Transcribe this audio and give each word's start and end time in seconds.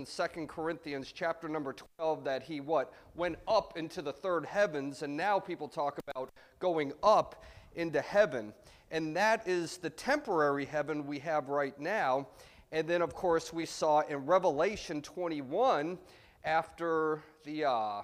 in 0.00 0.06
2 0.06 0.46
Corinthians 0.46 1.12
chapter 1.14 1.46
number 1.46 1.74
12 1.98 2.24
that 2.24 2.42
he 2.42 2.58
what 2.58 2.90
went 3.14 3.36
up 3.46 3.76
into 3.76 4.00
the 4.00 4.12
third 4.12 4.46
heavens 4.46 5.02
and 5.02 5.14
now 5.14 5.38
people 5.38 5.68
talk 5.68 5.98
about 6.08 6.30
going 6.58 6.90
up 7.02 7.44
into 7.74 8.00
heaven. 8.00 8.54
And 8.90 9.14
that 9.14 9.46
is 9.46 9.76
the 9.76 9.90
temporary 9.90 10.64
heaven 10.64 11.06
we 11.06 11.18
have 11.18 11.50
right 11.50 11.78
now. 11.78 12.28
And 12.72 12.88
then 12.88 13.02
of 13.02 13.14
course 13.14 13.52
we 13.52 13.66
saw 13.66 14.00
in 14.00 14.24
Revelation 14.24 15.02
21 15.02 15.98
after 16.44 17.22
the 17.44 17.66
uh, 17.66 18.02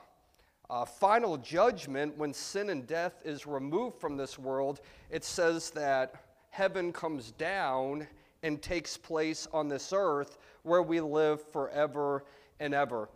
uh, 0.68 0.84
final 0.84 1.38
judgment 1.38 2.14
when 2.18 2.34
sin 2.34 2.68
and 2.68 2.86
death 2.86 3.22
is 3.24 3.46
removed 3.46 3.98
from 3.98 4.18
this 4.18 4.38
world, 4.38 4.82
it 5.10 5.24
says 5.24 5.70
that 5.70 6.14
heaven 6.50 6.92
comes 6.92 7.30
down 7.32 8.06
and 8.42 8.60
takes 8.60 8.98
place 8.98 9.48
on 9.54 9.68
this 9.68 9.94
earth 9.94 10.36
where 10.66 10.82
we 10.82 11.00
live 11.00 11.40
forever 11.52 12.24
and 12.60 12.74
ever. 12.74 13.08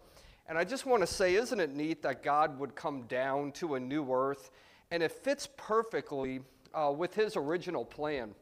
And 0.48 0.56
I 0.56 0.64
just 0.64 0.86
want 0.86 1.02
to 1.02 1.06
say, 1.06 1.34
isn't 1.34 1.60
it 1.60 1.74
neat 1.74 2.02
that 2.02 2.22
God 2.22 2.58
would 2.58 2.74
come 2.74 3.02
down 3.02 3.52
to 3.52 3.74
a 3.74 3.80
new 3.80 4.10
earth? 4.12 4.50
And 4.90 5.02
it 5.02 5.12
fits 5.12 5.48
perfectly 5.56 6.40
uh, 6.72 6.92
with 6.96 7.14
his 7.14 7.36
original 7.36 7.84
plan. 7.84 8.34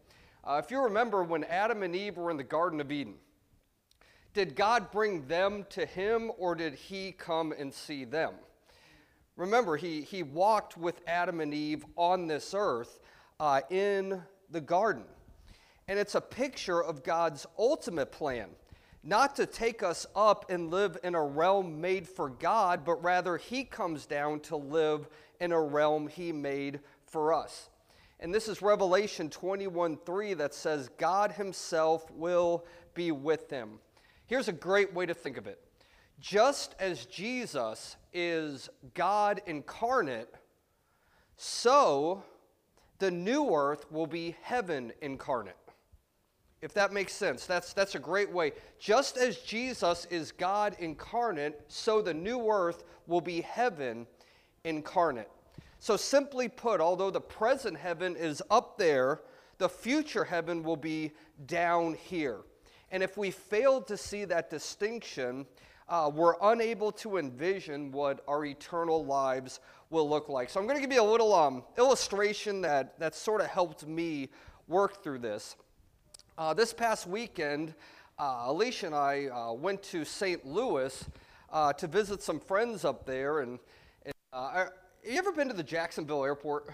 Uh, 0.45 0.61
if 0.63 0.71
you 0.71 0.83
remember 0.83 1.23
when 1.23 1.45
Adam 1.45 1.83
and 1.83 1.97
Eve 1.97 2.17
were 2.17 2.31
in 2.31 2.37
the 2.37 2.45
Garden 2.45 2.81
of 2.81 2.93
Eden, 2.93 3.15
did 4.35 4.55
God 4.55 4.91
bring 4.91 5.27
them 5.27 5.67
to 5.71 5.85
him 5.85 6.31
or 6.39 6.55
did 6.55 6.75
he 6.75 7.13
come 7.13 7.53
and 7.53 7.73
see 7.73 8.05
them? 8.05 8.35
Remember, 9.37 9.77
he, 9.77 10.03
he 10.03 10.23
walked 10.23 10.77
with 10.77 11.01
Adam 11.07 11.41
and 11.41 11.55
Eve 11.55 11.85
on 11.97 12.27
this 12.27 12.55
earth 12.57 13.01
uh, 13.41 13.61
in 13.71 14.23
the 14.51 14.61
garden. 14.61 15.05
And 15.87 15.99
it's 15.99 16.15
a 16.15 16.21
picture 16.21 16.83
of 16.83 17.03
God's 17.03 17.47
ultimate 17.59 18.13
plan 18.13 18.49
not 19.09 19.35
to 19.37 19.47
take 19.47 19.83
us 19.83 20.07
up 20.15 20.51
and 20.51 20.71
live 20.71 20.99
in 21.03 21.15
a 21.15 21.25
realm 21.25 21.81
made 21.81 22.07
for 22.07 22.29
God, 22.29 22.85
but 22.85 23.03
rather 23.03 23.39
He 23.39 23.65
comes 23.65 24.05
down 24.05 24.41
to 24.41 24.57
live 24.57 25.09
in 25.41 25.51
a 25.51 25.61
realm 25.61 26.09
He 26.09 26.31
made 26.31 26.81
for 27.07 27.33
us. 27.33 27.71
And 28.21 28.35
this 28.35 28.49
is 28.49 28.61
Revelation 28.61 29.31
21 29.31 29.97
3 30.05 30.35
that 30.35 30.53
says, 30.53 30.91
God 30.99 31.33
Himself 31.33 32.11
will 32.11 32.67
be 32.93 33.11
with 33.11 33.49
them. 33.49 33.79
Here's 34.27 34.49
a 34.49 34.53
great 34.53 34.93
way 34.93 35.07
to 35.07 35.15
think 35.15 35.39
of 35.39 35.47
it. 35.47 35.59
Just 36.21 36.75
as 36.79 37.07
Jesus 37.07 37.97
is 38.13 38.69
God 38.93 39.41
incarnate, 39.47 40.35
so 41.39 42.23
the 42.99 43.11
new 43.11 43.55
earth 43.55 43.91
will 43.91 44.09
be 44.09 44.37
heaven 44.43 44.93
incarnate 45.01 45.57
if 46.61 46.75
that 46.75 46.93
makes 46.93 47.13
sense. 47.13 47.47
That's, 47.47 47.73
that's 47.73 47.95
a 47.95 48.01
great 48.01 48.31
way. 48.31 48.53
Just 48.79 49.17
as 49.17 49.39
Jesus 49.39 50.07
is 50.07 50.33
God 50.33 50.77
incarnate, 50.81 51.61
so 51.69 52.03
the 52.03 52.15
new 52.15 52.51
earth 52.51 52.85
will 53.07 53.21
be 53.21 53.41
heaven 53.41 54.07
incarnate. 54.65 55.31
So, 55.81 55.97
simply 55.97 56.49
put, 56.49 56.81
although 56.81 57.11
the 57.11 57.21
present 57.21 57.77
heaven 57.77 58.17
is 58.17 58.43
up 58.51 58.79
there, 58.79 59.21
the 59.59 59.69
future 59.69 60.25
heaven 60.25 60.65
will 60.65 60.77
be 60.77 61.13
down 61.47 61.95
here. 61.95 62.41
And 62.91 63.03
if 63.03 63.17
we 63.17 63.31
fail 63.31 63.81
to 63.83 63.97
see 63.97 64.25
that 64.25 64.51
distinction, 64.51 65.47
uh, 65.89 66.11
we're 66.13 66.35
unable 66.43 66.91
to 66.93 67.19
envision 67.19 67.93
what 67.93 68.25
our 68.27 68.45
eternal 68.45 69.05
lives 69.05 69.61
will 69.91 70.09
look 70.09 70.29
like. 70.29 70.51
So, 70.51 70.59
I'm 70.59 70.67
going 70.67 70.77
to 70.77 70.83
give 70.83 70.93
you 70.93 71.03
a 71.03 71.09
little 71.09 71.33
um, 71.33 71.63
illustration 71.79 72.61
that, 72.63 72.99
that 72.99 73.15
sort 73.15 73.41
of 73.41 73.47
helped 73.47 73.87
me 73.87 74.31
work 74.67 75.05
through 75.05 75.21
this. 75.21 75.55
Uh, 76.39 76.55
this 76.55 76.73
past 76.73 77.09
weekend, 77.09 77.75
uh, 78.17 78.45
Alicia 78.45 78.87
and 78.87 78.95
I 78.95 79.27
uh, 79.27 79.53
went 79.55 79.83
to 79.83 80.05
St. 80.05 80.47
Louis 80.47 81.05
uh, 81.53 81.73
to 81.73 81.89
visit 81.89 82.23
some 82.23 82.39
friends 82.39 82.85
up 82.85 83.05
there. 83.05 83.41
And, 83.41 83.59
and 84.05 84.15
uh, 84.33 84.67
you 85.05 85.19
ever 85.19 85.33
been 85.33 85.49
to 85.49 85.55
the 85.55 85.65
Jacksonville 85.65 86.25
airport? 86.25 86.73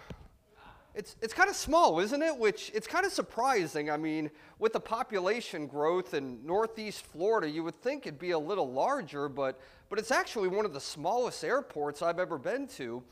It's, 0.95 1.17
it's 1.23 1.33
kind 1.33 1.49
of 1.49 1.57
small, 1.57 1.99
isn't 2.01 2.23
it? 2.23 2.37
Which 2.37 2.73
it's 2.75 2.87
kind 2.87 3.07
of 3.07 3.13
surprising. 3.13 3.91
I 3.91 3.97
mean, 3.97 4.31
with 4.59 4.75
the 4.75 4.81
population 4.81 5.67
growth 5.67 6.13
in 6.13 6.45
northeast 6.45 7.07
Florida, 7.07 7.49
you 7.49 7.65
would 7.65 7.81
think 7.81 8.07
it'd 8.07 8.21
be 8.21 8.33
a 8.33 8.39
little 8.39 8.71
larger, 8.71 9.31
but, 9.31 9.59
but 9.89 9.99
it's 9.99 10.11
actually 10.11 10.49
one 10.49 10.67
of 10.67 10.75
the 10.75 10.81
smallest 10.81 11.43
airports 11.43 12.03
I've 12.03 12.19
ever 12.19 12.37
been 12.37 12.67
to. 12.77 13.03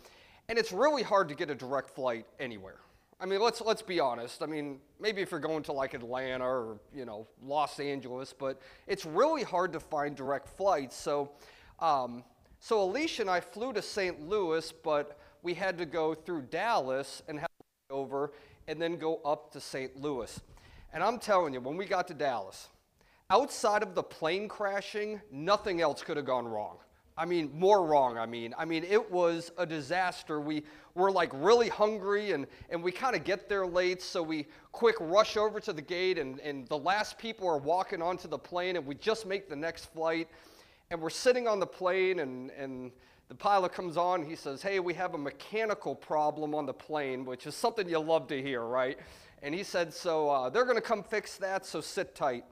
And 0.51 0.59
it's 0.59 0.71
really 0.71 1.03
hard 1.03 1.31
to 1.31 1.35
get 1.35 1.49
a 1.49 1.55
direct 1.55 1.89
flight 1.89 2.27
anywhere. 2.39 2.81
I 3.23 3.25
mean, 3.25 3.41
let's 3.41 3.61
let's 3.61 3.83
be 3.83 4.01
honest. 4.01 4.43
I 4.43 4.47
mean, 4.47 4.81
maybe 5.01 5.23
if 5.23 5.31
you're 5.31 5.39
going 5.39 5.63
to 5.65 5.73
like 5.73 5.95
Atlanta 5.95 6.45
or 6.45 6.81
you 6.93 7.05
know 7.05 7.29
Los 7.41 7.79
Angeles, 7.79 8.35
but 8.37 8.61
it's 8.89 9.07
really 9.07 9.45
hard 9.45 9.73
to 9.75 9.81
find 9.81 10.17
direct 10.17 10.49
flights. 10.49 10.97
So, 10.97 11.31
um, 11.79 12.25
so 12.59 12.83
Alicia 12.83 13.23
and 13.23 13.31
I 13.31 13.39
flew 13.39 13.73
to 13.75 13.81
St. 13.81 14.29
Louis, 14.29 14.73
but 14.73 15.21
we 15.43 15.55
had 15.55 15.79
to 15.79 15.87
go 15.87 16.15
through 16.15 16.43
Dallas 16.51 17.23
and 17.29 17.39
have 17.39 17.49
over, 17.91 18.33
and 18.67 18.83
then 18.83 18.97
go 18.97 19.21
up 19.25 19.53
to 19.53 19.61
St. 19.61 19.97
Louis. 20.01 20.41
And 20.93 21.05
I'm 21.05 21.21
telling 21.21 21.55
you, 21.55 21.61
when 21.61 21.77
we 21.77 21.85
got 21.85 22.09
to 22.09 22.15
Dallas, 22.15 22.71
outside 23.31 23.85
of 23.85 23.95
the 23.95 24.03
plane 24.03 24.49
crashing, 24.49 25.21
nothing 25.31 25.81
else 25.81 26.03
could 26.03 26.17
have 26.17 26.27
gone 26.27 26.49
wrong. 26.49 26.79
I 27.17 27.27
mean, 27.27 27.51
more 27.53 27.85
wrong, 27.85 28.17
I 28.17 28.25
mean. 28.25 28.55
I 28.57 28.65
mean, 28.65 28.85
it 28.85 29.11
was 29.11 29.53
a 29.59 29.67
disaster. 29.67 30.41
We 30.41 30.63
were 30.95 31.11
like 31.11 31.31
really 31.35 31.69
hungry 31.69 32.33
and, 32.33 32.47
and 32.71 32.83
we 32.83 32.91
kind 32.91 33.15
of 33.15 33.23
get 33.25 33.49
there 33.49 33.67
late, 33.67 34.01
so 34.01 34.23
we 34.23 34.47
quick 34.73 34.97
rush 34.99 35.37
over 35.37 35.61
to 35.61 35.73
the 35.73 35.83
gate 35.83 36.19
and, 36.19 36.41
and 36.41 36.67
the 36.69 36.79
last 36.79 37.19
people 37.19 37.47
are 37.49 37.59
walking 37.59 38.01
onto 38.01 38.29
the 38.29 38.39
plane 38.39 38.77
and 38.77 38.87
we 38.87 38.95
just 38.95 39.27
make 39.27 39.49
the 39.49 39.57
next 39.57 39.93
flight. 39.93 40.29
And 40.91 41.01
we're 41.01 41.11
sitting 41.11 41.47
on 41.47 41.61
the 41.61 41.67
plane 41.67 42.21
and, 42.21 42.51
and 42.51 42.91
the 43.29 43.35
pilot 43.35 43.73
comes 43.73 43.97
on. 43.99 44.25
He 44.25 44.37
says, 44.37 44.63
Hey, 44.63 44.81
we 44.81 44.95
have 44.95 45.15
a 45.15 45.19
mechanical 45.19 45.95
problem 45.95 46.55
on 46.55 46.65
the 46.65 46.75
plane, 46.75 47.25
which 47.27 47.47
is 47.47 47.55
something 47.55 47.89
you 47.89 47.99
love 47.99 48.27
to 48.29 48.41
hear, 48.41 48.63
right? 48.63 48.99
And 49.43 49.55
he 49.55 49.63
said, 49.63 49.93
So 49.93 50.31
uh, 50.31 50.51
they're 50.51 50.65
going 50.65 50.77
to 50.77 50.83
come 50.83 51.03
fix 51.03 51.37
that, 51.39 51.67
so 51.67 51.83
sit 51.83 52.15
tight. 52.15 52.45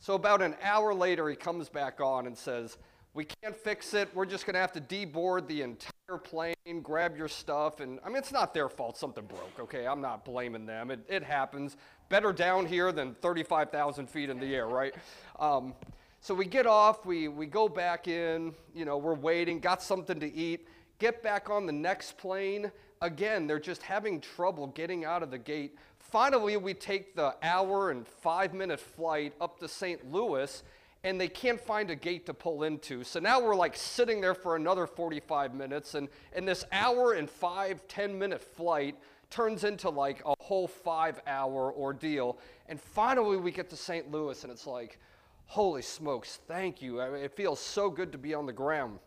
So 0.00 0.14
about 0.14 0.42
an 0.42 0.54
hour 0.62 0.92
later, 0.92 1.28
he 1.28 1.36
comes 1.36 1.68
back 1.68 2.00
on 2.00 2.26
and 2.26 2.36
says, 2.36 2.76
we 3.16 3.24
can't 3.24 3.56
fix 3.56 3.94
it. 3.94 4.10
We're 4.14 4.26
just 4.26 4.44
going 4.44 4.54
to 4.54 4.60
have 4.60 4.72
to 4.72 4.80
deboard 4.80 5.48
the 5.48 5.62
entire 5.62 6.18
plane, 6.22 6.82
grab 6.82 7.16
your 7.16 7.28
stuff. 7.28 7.80
And 7.80 7.98
I 8.04 8.08
mean, 8.08 8.18
it's 8.18 8.30
not 8.30 8.52
their 8.52 8.68
fault 8.68 8.98
something 8.98 9.24
broke, 9.24 9.58
okay? 9.58 9.86
I'm 9.86 10.02
not 10.02 10.24
blaming 10.24 10.66
them. 10.66 10.90
It, 10.90 11.00
it 11.08 11.22
happens. 11.22 11.78
Better 12.10 12.30
down 12.32 12.66
here 12.66 12.92
than 12.92 13.14
35,000 13.14 14.08
feet 14.08 14.28
in 14.28 14.38
the 14.38 14.54
air, 14.54 14.68
right? 14.68 14.94
Um, 15.40 15.72
so 16.20 16.34
we 16.34 16.44
get 16.44 16.66
off, 16.66 17.06
we, 17.06 17.28
we 17.28 17.46
go 17.46 17.68
back 17.70 18.06
in, 18.06 18.54
you 18.74 18.84
know, 18.84 18.98
we're 18.98 19.14
waiting, 19.14 19.60
got 19.60 19.82
something 19.82 20.20
to 20.20 20.32
eat, 20.32 20.68
get 20.98 21.22
back 21.22 21.48
on 21.48 21.64
the 21.64 21.72
next 21.72 22.18
plane. 22.18 22.70
Again, 23.00 23.46
they're 23.46 23.58
just 23.58 23.80
having 23.80 24.20
trouble 24.20 24.66
getting 24.68 25.06
out 25.06 25.22
of 25.22 25.30
the 25.30 25.38
gate. 25.38 25.78
Finally, 25.98 26.58
we 26.58 26.74
take 26.74 27.16
the 27.16 27.34
hour 27.42 27.90
and 27.90 28.06
five 28.06 28.52
minute 28.52 28.78
flight 28.78 29.32
up 29.40 29.58
to 29.60 29.68
St. 29.68 30.12
Louis 30.12 30.62
and 31.06 31.20
they 31.20 31.28
can't 31.28 31.60
find 31.60 31.88
a 31.88 31.94
gate 31.94 32.26
to 32.26 32.34
pull 32.34 32.64
into. 32.64 33.04
So 33.04 33.20
now 33.20 33.40
we're 33.40 33.54
like 33.54 33.76
sitting 33.76 34.20
there 34.20 34.34
for 34.34 34.56
another 34.56 34.88
45 34.88 35.54
minutes, 35.54 35.94
and, 35.94 36.08
and 36.32 36.48
this 36.48 36.64
hour 36.72 37.12
and 37.12 37.30
five, 37.30 37.86
10 37.86 38.18
minute 38.18 38.42
flight 38.42 38.96
turns 39.30 39.62
into 39.62 39.88
like 39.88 40.20
a 40.26 40.34
whole 40.40 40.66
five 40.66 41.20
hour 41.28 41.72
ordeal. 41.72 42.40
And 42.68 42.80
finally, 42.80 43.36
we 43.36 43.52
get 43.52 43.70
to 43.70 43.76
St. 43.76 44.10
Louis, 44.10 44.42
and 44.42 44.52
it's 44.52 44.66
like, 44.66 44.98
holy 45.44 45.80
smokes, 45.80 46.40
thank 46.48 46.82
you. 46.82 47.00
I 47.00 47.08
mean, 47.08 47.22
it 47.22 47.36
feels 47.36 47.60
so 47.60 47.88
good 47.88 48.10
to 48.10 48.18
be 48.18 48.34
on 48.34 48.44
the 48.44 48.52
ground. 48.52 48.98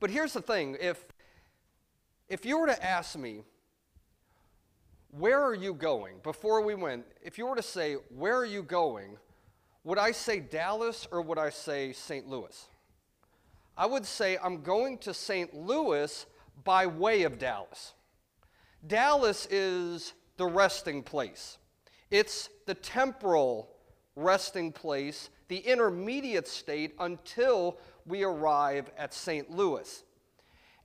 But 0.00 0.10
here's 0.10 0.34
the 0.34 0.42
thing 0.42 0.76
if, 0.78 1.02
if 2.28 2.44
you 2.44 2.58
were 2.58 2.66
to 2.66 2.84
ask 2.84 3.16
me, 3.16 3.40
where 5.12 5.42
are 5.42 5.54
you 5.54 5.72
going? 5.72 6.16
Before 6.22 6.60
we 6.60 6.74
went, 6.74 7.06
if 7.22 7.38
you 7.38 7.46
were 7.46 7.56
to 7.56 7.62
say, 7.62 7.94
where 8.10 8.36
are 8.36 8.44
you 8.44 8.62
going? 8.62 9.16
Would 9.86 9.98
I 9.98 10.10
say 10.10 10.40
Dallas 10.40 11.06
or 11.12 11.22
would 11.22 11.38
I 11.38 11.50
say 11.50 11.92
St. 11.92 12.28
Louis? 12.28 12.66
I 13.78 13.86
would 13.86 14.04
say 14.04 14.36
I'm 14.42 14.62
going 14.62 14.98
to 14.98 15.14
St. 15.14 15.54
Louis 15.54 16.26
by 16.64 16.88
way 16.88 17.22
of 17.22 17.38
Dallas. 17.38 17.94
Dallas 18.84 19.46
is 19.48 20.12
the 20.38 20.46
resting 20.46 21.04
place, 21.04 21.58
it's 22.10 22.50
the 22.66 22.74
temporal 22.74 23.70
resting 24.16 24.72
place, 24.72 25.30
the 25.46 25.58
intermediate 25.58 26.48
state 26.48 26.96
until 26.98 27.78
we 28.06 28.24
arrive 28.24 28.90
at 28.98 29.14
St. 29.14 29.52
Louis. 29.52 30.02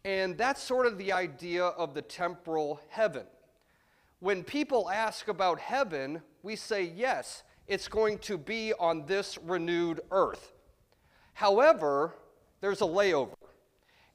And 0.06 0.38
that's 0.38 0.62
sort 0.62 0.86
of 0.86 1.00
the 1.00 1.12
idea 1.12 1.66
of 1.66 1.96
the 1.96 2.04
temporal 2.04 2.80
heaven. 2.90 3.26
When 4.20 4.44
people 4.44 4.92
ask 4.92 5.28
about 5.28 5.58
heaven, 5.58 6.22
we 6.44 6.56
say 6.56 6.84
yes 6.84 7.42
it's 7.72 7.88
going 7.88 8.18
to 8.18 8.38
be 8.38 8.74
on 8.82 9.06
this 9.06 9.38
renewed 9.46 10.02
earth. 10.12 10.52
However, 11.32 12.14
there's 12.60 12.82
a 12.82 12.86
layover, 12.86 13.38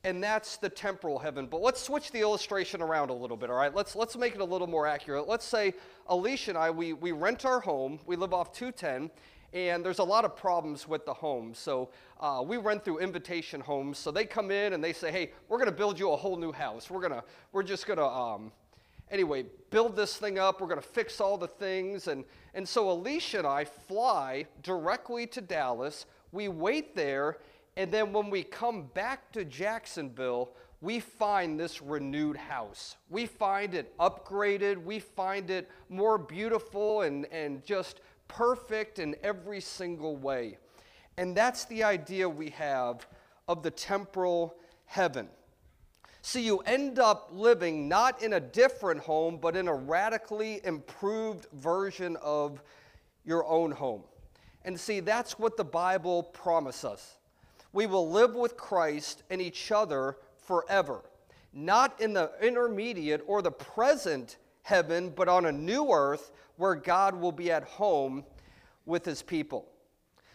and 0.05 0.23
that's 0.23 0.59
the 0.59 0.69
temporal 0.69 1.19
heaven. 1.19 1.47
But 1.47 1.63
let's 1.63 1.81
switch 1.81 2.13
the 2.13 2.21
illustration 2.21 2.83
around 2.83 3.09
a 3.09 3.15
little 3.15 3.39
bit, 3.39 3.49
all 3.49 3.57
right? 3.57 3.75
Let's, 3.75 3.97
let's 3.97 4.15
make 4.15 4.35
it 4.35 4.43
a 4.43 4.45
little 4.45 4.67
more 4.67 4.87
accurate. 4.87 5.27
Let's 5.27 5.47
say 5.47 5.73
Alicia 6.09 6.51
and 6.51 6.59
I, 6.59 6.71
we, 6.71 6.93
we 6.93 7.13
rent 7.13 7.47
our 7.47 7.59
home, 7.59 7.99
we 8.05 8.15
live 8.15 8.35
off 8.35 8.53
210, 8.53 9.11
and 9.55 9.83
there's 9.83 10.01
a 10.01 10.05
lot 10.05 10.27
of 10.27 10.37
problems 10.37 10.87
with 10.87 11.07
the 11.07 11.15
home. 11.15 11.55
So 11.55 11.89
uh, 12.21 12.45
we 12.47 12.59
rent 12.59 12.85
through 12.85 12.99
invitation 12.99 13.63
homes. 13.63 13.97
So 13.97 14.11
they 14.11 14.27
come 14.27 14.51
in 14.51 14.75
and 14.75 14.85
they 14.85 14.93
say, 14.93 15.11
"Hey, 15.11 15.33
we're 15.49 15.57
going 15.57 15.71
to 15.71 15.75
build 15.77 15.99
you 15.99 16.13
a 16.13 16.17
whole 16.17 16.37
new 16.37 16.53
house. 16.53 16.91
We're 16.91 17.01
gonna, 17.01 17.25
we're 17.53 17.63
just 17.63 17.87
going 17.87 17.99
to, 17.99 18.05
um, 18.05 18.53
anyway, 19.11 19.47
build 19.71 19.97
this 19.97 20.17
thing 20.17 20.39
up. 20.39 20.61
We're 20.61 20.69
going 20.69 20.81
to 20.81 20.87
fix 20.87 21.21
all 21.21 21.39
the 21.39 21.49
things." 21.49 22.09
And 22.09 22.25
and 22.55 22.69
so 22.69 22.91
Alicia 22.91 23.39
and 23.39 23.47
I 23.47 23.65
fly 23.65 24.47
directly 24.63 25.27
to 25.29 25.41
Dallas. 25.41 26.07
We 26.33 26.49
wait 26.49 26.97
there, 26.97 27.39
and 27.77 27.91
then 27.91 28.13
when 28.13 28.31
we 28.31 28.43
come 28.43 28.85
back 28.95 29.31
to 29.33 29.45
Jacksonville, 29.45 30.51
we 30.81 31.01
find 31.01 31.59
this 31.59 31.83
renewed 31.83 32.37
house. 32.37 32.97
We 33.09 33.27
find 33.27 33.75
it 33.75 33.97
upgraded. 33.99 34.83
We 34.83 34.99
find 34.99 35.51
it 35.51 35.71
more 35.89 36.19
beautiful 36.19 37.03
and, 37.03 37.27
and 37.27 37.65
just 37.65 38.01
perfect 38.29 38.99
in 38.99 39.17
every 39.23 39.61
single 39.61 40.17
way. 40.17 40.59
And 41.17 41.37
that's 41.37 41.65
the 41.67 41.83
idea 41.83 42.29
we 42.29 42.51
have 42.51 43.07
of 43.49 43.63
the 43.63 43.71
temporal 43.71 44.57
heaven. 44.85 45.29
So 46.27 46.41
you 46.41 46.59
end 46.67 46.99
up 46.99 47.31
living 47.33 47.87
not 47.87 48.21
in 48.21 48.33
a 48.33 48.41
different 48.41 49.01
home, 49.01 49.39
but 49.41 49.55
in 49.55 49.69
a 49.69 49.75
radically 49.75 50.61
improved 50.65 51.47
version 51.53 52.17
of 52.17 52.61
your 53.25 53.47
own 53.47 53.71
home. 53.71 54.03
And 54.65 54.79
see, 54.79 54.99
that's 54.99 55.39
what 55.39 55.57
the 55.57 55.65
Bible 55.65 56.25
promises 56.25 56.85
us. 56.85 57.17
We 57.73 57.87
will 57.87 58.11
live 58.11 58.35
with 58.35 58.57
Christ 58.57 59.23
and 59.31 59.41
each 59.41 59.71
other 59.71 60.17
forever, 60.37 61.05
not 61.53 62.01
in 62.01 62.13
the 62.13 62.33
intermediate 62.43 63.23
or 63.29 63.41
the 63.41 63.53
present 63.53 64.39
heaven, 64.63 65.11
but 65.11 65.29
on 65.29 65.47
a 65.47 65.53
new 65.53 65.93
earth 65.93 66.33
where 66.57 66.75
God 66.75 67.15
will 67.15 67.31
be 67.31 67.53
at 67.53 67.63
home 67.63 68.25
with 68.85 69.05
his 69.05 69.23
people. 69.23 69.69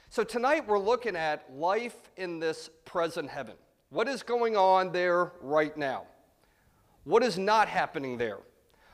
So 0.10 0.24
tonight 0.24 0.66
we're 0.66 0.80
looking 0.80 1.18
at 1.18 1.54
life 1.54 2.12
in 2.16 2.40
this 2.40 2.70
present 2.86 3.30
heaven. 3.30 3.56
What 3.92 4.08
is 4.08 4.24
going 4.24 4.56
on 4.56 4.94
there 4.94 5.34
right 5.42 5.76
now? 5.76 6.04
What 7.04 7.24
is 7.24 7.38
not 7.38 7.68
happening 7.68 8.18
there? 8.18 8.38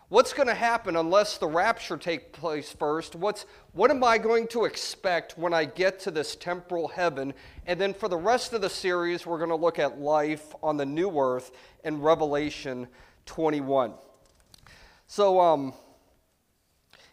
What's 0.09 0.33
going 0.33 0.47
to 0.47 0.55
happen 0.55 0.95
unless 0.95 1.37
the 1.37 1.45
rapture 1.45 1.97
takes 1.97 2.35
place 2.39 2.71
first? 2.71 3.15
What's, 3.15 3.45
what 3.73 3.91
am 3.91 4.03
I 4.03 4.17
going 4.17 4.47
to 4.47 4.65
expect 4.65 5.37
when 5.37 5.53
I 5.53 5.65
get 5.65 5.99
to 5.99 6.11
this 6.11 6.35
temporal 6.35 6.87
heaven? 6.87 7.35
And 7.67 7.79
then 7.79 7.93
for 7.93 8.09
the 8.09 8.17
rest 8.17 8.53
of 8.53 8.61
the 8.61 8.71
series, 8.71 9.23
we're 9.23 9.37
going 9.37 9.51
to 9.51 9.55
look 9.55 9.77
at 9.77 9.99
life 9.99 10.55
on 10.63 10.77
the 10.77 10.85
new 10.85 11.11
earth 11.19 11.51
in 11.83 12.01
Revelation 12.01 12.87
21. 13.27 13.93
So, 15.05 15.39
um, 15.39 15.73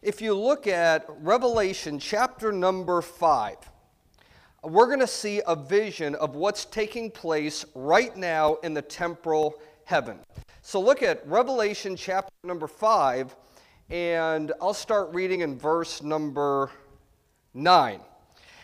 if 0.01 0.23
you 0.23 0.33
look 0.33 0.67
at 0.67 1.05
Revelation 1.21 1.99
chapter 1.99 2.51
number 2.51 3.03
5, 3.03 3.57
we're 4.65 4.87
going 4.87 5.01
to 5.01 5.07
see 5.07 5.43
a 5.47 5.55
vision 5.55 6.15
of 6.15 6.37
what's 6.37 6.65
taking 6.65 7.11
place 7.11 7.65
right 7.75 8.17
now 8.17 8.55
in 8.63 8.73
the 8.73 8.83
temporal 8.83 9.61
heaven. 9.85 10.19
So 10.63 10.81
look 10.81 11.03
at 11.03 11.27
Revelation 11.27 11.97
chapter 11.97 12.33
number 12.43 12.67
5, 12.67 13.37
and 13.91 14.53
I'll 14.63 14.73
start 14.73 15.13
reading 15.13 15.41
in 15.41 15.59
verse 15.59 16.03
number 16.03 16.71
9. 17.53 18.01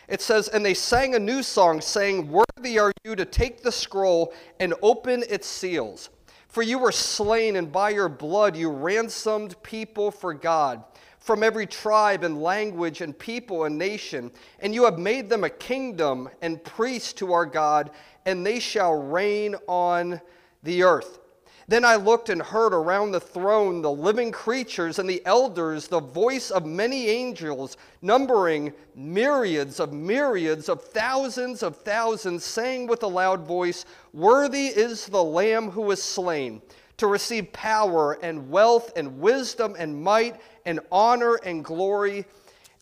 It 0.07 0.21
says, 0.21 0.47
And 0.47 0.65
they 0.65 0.73
sang 0.73 1.13
a 1.13 1.19
new 1.19 1.43
song, 1.43 1.79
saying, 1.79 2.29
Worthy 2.29 2.79
are 2.79 2.91
you 3.05 3.15
to 3.15 3.25
take 3.25 3.61
the 3.61 3.71
scroll 3.71 4.33
and 4.59 4.73
open 4.81 5.23
its 5.29 5.47
seals. 5.47 6.09
For 6.47 6.63
you 6.63 6.79
were 6.79 6.91
slain, 6.91 7.55
and 7.55 7.71
by 7.71 7.91
your 7.91 8.09
blood 8.09 8.57
you 8.57 8.69
ransomed 8.69 9.61
people 9.63 10.11
for 10.11 10.33
God 10.33 10.83
from 11.21 11.43
every 11.43 11.67
tribe 11.67 12.23
and 12.23 12.41
language 12.41 13.01
and 13.01 13.17
people 13.17 13.65
and 13.65 13.77
nation, 13.77 14.31
and 14.59 14.73
you 14.73 14.83
have 14.83 14.97
made 14.97 15.29
them 15.29 15.43
a 15.43 15.49
kingdom 15.49 16.27
and 16.41 16.63
priests 16.63 17.13
to 17.13 17.31
our 17.31 17.45
God, 17.45 17.91
and 18.25 18.45
they 18.45 18.59
shall 18.59 18.93
reign 18.95 19.55
on 19.67 20.19
the 20.63 20.83
earth. 20.83 21.19
Then 21.67 21.85
I 21.85 21.95
looked 21.95 22.29
and 22.29 22.41
heard 22.41 22.73
around 22.73 23.11
the 23.11 23.19
throne 23.19 23.81
the 23.81 23.91
living 23.91 24.31
creatures 24.31 24.97
and 24.97 25.07
the 25.07 25.25
elders 25.25 25.87
the 25.87 26.01
voice 26.01 26.49
of 26.49 26.65
many 26.65 27.07
angels, 27.07 27.77
numbering 28.01 28.73
myriads 28.95 29.79
of 29.79 29.93
myriads 29.93 30.69
of 30.69 30.83
thousands 30.83 31.61
of 31.61 31.77
thousands, 31.77 32.43
saying 32.43 32.87
with 32.87 33.03
a 33.03 33.07
loud 33.07 33.45
voice, 33.45 33.85
Worthy 34.11 34.67
is 34.67 35.05
the 35.05 35.23
Lamb 35.23 35.69
who 35.69 35.81
was 35.81 36.01
slain 36.01 36.61
to 36.97 37.07
receive 37.07 37.53
power 37.53 38.19
and 38.21 38.49
wealth 38.49 38.91
and 38.95 39.19
wisdom 39.19 39.75
and 39.79 40.03
might 40.03 40.41
and 40.65 40.79
honor 40.91 41.35
and 41.35 41.63
glory 41.63 42.25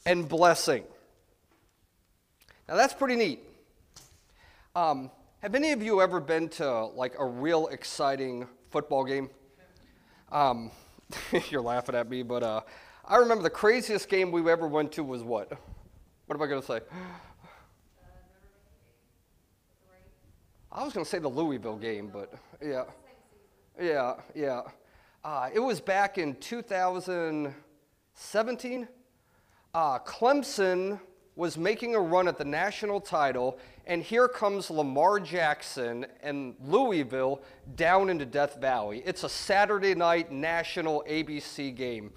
and 0.05 0.27
blessing. 0.27 0.83
Now 2.67 2.75
that's 2.75 2.93
pretty 2.93 3.15
neat. 3.15 3.43
Um, 4.75 5.11
have 5.41 5.55
any 5.55 5.71
of 5.71 5.81
you 5.81 6.01
ever 6.01 6.19
been 6.19 6.49
to 6.49 6.85
like 6.85 7.15
a 7.17 7.25
real 7.25 7.67
exciting 7.67 8.47
football 8.69 9.03
game. 9.03 9.29
Um, 10.31 10.71
you're 11.49 11.61
laughing 11.61 11.95
at 11.95 12.09
me, 12.09 12.23
but 12.23 12.43
uh, 12.43 12.61
I 13.05 13.17
remember 13.17 13.43
the 13.43 13.49
craziest 13.49 14.09
game 14.09 14.31
we 14.31 14.49
ever 14.51 14.67
went 14.67 14.91
to 14.93 15.03
was 15.03 15.23
what? 15.23 15.51
What 16.27 16.35
am 16.35 16.41
I 16.41 16.47
going 16.47 16.61
to 16.61 16.67
say? 16.67 16.79
I 20.71 20.83
was 20.83 20.93
going 20.93 21.03
to 21.03 21.09
say 21.09 21.17
the 21.17 21.27
Louisville 21.27 21.77
game, 21.77 22.11
but 22.13 22.31
yeah. 22.61 22.83
Yeah, 23.81 24.13
yeah. 24.35 24.61
Uh, 25.23 25.49
it 25.51 25.59
was 25.59 25.81
back 25.81 26.17
in 26.19 26.35
2017. 28.19 28.87
Uh, 29.73 29.97
Clemson 29.99 30.99
was 31.37 31.57
making 31.57 31.95
a 31.95 31.99
run 31.99 32.27
at 32.27 32.37
the 32.37 32.43
national 32.43 32.99
title, 32.99 33.57
and 33.87 34.03
here 34.03 34.27
comes 34.27 34.69
Lamar 34.69 35.21
Jackson 35.21 36.05
and 36.21 36.53
Louisville 36.65 37.41
down 37.77 38.09
into 38.09 38.25
Death 38.25 38.59
Valley. 38.59 39.01
It's 39.05 39.23
a 39.23 39.29
Saturday 39.29 39.95
night 39.95 40.33
national 40.33 41.05
ABC 41.09 41.73
game. 41.73 42.11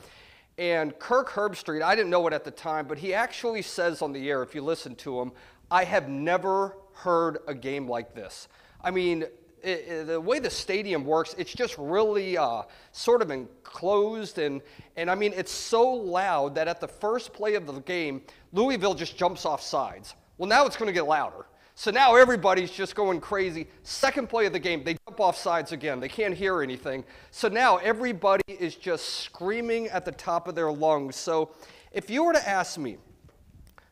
And 0.59 0.99
Kirk 0.99 1.31
Herbstreit, 1.31 1.83
I 1.83 1.95
didn't 1.95 2.11
know 2.11 2.27
it 2.27 2.33
at 2.33 2.43
the 2.43 2.51
time, 2.51 2.87
but 2.89 2.99
he 2.99 3.15
actually 3.15 3.63
says 3.63 4.03
on 4.03 4.13
the 4.13 4.29
air, 4.29 4.43
if 4.43 4.57
you 4.57 4.63
listen 4.63 4.97
to 4.97 5.21
him, 5.21 5.31
I 5.71 5.85
have 5.85 6.09
never 6.09 6.77
heard 6.95 7.39
a 7.47 7.55
game 7.55 7.89
like 7.89 8.13
this. 8.13 8.49
I 8.83 8.91
mean, 8.91 9.27
it, 9.63 9.69
it, 9.89 10.07
the 10.07 10.21
way 10.21 10.39
the 10.39 10.51
stadium 10.51 11.05
works, 11.05 11.35
it's 11.39 11.53
just 11.53 11.77
really 11.79 12.37
uh, 12.37 12.63
sort 12.93 13.23
of 13.23 13.31
enclosed. 13.31 14.39
And, 14.39 14.61
and 14.97 15.11
I 15.11 15.15
mean, 15.15 15.33
it's 15.35 15.53
so 15.53 15.91
loud 15.91 16.55
that 16.55 16.69
at 16.69 16.81
the 16.81 16.89
first 16.89 17.33
play 17.33 17.55
of 17.55 17.67
the 17.67 17.81
game, 17.81 18.23
Louisville 18.53 18.95
just 18.95 19.17
jumps 19.17 19.47
off 19.47 19.63
sides. 19.63 20.15
Well, 20.39 20.49
now 20.49 20.67
it's 20.67 20.77
going 20.77 20.89
to 20.89 20.93
get 20.93 21.07
louder. 21.07 21.47
So 21.75 21.91
now 21.91 22.17
everybody's 22.17 22.71
just 22.71 22.95
going 22.95 23.21
crazy. 23.21 23.67
Second 23.83 24.29
play 24.29 24.47
of 24.47 24.53
the 24.53 24.59
game, 24.59 24.85
they 24.85 24.97
jump 25.07 25.21
off 25.21 25.39
sides 25.39 25.73
again. 25.73 26.01
They 26.01 26.09
can't 26.09 26.35
hear 26.35 26.63
anything. 26.63 27.05
So 27.31 27.49
now 27.49 27.79
everybody 27.79 28.43
is 28.47 28.75
just 28.75 29.21
screaming 29.21 29.89
at 29.89 30.05
the 30.05 30.13
top 30.13 30.49
of 30.49 30.55
their 30.55 30.71
lungs. 30.71 31.17
So 31.17 31.51
if 31.93 32.11
you 32.11 32.25
were 32.25 32.35
to 32.35 32.49
ask 32.49 32.79
me 32.79 32.99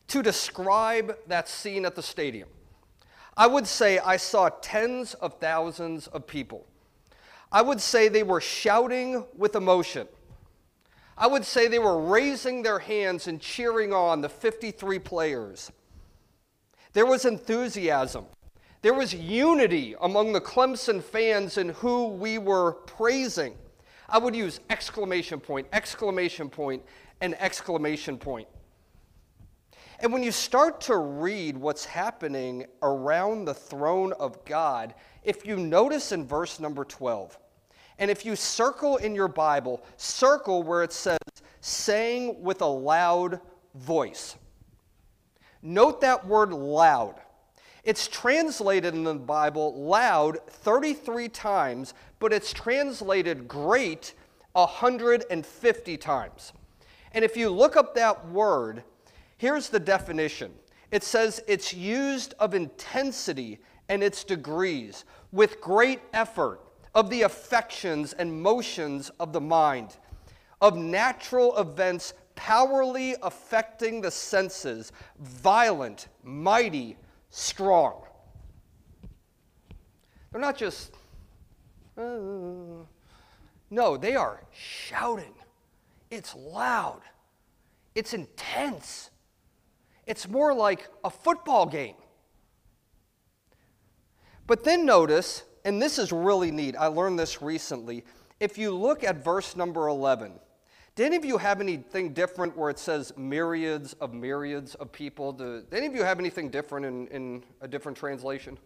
to 0.09 0.21
describe 0.21 1.17
that 1.27 1.49
scene 1.49 1.85
at 1.85 1.95
the 1.95 2.03
stadium, 2.03 2.49
I 3.37 3.47
would 3.47 3.67
say 3.67 3.99
I 3.99 4.17
saw 4.17 4.49
tens 4.49 5.13
of 5.15 5.39
thousands 5.39 6.07
of 6.07 6.27
people. 6.27 6.65
I 7.51 7.61
would 7.61 7.81
say 7.81 8.07
they 8.07 8.23
were 8.23 8.41
shouting 8.41 9.25
with 9.37 9.55
emotion. 9.55 10.07
I 11.17 11.27
would 11.27 11.45
say 11.45 11.67
they 11.67 11.79
were 11.79 12.01
raising 12.01 12.63
their 12.63 12.79
hands 12.79 13.27
and 13.27 13.39
cheering 13.39 13.93
on 13.93 14.21
the 14.21 14.29
53 14.29 14.99
players. 14.99 15.71
There 16.93 17.05
was 17.05 17.25
enthusiasm. 17.25 18.25
There 18.81 18.93
was 18.93 19.13
unity 19.13 19.95
among 20.01 20.33
the 20.33 20.41
Clemson 20.41 21.03
fans 21.03 21.57
and 21.57 21.71
who 21.71 22.07
we 22.07 22.37
were 22.37 22.73
praising. 22.73 23.55
I 24.09 24.17
would 24.17 24.35
use 24.35 24.59
exclamation 24.69 25.39
point, 25.39 25.67
exclamation 25.71 26.49
point, 26.49 26.83
and 27.21 27.39
exclamation 27.39 28.17
point. 28.17 28.47
And 30.01 30.11
when 30.11 30.23
you 30.23 30.31
start 30.31 30.81
to 30.81 30.97
read 30.97 31.55
what's 31.55 31.85
happening 31.85 32.65
around 32.81 33.45
the 33.45 33.53
throne 33.53 34.13
of 34.13 34.43
God, 34.45 34.95
if 35.23 35.45
you 35.45 35.57
notice 35.57 36.11
in 36.11 36.25
verse 36.25 36.59
number 36.59 36.83
12, 36.83 37.37
and 37.99 38.09
if 38.09 38.25
you 38.25 38.35
circle 38.35 38.97
in 38.97 39.13
your 39.13 39.27
Bible, 39.27 39.83
circle 39.97 40.63
where 40.63 40.81
it 40.81 40.91
says, 40.91 41.19
saying 41.61 42.41
with 42.41 42.61
a 42.61 42.65
loud 42.65 43.39
voice. 43.75 44.37
Note 45.61 46.01
that 46.01 46.25
word 46.25 46.51
loud. 46.51 47.21
It's 47.83 48.07
translated 48.07 48.95
in 48.95 49.03
the 49.03 49.13
Bible 49.13 49.85
loud 49.85 50.39
33 50.47 51.29
times, 51.29 51.93
but 52.17 52.33
it's 52.33 52.51
translated 52.51 53.47
great 53.47 54.15
150 54.53 55.97
times. 55.97 56.53
And 57.11 57.23
if 57.23 57.37
you 57.37 57.51
look 57.51 57.75
up 57.75 57.93
that 57.93 58.27
word, 58.29 58.83
Here's 59.41 59.69
the 59.69 59.79
definition 59.79 60.53
it 60.91 61.03
says 61.03 61.41
it's 61.47 61.73
used 61.73 62.35
of 62.37 62.53
intensity 62.53 63.59
and 63.89 64.03
its 64.03 64.23
degrees, 64.23 65.03
with 65.31 65.59
great 65.59 65.99
effort, 66.13 66.61
of 66.93 67.09
the 67.09 67.23
affections 67.23 68.13
and 68.13 68.43
motions 68.43 69.09
of 69.19 69.33
the 69.33 69.41
mind, 69.41 69.97
of 70.61 70.77
natural 70.77 71.57
events 71.57 72.13
powerfully 72.35 73.15
affecting 73.23 73.99
the 73.99 74.11
senses, 74.11 74.91
violent, 75.17 76.07
mighty, 76.23 76.95
strong. 77.31 78.03
They're 80.31 80.39
not 80.39 80.55
just, 80.55 80.93
uh, 81.97 82.03
no, 83.71 83.97
they 83.97 84.15
are 84.15 84.43
shouting. 84.51 85.33
It's 86.11 86.35
loud, 86.35 87.01
it's 87.95 88.13
intense. 88.13 89.09
It's 90.11 90.27
more 90.27 90.53
like 90.53 90.89
a 91.05 91.09
football 91.09 91.65
game. 91.65 91.95
But 94.45 94.65
then 94.65 94.85
notice, 94.85 95.43
and 95.63 95.81
this 95.81 95.97
is 95.97 96.11
really 96.11 96.51
neat, 96.51 96.75
I 96.77 96.87
learned 96.87 97.17
this 97.17 97.41
recently. 97.41 98.03
If 98.41 98.57
you 98.57 98.75
look 98.75 99.05
at 99.05 99.23
verse 99.23 99.55
number 99.55 99.87
11, 99.87 100.33
did 100.95 101.05
any 101.05 101.15
of 101.15 101.23
you 101.23 101.37
have 101.37 101.61
anything 101.61 102.11
different 102.11 102.57
where 102.57 102.69
it 102.69 102.77
says 102.77 103.13
myriads 103.15 103.93
of 104.01 104.13
myriads 104.13 104.75
of 104.75 104.91
people? 104.91 105.31
Do, 105.31 105.61
did 105.61 105.77
any 105.77 105.87
of 105.87 105.95
you 105.95 106.03
have 106.03 106.19
anything 106.19 106.49
different 106.49 106.85
in, 106.85 107.07
in 107.07 107.43
a 107.61 107.67
different 107.69 107.97
translation? 107.97 108.59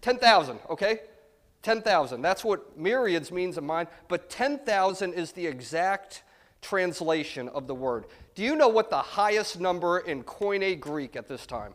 10,000, 0.00 0.58
okay? 0.70 1.00
10,000. 1.60 2.22
That's 2.22 2.42
what 2.42 2.78
myriads 2.78 3.30
means 3.30 3.58
in 3.58 3.66
mine, 3.66 3.88
but 4.08 4.30
10,000 4.30 5.12
is 5.12 5.32
the 5.32 5.46
exact 5.46 6.22
translation 6.62 7.48
of 7.50 7.66
the 7.66 7.74
word. 7.74 8.06
Do 8.38 8.44
you 8.44 8.54
know 8.54 8.68
what 8.68 8.88
the 8.88 9.02
highest 9.02 9.58
number 9.58 9.98
in 9.98 10.22
Koine 10.22 10.78
Greek 10.78 11.16
at 11.16 11.26
this 11.26 11.44
time? 11.44 11.74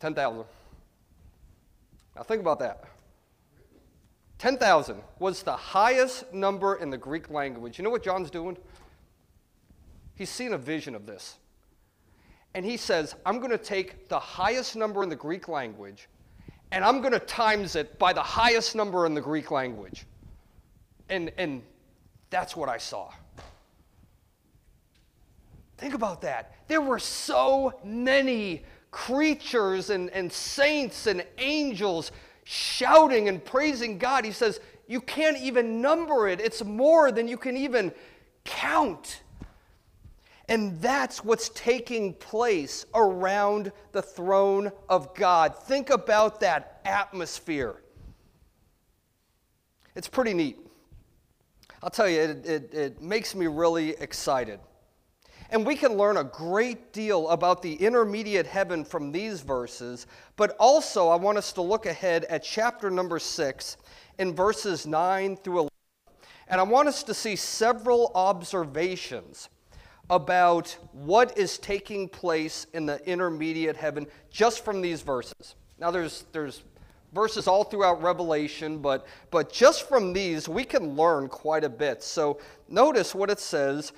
10,000. 0.00 0.44
Now 2.16 2.22
think 2.24 2.40
about 2.40 2.58
that. 2.58 2.82
10,000 4.38 5.00
was 5.20 5.44
the 5.44 5.54
highest 5.54 6.34
number 6.34 6.74
in 6.74 6.90
the 6.90 6.98
Greek 6.98 7.30
language. 7.30 7.78
You 7.78 7.84
know 7.84 7.90
what 7.90 8.02
John's 8.02 8.28
doing? 8.28 8.56
He's 10.16 10.30
seen 10.30 10.54
a 10.54 10.58
vision 10.58 10.96
of 10.96 11.06
this. 11.06 11.36
And 12.54 12.64
he 12.64 12.76
says, 12.76 13.14
I'm 13.24 13.38
going 13.38 13.52
to 13.52 13.56
take 13.56 14.08
the 14.08 14.18
highest 14.18 14.74
number 14.74 15.04
in 15.04 15.08
the 15.08 15.14
Greek 15.14 15.46
language 15.46 16.08
and 16.72 16.84
I'm 16.84 17.00
going 17.00 17.12
to 17.12 17.20
times 17.20 17.76
it 17.76 18.00
by 18.00 18.12
the 18.12 18.20
highest 18.20 18.74
number 18.74 19.06
in 19.06 19.14
the 19.14 19.20
Greek 19.20 19.52
language. 19.52 20.06
And, 21.08 21.30
and 21.38 21.62
that's 22.30 22.56
what 22.56 22.68
I 22.68 22.78
saw. 22.78 23.12
Think 25.78 25.94
about 25.94 26.22
that. 26.22 26.54
There 26.68 26.80
were 26.80 26.98
so 26.98 27.80
many 27.84 28.64
creatures 28.90 29.90
and, 29.90 30.08
and 30.10 30.32
saints 30.32 31.06
and 31.06 31.24
angels 31.38 32.12
shouting 32.44 33.28
and 33.28 33.44
praising 33.44 33.98
God. 33.98 34.24
He 34.24 34.30
says, 34.30 34.60
You 34.86 35.00
can't 35.00 35.36
even 35.38 35.80
number 35.80 36.28
it, 36.28 36.40
it's 36.40 36.62
more 36.64 37.10
than 37.10 37.26
you 37.26 37.36
can 37.36 37.56
even 37.56 37.92
count. 38.44 39.22
And 40.48 40.78
that's 40.80 41.24
what's 41.24 41.48
taking 41.50 42.12
place 42.14 42.84
around 42.94 43.72
the 43.92 44.02
throne 44.02 44.70
of 44.90 45.14
God. 45.14 45.56
Think 45.56 45.88
about 45.88 46.40
that 46.40 46.80
atmosphere. 46.84 47.82
It's 49.94 50.08
pretty 50.08 50.34
neat. 50.34 50.58
I'll 51.82 51.90
tell 51.90 52.08
you, 52.08 52.20
it, 52.20 52.46
it, 52.46 52.74
it, 52.74 53.02
makes 53.02 53.34
me 53.34 53.46
really 53.46 53.90
excited. 53.90 54.58
And 55.54 55.64
we 55.64 55.76
can 55.76 55.92
learn 55.92 56.16
a 56.16 56.24
great 56.24 56.92
deal 56.92 57.28
about 57.28 57.62
the 57.62 57.74
intermediate 57.74 58.44
heaven 58.44 58.84
from 58.84 59.12
these 59.12 59.40
verses, 59.40 60.08
but 60.34 60.56
also 60.58 61.10
I 61.10 61.14
want 61.14 61.38
us 61.38 61.52
to 61.52 61.62
look 61.62 61.86
ahead 61.86 62.24
at 62.24 62.42
chapter 62.42 62.90
number 62.90 63.20
6 63.20 63.76
in 64.18 64.34
verses 64.34 64.84
9 64.84 65.36
through 65.36 65.58
11. 65.58 65.70
And 66.48 66.60
I 66.60 66.64
want 66.64 66.88
us 66.88 67.04
to 67.04 67.14
see 67.14 67.36
several 67.36 68.10
observations 68.16 69.48
about 70.10 70.76
what 70.90 71.38
is 71.38 71.56
taking 71.58 72.08
place 72.08 72.66
in 72.74 72.84
the 72.84 73.00
intermediate 73.08 73.76
heaven 73.76 74.08
just 74.32 74.64
from 74.64 74.82
these 74.82 75.02
verses. 75.02 75.54
Now, 75.78 75.92
there's, 75.92 76.24
there's 76.32 76.64
verses 77.12 77.46
all 77.46 77.62
throughout 77.62 78.02
Revelation, 78.02 78.78
but, 78.78 79.06
but 79.30 79.52
just 79.52 79.88
from 79.88 80.12
these, 80.12 80.48
we 80.48 80.64
can 80.64 80.96
learn 80.96 81.28
quite 81.28 81.62
a 81.62 81.68
bit. 81.68 82.02
So, 82.02 82.40
notice 82.68 83.14
what 83.14 83.30
it 83.30 83.38
says 83.38 83.92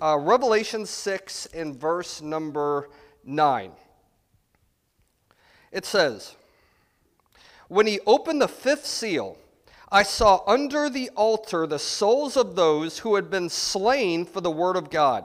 uh, 0.00 0.18
Revelation 0.18 0.86
6 0.86 1.46
in 1.46 1.76
verse 1.76 2.20
number 2.20 2.90
9. 3.24 3.72
It 5.72 5.84
says, 5.84 6.36
When 7.68 7.86
he 7.86 8.00
opened 8.06 8.40
the 8.40 8.48
fifth 8.48 8.86
seal, 8.86 9.38
I 9.90 10.02
saw 10.02 10.42
under 10.46 10.90
the 10.90 11.10
altar 11.10 11.66
the 11.66 11.78
souls 11.78 12.36
of 12.36 12.56
those 12.56 12.98
who 12.98 13.14
had 13.14 13.30
been 13.30 13.48
slain 13.48 14.24
for 14.24 14.40
the 14.40 14.50
word 14.50 14.76
of 14.76 14.90
God 14.90 15.24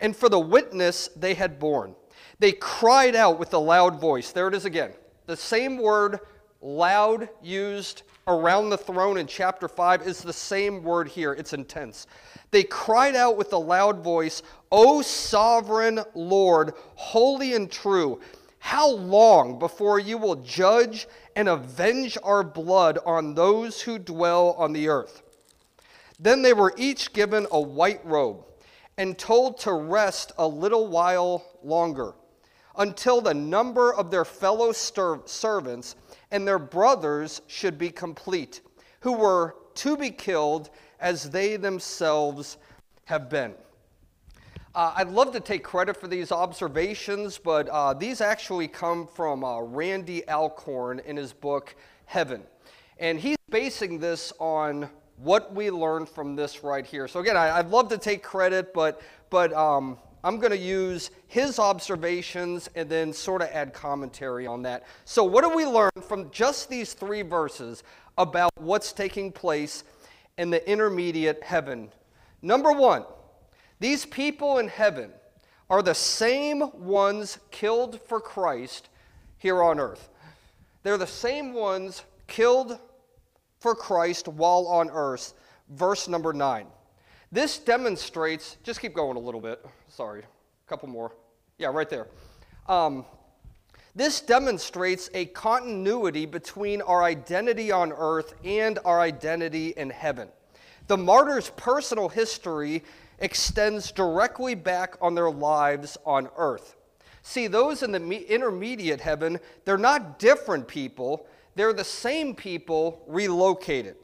and 0.00 0.16
for 0.16 0.28
the 0.28 0.38
witness 0.38 1.08
they 1.16 1.34
had 1.34 1.58
borne. 1.58 1.94
They 2.38 2.52
cried 2.52 3.16
out 3.16 3.38
with 3.38 3.52
a 3.54 3.58
loud 3.58 4.00
voice. 4.00 4.30
There 4.32 4.48
it 4.48 4.54
is 4.54 4.64
again. 4.64 4.92
The 5.26 5.36
same 5.36 5.78
word, 5.78 6.20
loud, 6.60 7.28
used 7.42 8.02
around 8.28 8.70
the 8.70 8.78
throne 8.78 9.18
in 9.18 9.26
chapter 9.26 9.68
5 9.68 10.02
is 10.02 10.20
the 10.20 10.32
same 10.32 10.82
word 10.82 11.06
here. 11.06 11.32
It's 11.32 11.52
intense. 11.52 12.08
They 12.50 12.64
cried 12.64 13.14
out 13.14 13.36
with 13.36 13.52
a 13.52 13.58
loud 13.58 14.02
voice, 14.02 14.42
O 14.72 15.00
sovereign 15.00 16.00
Lord, 16.14 16.72
holy 16.96 17.54
and 17.54 17.70
true, 17.70 18.20
how 18.58 18.90
long 18.90 19.60
before 19.60 20.00
you 20.00 20.18
will 20.18 20.36
judge 20.36 21.06
and 21.36 21.48
avenge 21.48 22.18
our 22.24 22.42
blood 22.42 22.98
on 23.06 23.34
those 23.34 23.80
who 23.80 23.96
dwell 23.96 24.56
on 24.58 24.72
the 24.72 24.88
earth? 24.88 25.22
Then 26.18 26.42
they 26.42 26.52
were 26.52 26.74
each 26.76 27.12
given 27.12 27.46
a 27.52 27.60
white 27.60 28.04
robe 28.04 28.44
and 28.98 29.16
told 29.16 29.58
to 29.60 29.72
rest 29.72 30.32
a 30.36 30.48
little 30.48 30.88
while 30.88 31.44
longer 31.62 32.14
until 32.76 33.20
the 33.20 33.34
number 33.34 33.94
of 33.94 34.10
their 34.10 34.24
fellow 34.24 34.72
servants 34.72 35.94
and 36.30 36.46
their 36.46 36.58
brothers 36.58 37.42
should 37.46 37.78
be 37.78 37.90
complete, 37.90 38.60
who 39.00 39.12
were 39.12 39.56
to 39.74 39.96
be 39.96 40.10
killed 40.10 40.70
as 41.00 41.30
they 41.30 41.56
themselves 41.56 42.58
have 43.04 43.28
been. 43.28 43.54
Uh, 44.74 44.92
I'd 44.96 45.08
love 45.08 45.32
to 45.32 45.40
take 45.40 45.64
credit 45.64 45.96
for 45.96 46.06
these 46.06 46.30
observations, 46.30 47.38
but 47.38 47.68
uh, 47.68 47.94
these 47.94 48.20
actually 48.20 48.68
come 48.68 49.06
from 49.06 49.42
uh, 49.42 49.60
Randy 49.60 50.28
Alcorn 50.28 51.00
in 51.06 51.16
his 51.16 51.32
book 51.32 51.74
Heaven. 52.04 52.42
And 52.98 53.18
he's 53.18 53.38
basing 53.48 53.98
this 53.98 54.34
on 54.38 54.90
what 55.16 55.54
we 55.54 55.70
learned 55.70 56.08
from 56.08 56.36
this 56.36 56.62
right 56.62 56.84
here. 56.84 57.08
So 57.08 57.20
again, 57.20 57.36
I, 57.36 57.60
would 57.60 57.70
love 57.70 57.88
to 57.88 57.98
take 57.98 58.22
credit, 58.22 58.74
but 58.74 59.00
but 59.30 59.52
um, 59.54 59.98
I'm 60.26 60.40
going 60.40 60.50
to 60.50 60.58
use 60.58 61.12
his 61.28 61.60
observations 61.60 62.68
and 62.74 62.88
then 62.88 63.12
sort 63.12 63.42
of 63.42 63.48
add 63.52 63.72
commentary 63.72 64.44
on 64.44 64.60
that. 64.62 64.82
So 65.04 65.22
what 65.22 65.44
do 65.44 65.56
we 65.56 65.64
learn 65.64 65.92
from 66.02 66.32
just 66.32 66.68
these 66.68 66.94
three 66.94 67.22
verses 67.22 67.84
about 68.18 68.50
what's 68.56 68.92
taking 68.92 69.30
place 69.30 69.84
in 70.36 70.50
the 70.50 70.68
intermediate 70.68 71.44
heaven? 71.44 71.92
Number 72.42 72.72
one, 72.72 73.04
these 73.78 74.04
people 74.04 74.58
in 74.58 74.66
heaven 74.66 75.12
are 75.70 75.80
the 75.80 75.94
same 75.94 76.72
ones 76.72 77.38
killed 77.52 78.00
for 78.08 78.20
Christ 78.20 78.88
here 79.38 79.62
on 79.62 79.78
earth. 79.78 80.08
They're 80.82 80.98
the 80.98 81.06
same 81.06 81.52
ones 81.52 82.02
killed 82.26 82.80
for 83.60 83.76
Christ 83.76 84.26
while 84.26 84.66
on 84.66 84.90
earth. 84.90 85.34
Verse 85.68 86.08
number 86.08 86.32
9. 86.32 86.66
This 87.36 87.58
demonstrates, 87.58 88.56
just 88.62 88.80
keep 88.80 88.94
going 88.94 89.18
a 89.18 89.20
little 89.20 89.42
bit. 89.42 89.62
Sorry, 89.90 90.20
a 90.20 90.68
couple 90.70 90.88
more. 90.88 91.12
Yeah, 91.58 91.68
right 91.68 91.90
there. 91.90 92.08
Um, 92.66 93.04
this 93.94 94.22
demonstrates 94.22 95.10
a 95.12 95.26
continuity 95.26 96.24
between 96.24 96.80
our 96.80 97.02
identity 97.02 97.70
on 97.70 97.92
earth 97.92 98.32
and 98.42 98.78
our 98.86 99.02
identity 99.02 99.74
in 99.76 99.90
heaven. 99.90 100.30
The 100.86 100.96
martyr's 100.96 101.50
personal 101.58 102.08
history 102.08 102.82
extends 103.18 103.92
directly 103.92 104.54
back 104.54 104.96
on 105.02 105.14
their 105.14 105.30
lives 105.30 105.98
on 106.06 106.30
earth. 106.38 106.74
See, 107.20 107.48
those 107.48 107.82
in 107.82 107.92
the 107.92 108.32
intermediate 108.34 109.02
heaven, 109.02 109.40
they're 109.66 109.76
not 109.76 110.18
different 110.18 110.68
people, 110.68 111.26
they're 111.54 111.74
the 111.74 111.84
same 111.84 112.34
people 112.34 113.04
relocated. 113.06 113.96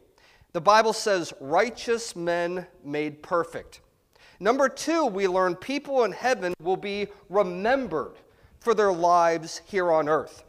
The 0.53 0.61
Bible 0.61 0.93
says, 0.93 1.33
righteous 1.41 2.15
men 2.15 2.67
made 2.85 3.23
perfect. 3.23 3.81
Number 4.39 4.69
two, 4.69 5.07
we 5.07 5.27
learn 5.27 5.55
people 5.55 6.05
in 6.05 6.13
heaven 6.13 6.53
will 6.61 6.77
be 6.77 7.07
remembered 7.29 8.17
for 8.61 8.75
their 8.75 8.93
lives 8.93 9.63
here 9.65 9.91
on 9.91 10.09
earth. 10.09 10.45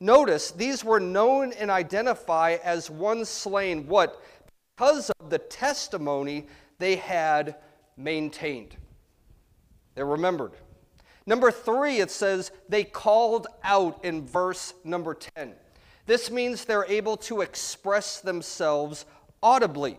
Notice 0.00 0.52
these 0.52 0.84
were 0.84 1.00
known 1.00 1.52
and 1.54 1.70
identified 1.70 2.60
as 2.62 2.88
one 2.88 3.24
slain. 3.24 3.86
What? 3.88 4.22
Because 4.76 5.10
of 5.18 5.30
the 5.30 5.38
testimony 5.38 6.46
they 6.78 6.96
had 6.96 7.56
maintained. 7.96 8.76
They're 9.94 10.06
remembered. 10.06 10.52
Number 11.26 11.50
three, 11.50 11.98
it 11.98 12.10
says 12.10 12.52
they 12.68 12.84
called 12.84 13.48
out 13.64 14.04
in 14.04 14.24
verse 14.24 14.72
number 14.84 15.14
10. 15.14 15.54
This 16.06 16.30
means 16.30 16.64
they're 16.64 16.86
able 16.86 17.16
to 17.18 17.40
express 17.40 18.20
themselves 18.20 19.04
audibly. 19.42 19.98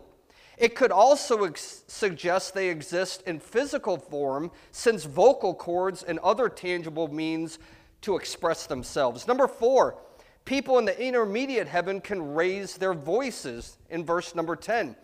It 0.58 0.76
could 0.76 0.92
also 0.92 1.46
ex- 1.46 1.84
suggest 1.88 2.54
they 2.54 2.70
exist 2.70 3.24
in 3.26 3.40
physical 3.40 3.98
form, 3.98 4.52
since 4.72 5.06
vocal 5.06 5.54
cords 5.54 6.04
and 6.04 6.20
other 6.20 6.50
tangible 6.50 7.08
means 7.08 7.60
to 8.02 8.18
express 8.18 8.66
themselves. 8.66 9.28
Number 9.28 9.48
four, 9.48 9.98
people 10.46 10.78
in 10.78 10.86
the 10.86 11.02
intermediate 11.02 11.68
heaven 11.68 12.02
can 12.02 12.34
raise 12.34 12.78
their 12.78 12.94
voices 12.94 13.78
in 13.90 14.06
verse 14.06 14.36
number 14.36 14.56
10. 14.56 14.96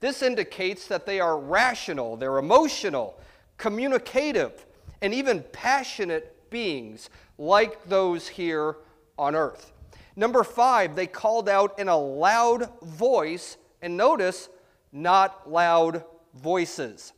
This 0.00 0.22
indicates 0.22 0.88
that 0.88 1.06
they 1.06 1.20
are 1.20 1.38
rational, 1.38 2.16
they're 2.16 2.38
emotional, 2.38 3.18
communicative, 3.56 4.66
and 5.00 5.14
even 5.14 5.44
passionate 5.52 6.50
beings 6.50 7.08
like 7.38 7.84
those 7.86 8.28
here 8.28 8.76
on 9.18 9.34
earth. 9.34 9.72
Number 10.16 10.44
five, 10.44 10.94
they 10.94 11.06
called 11.06 11.48
out 11.48 11.78
in 11.78 11.88
a 11.88 11.96
loud 11.96 12.70
voice, 12.82 13.56
and 13.84 13.98
notice, 13.98 14.48
not 14.92 15.50
loud 15.50 16.04
voices. 16.34 17.12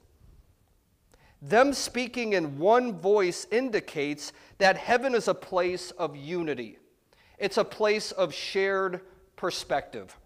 Them 1.41 1.73
speaking 1.73 2.33
in 2.33 2.59
one 2.59 2.99
voice 2.99 3.47
indicates 3.53 4.33
that 4.59 4.77
heaven 4.77 5.15
is 5.15 5.29
a 5.29 5.35
place 5.35 5.93
of 5.93 6.17
unity. 6.17 6.79
It's 7.39 7.57
a 7.57 7.65
place 7.65 8.11
of 8.11 8.35
shared 8.35 9.01
perspective. 9.37 10.19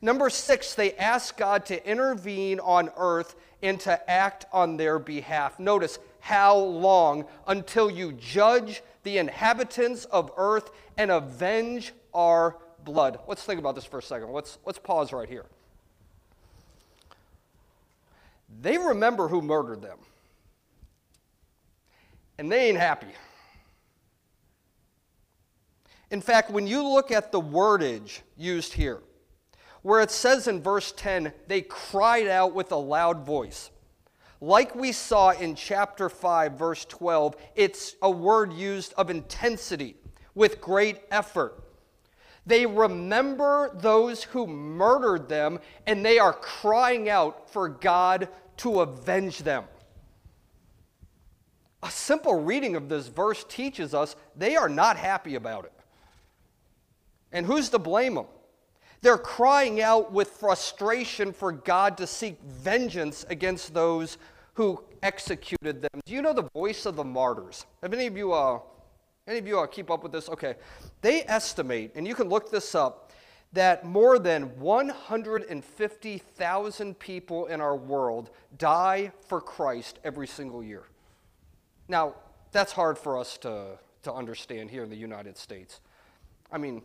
Number 0.00 0.30
six, 0.30 0.74
they 0.74 0.94
ask 0.94 1.36
God 1.36 1.66
to 1.66 1.88
intervene 1.88 2.60
on 2.60 2.90
earth 2.96 3.34
and 3.60 3.80
to 3.80 4.10
act 4.10 4.46
on 4.52 4.76
their 4.76 5.00
behalf. 5.00 5.58
Notice 5.58 5.98
how 6.20 6.56
long 6.56 7.24
until 7.48 7.90
you 7.90 8.12
judge 8.12 8.82
the 9.02 9.18
inhabitants 9.18 10.04
of 10.04 10.30
earth 10.36 10.70
and 10.96 11.10
avenge 11.10 11.92
our 12.14 12.56
blood. 12.84 13.18
Let's 13.26 13.44
think 13.44 13.58
about 13.58 13.74
this 13.74 13.84
for 13.84 13.98
a 13.98 14.02
second. 14.02 14.32
Let's, 14.32 14.58
let's 14.64 14.78
pause 14.78 15.12
right 15.12 15.28
here. 15.28 15.46
They 18.60 18.78
remember 18.78 19.28
who 19.28 19.42
murdered 19.42 19.82
them, 19.82 19.98
and 22.38 22.50
they 22.50 22.68
ain't 22.68 22.78
happy. 22.78 23.08
In 26.10 26.20
fact, 26.20 26.50
when 26.50 26.66
you 26.66 26.82
look 26.86 27.12
at 27.12 27.30
the 27.30 27.40
wordage 27.40 28.20
used 28.36 28.72
here, 28.72 29.00
where 29.82 30.00
it 30.00 30.10
says 30.10 30.48
in 30.48 30.60
verse 30.60 30.92
10, 30.92 31.32
they 31.46 31.62
cried 31.62 32.26
out 32.26 32.54
with 32.54 32.72
a 32.72 32.76
loud 32.76 33.24
voice. 33.24 33.70
Like 34.40 34.74
we 34.74 34.92
saw 34.92 35.30
in 35.30 35.54
chapter 35.54 36.08
5, 36.08 36.52
verse 36.52 36.84
12, 36.86 37.36
it's 37.54 37.94
a 38.02 38.10
word 38.10 38.52
used 38.52 38.92
of 38.94 39.10
intensity, 39.10 39.96
with 40.34 40.60
great 40.60 40.98
effort. 41.10 41.62
They 42.50 42.66
remember 42.66 43.70
those 43.74 44.24
who 44.24 44.44
murdered 44.48 45.28
them, 45.28 45.60
and 45.86 46.04
they 46.04 46.18
are 46.18 46.32
crying 46.32 47.08
out 47.08 47.48
for 47.48 47.68
God 47.68 48.28
to 48.56 48.80
avenge 48.80 49.44
them. 49.44 49.66
A 51.84 51.90
simple 51.92 52.42
reading 52.42 52.74
of 52.74 52.88
this 52.88 53.06
verse 53.06 53.44
teaches 53.44 53.94
us 53.94 54.16
they 54.34 54.56
are 54.56 54.68
not 54.68 54.96
happy 54.96 55.36
about 55.36 55.64
it. 55.64 55.72
And 57.30 57.46
who's 57.46 57.68
to 57.68 57.78
blame 57.78 58.16
them? 58.16 58.26
They're 59.00 59.16
crying 59.16 59.80
out 59.80 60.12
with 60.12 60.30
frustration 60.30 61.32
for 61.32 61.52
God 61.52 61.96
to 61.98 62.06
seek 62.08 62.42
vengeance 62.42 63.24
against 63.30 63.74
those 63.74 64.18
who 64.54 64.82
executed 65.04 65.82
them. 65.82 66.00
Do 66.04 66.12
you 66.12 66.20
know 66.20 66.32
the 66.32 66.50
voice 66.52 66.84
of 66.84 66.96
the 66.96 67.04
martyrs? 67.04 67.66
Have 67.80 67.94
any 67.94 68.08
of 68.08 68.16
you, 68.16 68.32
uh, 68.32 68.58
any 69.26 69.38
of 69.38 69.46
you 69.46 69.58
uh, 69.58 69.66
keep 69.66 69.90
up 69.90 70.02
with 70.02 70.12
this? 70.12 70.28
Okay. 70.28 70.56
They 71.02 71.22
estimate, 71.24 71.92
and 71.94 72.06
you 72.06 72.14
can 72.14 72.28
look 72.28 72.50
this 72.50 72.74
up, 72.74 73.12
that 73.52 73.84
more 73.84 74.18
than 74.18 74.58
150,000 74.58 76.98
people 76.98 77.46
in 77.46 77.60
our 77.60 77.76
world 77.76 78.30
die 78.58 79.12
for 79.26 79.40
Christ 79.40 79.98
every 80.04 80.26
single 80.26 80.62
year. 80.62 80.84
Now, 81.88 82.16
that's 82.52 82.72
hard 82.72 82.98
for 82.98 83.18
us 83.18 83.36
to, 83.38 83.78
to 84.02 84.12
understand 84.12 84.70
here 84.70 84.84
in 84.84 84.90
the 84.90 84.96
United 84.96 85.36
States. 85.36 85.80
I 86.52 86.58
mean, 86.58 86.82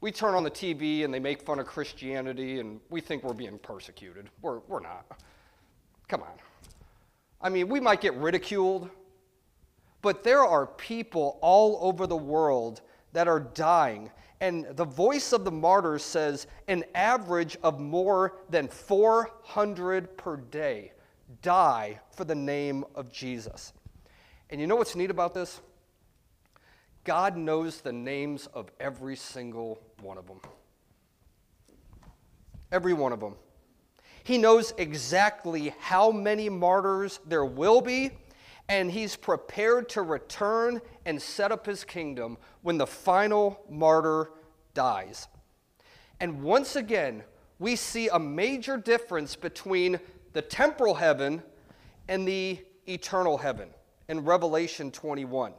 we 0.00 0.10
turn 0.12 0.34
on 0.34 0.42
the 0.42 0.50
TV 0.50 1.04
and 1.04 1.14
they 1.14 1.20
make 1.20 1.42
fun 1.42 1.58
of 1.58 1.66
Christianity 1.66 2.60
and 2.60 2.80
we 2.90 3.00
think 3.00 3.24
we're 3.24 3.32
being 3.32 3.58
persecuted. 3.58 4.28
We're, 4.42 4.58
we're 4.68 4.80
not. 4.80 5.06
Come 6.08 6.20
on. 6.22 6.34
I 7.40 7.48
mean, 7.48 7.68
we 7.68 7.80
might 7.80 8.02
get 8.02 8.14
ridiculed, 8.16 8.90
but 10.04 10.22
there 10.22 10.44
are 10.44 10.66
people 10.66 11.38
all 11.40 11.78
over 11.80 12.06
the 12.06 12.14
world 12.14 12.82
that 13.14 13.26
are 13.26 13.40
dying. 13.40 14.10
And 14.38 14.66
the 14.76 14.84
voice 14.84 15.32
of 15.32 15.46
the 15.46 15.50
martyrs 15.50 16.04
says 16.04 16.46
an 16.68 16.84
average 16.94 17.56
of 17.62 17.80
more 17.80 18.36
than 18.50 18.68
400 18.68 20.18
per 20.18 20.36
day 20.36 20.92
die 21.40 21.98
for 22.10 22.26
the 22.26 22.34
name 22.34 22.84
of 22.94 23.10
Jesus. 23.10 23.72
And 24.50 24.60
you 24.60 24.66
know 24.66 24.76
what's 24.76 24.94
neat 24.94 25.10
about 25.10 25.32
this? 25.32 25.62
God 27.04 27.38
knows 27.38 27.80
the 27.80 27.92
names 27.92 28.46
of 28.52 28.70
every 28.78 29.16
single 29.16 29.80
one 30.02 30.18
of 30.18 30.26
them. 30.26 30.40
Every 32.70 32.92
one 32.92 33.14
of 33.14 33.20
them. 33.20 33.36
He 34.22 34.36
knows 34.36 34.74
exactly 34.76 35.74
how 35.80 36.10
many 36.10 36.50
martyrs 36.50 37.20
there 37.26 37.46
will 37.46 37.80
be, 37.80 38.10
and 38.68 38.90
he's 38.90 39.16
prepared 39.16 39.88
to 39.90 40.02
return 40.02 40.80
and 41.04 41.20
set 41.20 41.52
up 41.52 41.66
his 41.66 41.84
kingdom 41.84 42.38
when 42.62 42.78
the 42.78 42.86
final 42.86 43.60
martyr 43.68 44.30
dies. 44.72 45.28
And 46.20 46.42
once 46.42 46.76
again, 46.76 47.22
we 47.58 47.76
see 47.76 48.08
a 48.08 48.18
major 48.18 48.76
difference 48.76 49.36
between 49.36 50.00
the 50.32 50.42
temporal 50.42 50.94
heaven 50.94 51.42
and 52.08 52.26
the 52.26 52.58
eternal 52.86 53.38
heaven 53.38 53.68
in 54.08 54.24
Revelation 54.24 54.90
21. 54.90 55.52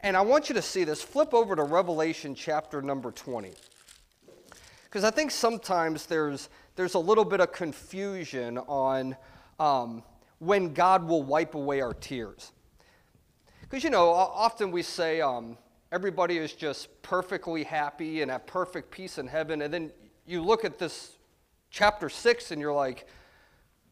And 0.00 0.16
I 0.16 0.20
want 0.20 0.48
you 0.48 0.54
to 0.54 0.62
see 0.62 0.84
this. 0.84 1.02
Flip 1.02 1.34
over 1.34 1.56
to 1.56 1.62
Revelation 1.62 2.34
chapter 2.34 2.82
number 2.82 3.10
20. 3.10 3.52
Because 4.84 5.04
I 5.04 5.10
think 5.10 5.30
sometimes 5.30 6.06
there's, 6.06 6.48
there's 6.76 6.94
a 6.94 6.98
little 6.98 7.24
bit 7.24 7.40
of 7.40 7.52
confusion 7.52 8.58
on 8.58 9.16
um, 9.58 10.02
when 10.38 10.74
God 10.74 11.06
will 11.06 11.22
wipe 11.22 11.54
away 11.54 11.80
our 11.80 11.94
tears. 11.94 12.52
Because, 13.62 13.82
you 13.82 13.90
know, 13.90 14.10
often 14.10 14.70
we 14.70 14.82
say 14.82 15.20
um, 15.20 15.56
everybody 15.90 16.38
is 16.38 16.52
just 16.52 17.02
perfectly 17.02 17.64
happy 17.64 18.22
and 18.22 18.30
at 18.30 18.46
perfect 18.46 18.90
peace 18.90 19.18
in 19.18 19.26
heaven. 19.26 19.62
And 19.62 19.72
then 19.72 19.90
you 20.26 20.42
look 20.42 20.64
at 20.64 20.78
this 20.78 21.16
chapter 21.70 22.08
6 22.08 22.50
and 22.50 22.60
you're 22.60 22.72
like, 22.72 23.06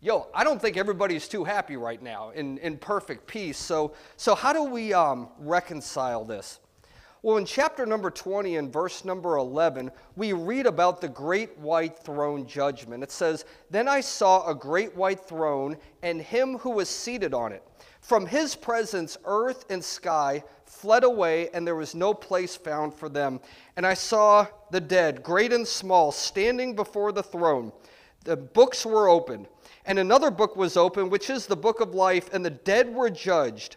yo, 0.00 0.28
I 0.34 0.44
don't 0.44 0.60
think 0.60 0.76
everybody's 0.76 1.26
too 1.28 1.44
happy 1.44 1.76
right 1.76 2.02
now 2.02 2.30
in, 2.30 2.58
in 2.58 2.76
perfect 2.76 3.26
peace. 3.26 3.58
So, 3.58 3.94
so 4.16 4.34
how 4.34 4.52
do 4.52 4.64
we 4.64 4.92
um, 4.92 5.28
reconcile 5.38 6.24
this? 6.24 6.60
Well, 7.24 7.38
in 7.38 7.46
chapter 7.46 7.86
number 7.86 8.10
20 8.10 8.56
and 8.56 8.70
verse 8.70 9.02
number 9.02 9.38
11, 9.38 9.90
we 10.14 10.34
read 10.34 10.66
about 10.66 11.00
the 11.00 11.08
great 11.08 11.56
white 11.56 11.98
throne 11.98 12.46
judgment. 12.46 13.02
It 13.02 13.10
says, 13.10 13.46
Then 13.70 13.88
I 13.88 14.02
saw 14.02 14.46
a 14.46 14.54
great 14.54 14.94
white 14.94 15.20
throne 15.26 15.78
and 16.02 16.20
him 16.20 16.58
who 16.58 16.68
was 16.68 16.90
seated 16.90 17.32
on 17.32 17.52
it. 17.52 17.62
From 18.02 18.26
his 18.26 18.54
presence, 18.54 19.16
earth 19.24 19.64
and 19.70 19.82
sky 19.82 20.44
fled 20.66 21.02
away, 21.02 21.48
and 21.54 21.66
there 21.66 21.76
was 21.76 21.94
no 21.94 22.12
place 22.12 22.56
found 22.56 22.92
for 22.92 23.08
them. 23.08 23.40
And 23.78 23.86
I 23.86 23.94
saw 23.94 24.46
the 24.70 24.82
dead, 24.82 25.22
great 25.22 25.54
and 25.54 25.66
small, 25.66 26.12
standing 26.12 26.76
before 26.76 27.10
the 27.10 27.22
throne. 27.22 27.72
The 28.24 28.36
books 28.36 28.84
were 28.84 29.08
opened 29.08 29.48
and 29.86 29.98
another 29.98 30.30
book 30.30 30.56
was 30.56 30.76
opened, 30.76 31.10
which 31.10 31.28
is 31.28 31.46
the 31.46 31.56
book 31.56 31.80
of 31.80 31.94
life, 31.94 32.32
and 32.32 32.44
the 32.44 32.50
dead 32.50 32.94
were 32.94 33.10
judged 33.10 33.76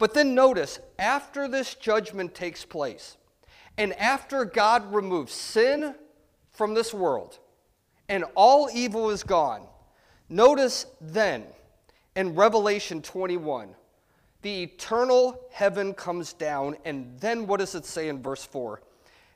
But 0.00 0.14
then 0.14 0.34
notice, 0.34 0.80
after 0.98 1.46
this 1.46 1.74
judgment 1.74 2.34
takes 2.34 2.64
place, 2.64 3.18
and 3.76 3.92
after 3.92 4.46
God 4.46 4.94
removes 4.94 5.34
sin 5.34 5.94
from 6.50 6.72
this 6.72 6.94
world, 6.94 7.38
and 8.08 8.24
all 8.34 8.70
evil 8.72 9.10
is 9.10 9.22
gone, 9.22 9.66
notice 10.30 10.86
then 11.02 11.44
in 12.16 12.34
Revelation 12.34 13.02
21, 13.02 13.74
the 14.40 14.62
eternal 14.62 15.38
heaven 15.52 15.92
comes 15.92 16.32
down, 16.32 16.78
and 16.86 17.20
then 17.20 17.46
what 17.46 17.60
does 17.60 17.74
it 17.74 17.84
say 17.84 18.08
in 18.08 18.22
verse 18.22 18.42
4? 18.42 18.80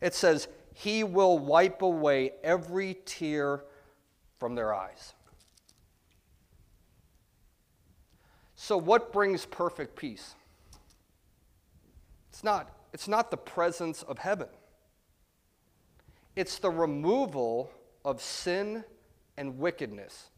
It 0.01 0.15
says, 0.15 0.49
He 0.73 1.05
will 1.05 1.39
wipe 1.39 1.83
away 1.83 2.33
every 2.43 2.97
tear 3.05 3.65
from 4.39 4.55
their 4.55 4.73
eyes. 4.73 5.13
So, 8.55 8.79
what 8.79 9.13
brings 9.13 9.45
perfect 9.45 9.95
peace? 9.95 10.35
It's 12.35 12.43
not, 12.43 12.69
it's 12.93 13.07
not 13.07 13.31
the 13.31 13.37
presence 13.37 14.03
of 14.03 14.19
heaven, 14.19 14.49
it's 16.35 16.59
the 16.59 16.69
removal 16.69 17.71
of 18.05 18.21
sin 18.21 18.83
and 19.37 19.57
wickedness. 19.57 20.31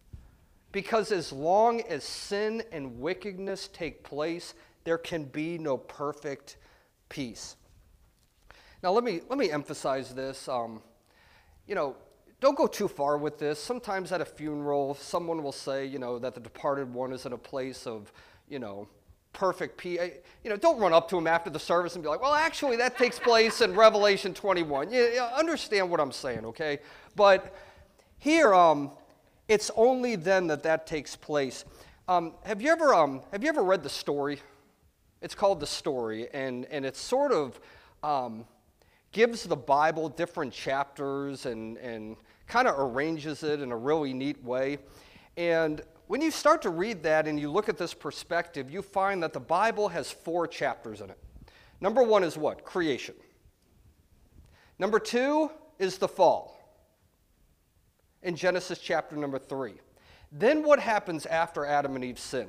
Because 0.72 1.10
as 1.10 1.32
long 1.32 1.80
as 1.80 2.04
sin 2.04 2.62
and 2.70 3.00
wickedness 3.00 3.68
take 3.68 4.04
place, 4.04 4.52
there 4.84 4.98
can 4.98 5.24
be 5.24 5.56
no 5.56 5.78
perfect 5.78 6.58
peace. 7.08 7.56
Now, 8.82 8.92
let 8.92 9.02
me, 9.02 9.22
let 9.30 9.38
me 9.38 9.50
emphasize 9.50 10.14
this. 10.14 10.48
Um, 10.48 10.82
you 11.66 11.74
know, 11.74 11.96
don't 12.42 12.58
go 12.58 12.66
too 12.66 12.88
far 12.88 13.16
with 13.16 13.38
this. 13.38 13.58
Sometimes 13.58 14.12
at 14.12 14.20
a 14.20 14.26
funeral, 14.26 14.96
someone 14.96 15.42
will 15.42 15.50
say, 15.50 15.86
you 15.86 15.98
know, 15.98 16.18
that 16.18 16.34
the 16.34 16.40
departed 16.40 16.92
one 16.92 17.14
is 17.14 17.24
in 17.24 17.32
a 17.32 17.38
place 17.38 17.86
of, 17.86 18.12
you 18.50 18.58
know, 18.58 18.86
perfect 19.36 19.76
peace. 19.76 20.00
You 20.42 20.50
know, 20.50 20.56
don't 20.56 20.80
run 20.80 20.92
up 20.92 21.08
to 21.10 21.18
him 21.18 21.26
after 21.26 21.50
the 21.50 21.58
service 21.58 21.94
and 21.94 22.02
be 22.02 22.08
like, 22.08 22.22
well, 22.22 22.34
actually, 22.34 22.76
that 22.78 22.96
takes 22.96 23.18
place 23.18 23.60
in 23.60 23.74
Revelation 23.74 24.32
21. 24.32 24.90
You, 24.90 25.02
you 25.02 25.20
understand 25.20 25.90
what 25.90 26.00
I'm 26.00 26.10
saying, 26.10 26.46
okay? 26.46 26.78
But 27.14 27.54
here, 28.18 28.54
um, 28.54 28.90
it's 29.46 29.70
only 29.76 30.16
then 30.16 30.46
that 30.46 30.62
that 30.62 30.86
takes 30.86 31.14
place. 31.14 31.64
Um, 32.08 32.32
have, 32.44 32.62
you 32.62 32.70
ever, 32.72 32.94
um, 32.94 33.20
have 33.30 33.42
you 33.42 33.50
ever 33.50 33.62
read 33.62 33.82
the 33.82 33.90
story? 33.90 34.40
It's 35.20 35.34
called 35.34 35.60
The 35.60 35.66
Story, 35.66 36.28
and, 36.32 36.64
and 36.66 36.86
it's 36.86 37.00
sort 37.00 37.32
of 37.32 37.60
um, 38.02 38.46
gives 39.12 39.44
the 39.44 39.56
Bible 39.56 40.08
different 40.08 40.52
chapters 40.52 41.44
and, 41.44 41.76
and 41.78 42.16
kind 42.46 42.68
of 42.68 42.78
arranges 42.78 43.42
it 43.42 43.60
in 43.60 43.70
a 43.70 43.76
really 43.76 44.14
neat 44.14 44.42
way. 44.42 44.78
And 45.36 45.82
when 46.06 46.20
you 46.20 46.30
start 46.30 46.62
to 46.62 46.70
read 46.70 47.02
that 47.02 47.26
and 47.26 47.38
you 47.38 47.50
look 47.50 47.68
at 47.68 47.78
this 47.78 47.94
perspective, 47.94 48.70
you 48.70 48.82
find 48.82 49.22
that 49.22 49.32
the 49.32 49.40
Bible 49.40 49.88
has 49.88 50.10
four 50.10 50.46
chapters 50.46 51.00
in 51.00 51.10
it. 51.10 51.18
Number 51.80 52.02
one 52.02 52.24
is 52.24 52.36
what? 52.36 52.64
Creation. 52.64 53.14
Number 54.78 54.98
two 54.98 55.50
is 55.78 55.98
the 55.98 56.08
fall 56.08 56.56
in 58.22 58.36
Genesis 58.36 58.78
chapter 58.78 59.16
number 59.16 59.38
three. 59.38 59.74
Then 60.32 60.62
what 60.62 60.78
happens 60.78 61.26
after 61.26 61.64
Adam 61.64 61.94
and 61.94 62.04
Eve 62.04 62.18
sin? 62.18 62.48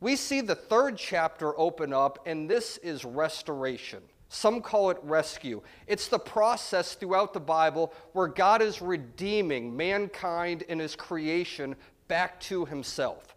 We 0.00 0.16
see 0.16 0.40
the 0.40 0.54
third 0.54 0.96
chapter 0.96 1.58
open 1.58 1.92
up, 1.92 2.26
and 2.26 2.48
this 2.48 2.76
is 2.78 3.04
restoration. 3.04 4.02
Some 4.28 4.60
call 4.60 4.90
it 4.90 4.98
rescue. 5.02 5.62
It's 5.86 6.08
the 6.08 6.18
process 6.18 6.94
throughout 6.94 7.34
the 7.34 7.40
Bible 7.40 7.92
where 8.12 8.28
God 8.28 8.62
is 8.62 8.80
redeeming 8.80 9.76
mankind 9.76 10.64
and 10.68 10.80
his 10.80 10.96
creation 10.96 11.76
back 12.12 12.38
to 12.38 12.66
himself 12.66 13.34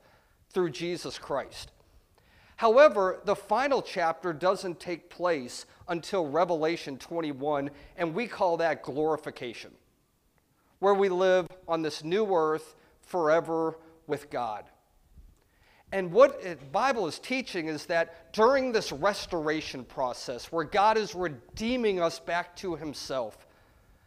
through 0.49 0.69
Jesus 0.69 1.17
Christ. 1.17 1.71
However, 2.57 3.21
the 3.23 3.33
final 3.33 3.81
chapter 3.81 4.33
doesn't 4.33 4.81
take 4.81 5.09
place 5.09 5.65
until 5.87 6.27
Revelation 6.27 6.97
21, 6.97 7.69
and 7.95 8.13
we 8.13 8.27
call 8.27 8.57
that 8.57 8.83
glorification, 8.83 9.71
where 10.79 10.93
we 10.93 11.07
live 11.07 11.47
on 11.69 11.83
this 11.83 12.03
new 12.03 12.35
earth 12.35 12.75
forever 13.01 13.79
with 14.07 14.29
God. 14.29 14.65
And 15.93 16.11
what 16.11 16.43
the 16.43 16.57
Bible 16.73 17.07
is 17.07 17.17
teaching 17.17 17.69
is 17.69 17.85
that 17.85 18.33
during 18.33 18.73
this 18.73 18.91
restoration 18.91 19.85
process, 19.85 20.51
where 20.51 20.65
God 20.65 20.97
is 20.97 21.15
redeeming 21.15 22.01
us 22.01 22.19
back 22.19 22.57
to 22.57 22.75
Himself, 22.75 23.47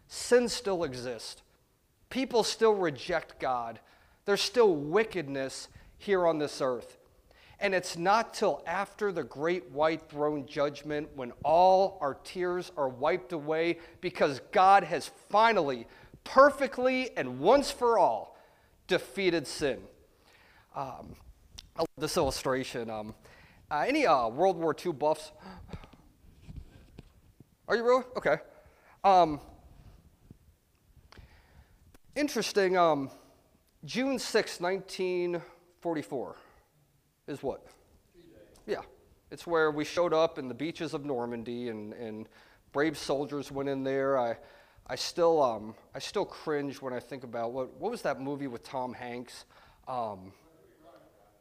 sin 0.09 0.47
still 0.47 0.85
exists. 0.85 1.41
People 2.11 2.43
still 2.43 2.75
reject 2.75 3.41
God. 3.41 3.81
There's 4.29 4.43
still 4.43 4.75
wickedness 4.75 5.69
here 5.97 6.27
on 6.27 6.39
this 6.39 6.61
earth. 6.61 6.99
And 7.61 7.75
it's 7.75 7.97
not 7.97 8.35
till 8.35 8.63
after 8.67 9.11
the 9.11 9.25
great 9.25 9.71
white 9.71 10.03
throne 10.11 10.45
judgment 10.45 11.09
when 11.15 11.33
all 11.43 11.97
our 12.03 12.13
tears 12.13 12.71
are 12.77 12.91
wiped 12.91 13.33
away 13.33 13.79
because 14.03 14.43
God 14.53 14.85
has 14.85 15.11
finally, 15.31 15.87
perfectly, 16.25 17.09
and 17.17 17.41
once 17.41 17.71
for 17.71 17.99
all 17.99 18.37
defeated 18.87 19.47
sin. 19.47 19.79
Um, 20.77 21.15
I 21.75 21.79
love 21.79 21.89
this 21.97 22.19
illustration. 22.19 22.91
Um, 22.91 23.15
uh, 23.71 23.87
any 23.89 24.07
uh, 24.07 24.29
World 24.29 24.59
War 24.59 24.77
II 24.85 24.93
buffs? 24.93 25.33
Are 27.67 27.77
you 27.77 27.83
really? 27.83 28.05
Okay. 28.15 28.37
Um, 29.03 29.41
interesting. 32.15 32.77
June 33.85 34.19
6, 34.19 34.61
1944 34.61 36.37
is 37.27 37.43
what? 37.43 37.67
Yeah. 38.67 38.81
It's 39.31 39.47
where 39.47 39.71
we 39.71 39.85
showed 39.85 40.13
up 40.13 40.39
in 40.39 40.49
the 40.49 40.55
beaches 40.55 40.95
of 40.95 41.05
Normandy 41.05 41.69
and, 41.69 41.93
and 41.93 42.29
brave 42.73 42.97
soldiers 42.97 43.53
went 43.53 43.69
in 43.69 43.85
there. 43.85 44.19
I, 44.19 44.37
I, 44.87 44.97
still, 44.97 45.43
um, 45.43 45.75
I 45.95 45.99
still 45.99 46.25
cringe 46.25 46.81
when 46.81 46.93
I 46.93 47.01
think 47.01 47.25
about 47.25 47.53
what, 47.53 47.75
what 47.81 47.91
was 47.91 48.03
that 48.03 48.21
movie 48.21 48.47
with 48.47 48.63
Tom 48.63 48.95
Hanks? 48.95 49.45
Um, 49.87 50.33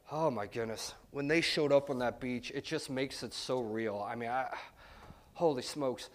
Oh 0.10 0.32
my 0.32 0.48
goodness. 0.48 0.94
When 1.12 1.28
they 1.28 1.42
showed 1.42 1.74
up 1.74 1.90
on 1.90 2.00
that 2.00 2.22
beach, 2.22 2.50
it 2.56 2.64
just 2.64 2.90
makes 2.90 3.24
it 3.24 3.34
so 3.34 3.60
real. 3.60 4.06
I 4.10 4.16
mean, 4.16 4.30
I, 4.30 4.48
holy 5.34 5.62
smokes. 5.62 6.10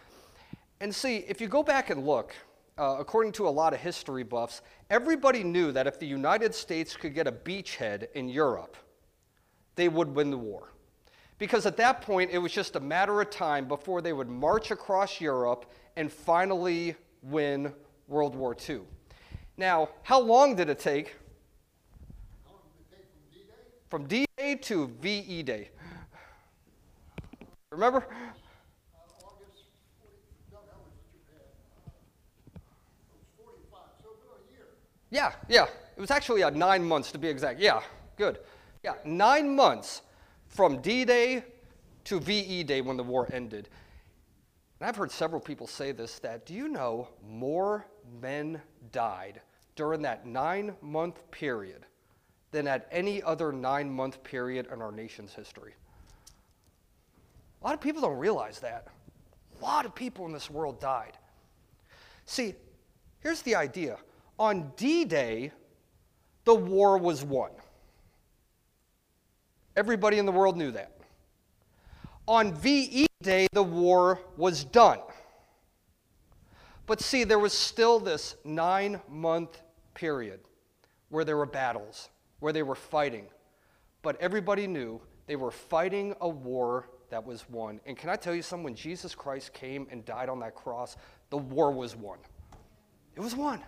And 0.81 0.95
see, 0.95 1.19
if 1.29 1.43
you 1.43 1.49
go 1.49 1.63
back 1.63 1.91
and 1.91 2.07
look, 2.07 2.35
uh, 2.79 2.97
according 2.99 3.33
to 3.33 3.49
a 3.49 3.51
lot 3.51 3.73
of 3.73 3.81
history 3.81 4.23
buffs, 4.23 4.63
everybody 4.91 5.45
knew 5.45 5.73
that 5.73 5.87
if 5.87 5.99
the 5.99 6.07
United 6.07 6.55
States 6.55 6.97
could 6.97 7.15
get 7.15 7.27
a 7.27 7.33
beachhead 7.33 8.09
in 8.15 8.29
Europe, 8.29 8.77
they 9.75 9.89
would 9.89 10.15
win 10.15 10.31
the 10.31 10.39
war. 10.39 10.73
Because 11.39 11.67
at 11.67 11.77
that 11.79 12.03
point, 12.03 12.31
it 12.31 12.39
was 12.39 12.53
just 12.53 12.77
a 12.77 12.81
matter 12.81 13.21
of 13.21 13.31
time 13.31 13.67
before 13.67 14.01
they 14.01 14.13
would 14.13 14.29
march 14.29 14.71
across 14.71 15.21
Europe 15.21 15.71
and 15.97 16.13
finally 16.13 16.95
win 17.23 17.73
World 18.09 18.35
War 18.35 18.57
II. 18.69 18.81
Now, 19.57 19.89
how 20.03 20.21
long 20.21 20.55
did 20.55 20.69
it 20.69 20.79
take 20.79 21.17
from 23.93 24.07
D 24.07 24.25
Day 24.39 24.55
to 24.55 24.91
VE 25.03 25.43
Day. 25.43 25.69
Remember? 27.71 28.07
Yeah, 35.13 35.33
yeah. 35.47 35.67
It 35.97 36.01
was 36.01 36.11
actually 36.11 36.43
uh, 36.43 36.51
nine 36.51 36.83
months 36.83 37.13
to 37.13 37.19
be 37.19 37.29
exact. 37.29 37.61
Yeah, 37.61 37.83
good. 38.17 38.39
Yeah, 38.83 38.95
nine 39.05 39.55
months 39.55 40.01
from 40.49 40.81
D 40.81 41.05
Day 41.05 41.45
to 42.05 42.19
VE 42.19 42.65
Day 42.65 42.81
when 42.81 42.97
the 42.97 43.03
war 43.03 43.29
ended. 43.31 43.69
And 44.81 44.89
I've 44.89 44.97
heard 44.97 45.11
several 45.11 45.41
people 45.41 45.67
say 45.67 45.93
this 45.93 46.19
that 46.21 46.47
do 46.47 46.55
you 46.55 46.67
know 46.67 47.09
more 47.29 47.87
men 48.21 48.61
died 48.91 49.43
during 49.77 50.01
that 50.03 50.27
nine 50.27 50.75
month 50.81 51.31
period 51.31 51.85
than 52.51 52.67
at 52.67 52.89
any 52.91 53.23
other 53.23 53.53
nine 53.53 53.91
month 53.91 54.25
period 54.25 54.67
in 54.73 54.81
our 54.81 54.93
nation's 54.93 55.35
history. 55.35 55.75
A 57.61 57.67
lot 57.67 57.75
of 57.75 57.83
people 57.83 58.01
don't 58.01 58.19
realize 58.19 58.61
that. 58.61 58.89
A 59.61 59.63
lot 59.63 59.85
of 59.85 59.95
people 59.95 60.25
in 60.25 60.33
this 60.33 60.51
world 60.51 60.81
died. 60.81 61.19
See, 62.25 62.55
here's 63.21 63.43
the 63.43 63.55
idea 63.55 63.99
on 64.43 64.73
D 64.75 65.05
Day, 65.05 65.53
the 66.45 66.55
war 66.55 66.99
was 66.99 67.23
won. 67.23 67.53
Everybody 69.77 70.19
in 70.19 70.27
the 70.27 70.33
world 70.33 70.57
knew 70.57 70.73
that. 70.73 70.97
On 72.27 72.53
VE 72.53 73.07
Day, 73.23 73.47
the 73.53 73.63
war 73.63 74.19
was 74.37 74.65
done. 74.65 74.99
But 76.87 77.01
see, 77.01 77.23
there 77.23 77.39
was 77.39 77.53
still 77.53 78.01
this 78.01 78.35
nine 78.45 79.01
month 79.09 79.63
period 79.95 80.41
where 81.11 81.25
there 81.25 81.37
were 81.37 81.47
battles, 81.47 82.11
where 82.41 82.53
they 82.53 82.65
were 82.65 82.75
fighting. 82.75 83.27
But 84.03 84.21
everybody 84.21 84.67
knew 84.67 85.01
they 85.29 85.37
were 85.37 85.53
fighting 85.53 86.17
a 86.21 86.29
war 86.29 86.89
that 87.11 87.25
was 87.25 87.49
won. 87.49 87.81
And 87.87 87.97
can 87.97 88.11
I 88.11 88.17
tell 88.17 88.35
you 88.35 88.43
something? 88.43 88.65
When 88.65 88.75
Jesus 88.75 89.15
Christ 89.15 89.53
came 89.53 89.87
and 89.93 90.05
died 90.05 90.29
on 90.29 90.41
that 90.41 90.57
cross, 90.57 90.97
the 91.31 91.39
war 91.39 91.71
was 91.71 91.95
won. 91.95 92.19
It 93.15 93.21
was 93.21 93.37
won. 93.37 93.63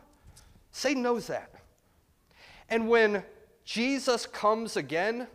Satan 0.77 1.03
knows 1.03 1.29
that. 1.29 1.55
And 2.69 2.89
when 2.89 3.23
Jesus 3.65 4.27
comes 4.27 4.77
again 4.77 5.29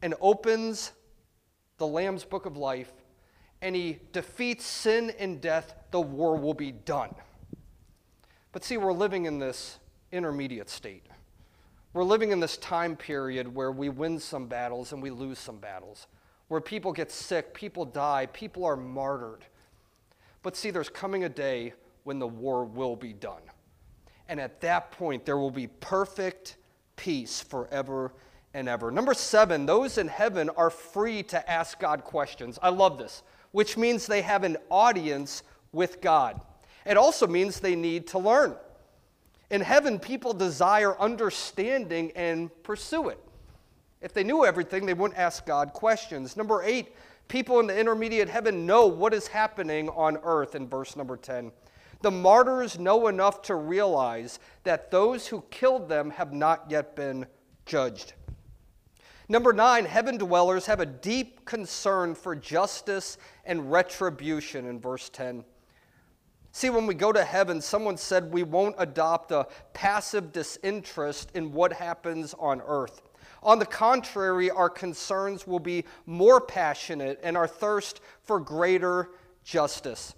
and 0.00 0.14
opens 0.20 0.92
the 1.78 1.86
Lamb's 1.88 2.22
book 2.22 2.46
of 2.46 2.56
life 2.56 2.92
and 3.60 3.74
he 3.74 3.98
defeats 4.12 4.64
sin 4.64 5.12
and 5.18 5.40
death, 5.40 5.74
the 5.90 6.00
war 6.00 6.36
will 6.36 6.54
be 6.54 6.70
done. 6.70 7.12
But 8.52 8.62
see, 8.62 8.76
we're 8.76 8.92
living 8.92 9.26
in 9.26 9.40
this 9.40 9.80
intermediate 10.12 10.70
state. 10.70 11.04
We're 11.92 12.04
living 12.04 12.30
in 12.30 12.38
this 12.38 12.56
time 12.56 12.94
period 12.94 13.52
where 13.52 13.72
we 13.72 13.88
win 13.88 14.20
some 14.20 14.46
battles 14.46 14.92
and 14.92 15.02
we 15.02 15.10
lose 15.10 15.40
some 15.40 15.58
battles, 15.58 16.06
where 16.46 16.60
people 16.60 16.92
get 16.92 17.10
sick, 17.10 17.52
people 17.54 17.84
die, 17.84 18.26
people 18.26 18.64
are 18.64 18.76
martyred. 18.76 19.44
But 20.44 20.56
see, 20.56 20.70
there's 20.70 20.88
coming 20.88 21.24
a 21.24 21.28
day 21.28 21.72
when 22.04 22.20
the 22.20 22.28
war 22.28 22.64
will 22.64 22.94
be 22.94 23.12
done. 23.12 23.42
And 24.28 24.40
at 24.40 24.60
that 24.60 24.90
point, 24.92 25.24
there 25.24 25.38
will 25.38 25.50
be 25.50 25.66
perfect 25.66 26.56
peace 26.96 27.40
forever 27.40 28.12
and 28.54 28.68
ever. 28.68 28.90
Number 28.90 29.14
seven, 29.14 29.66
those 29.66 29.98
in 29.98 30.08
heaven 30.08 30.50
are 30.56 30.70
free 30.70 31.22
to 31.24 31.50
ask 31.50 31.78
God 31.78 32.04
questions. 32.04 32.58
I 32.62 32.70
love 32.70 32.98
this, 32.98 33.22
which 33.52 33.76
means 33.76 34.06
they 34.06 34.22
have 34.22 34.44
an 34.44 34.56
audience 34.70 35.42
with 35.72 36.00
God. 36.00 36.40
It 36.84 36.96
also 36.96 37.26
means 37.26 37.60
they 37.60 37.76
need 37.76 38.06
to 38.08 38.18
learn. 38.18 38.56
In 39.50 39.60
heaven, 39.60 39.98
people 39.98 40.32
desire 40.32 40.98
understanding 40.98 42.12
and 42.16 42.50
pursue 42.62 43.10
it. 43.10 43.20
If 44.00 44.12
they 44.12 44.24
knew 44.24 44.44
everything, 44.44 44.86
they 44.86 44.94
wouldn't 44.94 45.18
ask 45.18 45.46
God 45.46 45.72
questions. 45.72 46.36
Number 46.36 46.62
eight, 46.62 46.94
people 47.28 47.60
in 47.60 47.66
the 47.66 47.78
intermediate 47.78 48.28
heaven 48.28 48.66
know 48.66 48.86
what 48.86 49.14
is 49.14 49.26
happening 49.26 49.88
on 49.90 50.18
earth 50.22 50.54
in 50.54 50.68
verse 50.68 50.96
number 50.96 51.16
10. 51.16 51.52
The 52.02 52.10
martyrs 52.10 52.78
know 52.78 53.08
enough 53.08 53.42
to 53.42 53.54
realize 53.54 54.38
that 54.64 54.90
those 54.90 55.26
who 55.26 55.42
killed 55.50 55.88
them 55.88 56.10
have 56.10 56.32
not 56.32 56.70
yet 56.70 56.94
been 56.94 57.26
judged. 57.64 58.12
Number 59.28 59.52
nine, 59.52 59.84
heaven 59.84 60.18
dwellers 60.18 60.66
have 60.66 60.80
a 60.80 60.86
deep 60.86 61.44
concern 61.44 62.14
for 62.14 62.36
justice 62.36 63.18
and 63.44 63.72
retribution 63.72 64.66
in 64.66 64.78
verse 64.78 65.08
10. 65.08 65.44
See, 66.52 66.70
when 66.70 66.86
we 66.86 66.94
go 66.94 67.12
to 67.12 67.24
heaven, 67.24 67.60
someone 67.60 67.96
said 67.96 68.32
we 68.32 68.42
won't 68.42 68.76
adopt 68.78 69.32
a 69.32 69.46
passive 69.74 70.32
disinterest 70.32 71.32
in 71.34 71.52
what 71.52 71.72
happens 71.72 72.34
on 72.38 72.62
earth. 72.66 73.02
On 73.42 73.58
the 73.58 73.66
contrary, 73.66 74.50
our 74.50 74.70
concerns 74.70 75.46
will 75.46 75.58
be 75.58 75.84
more 76.06 76.40
passionate 76.40 77.20
and 77.22 77.36
our 77.36 77.46
thirst 77.46 78.00
for 78.22 78.40
greater 78.40 79.10
justice. 79.44 80.14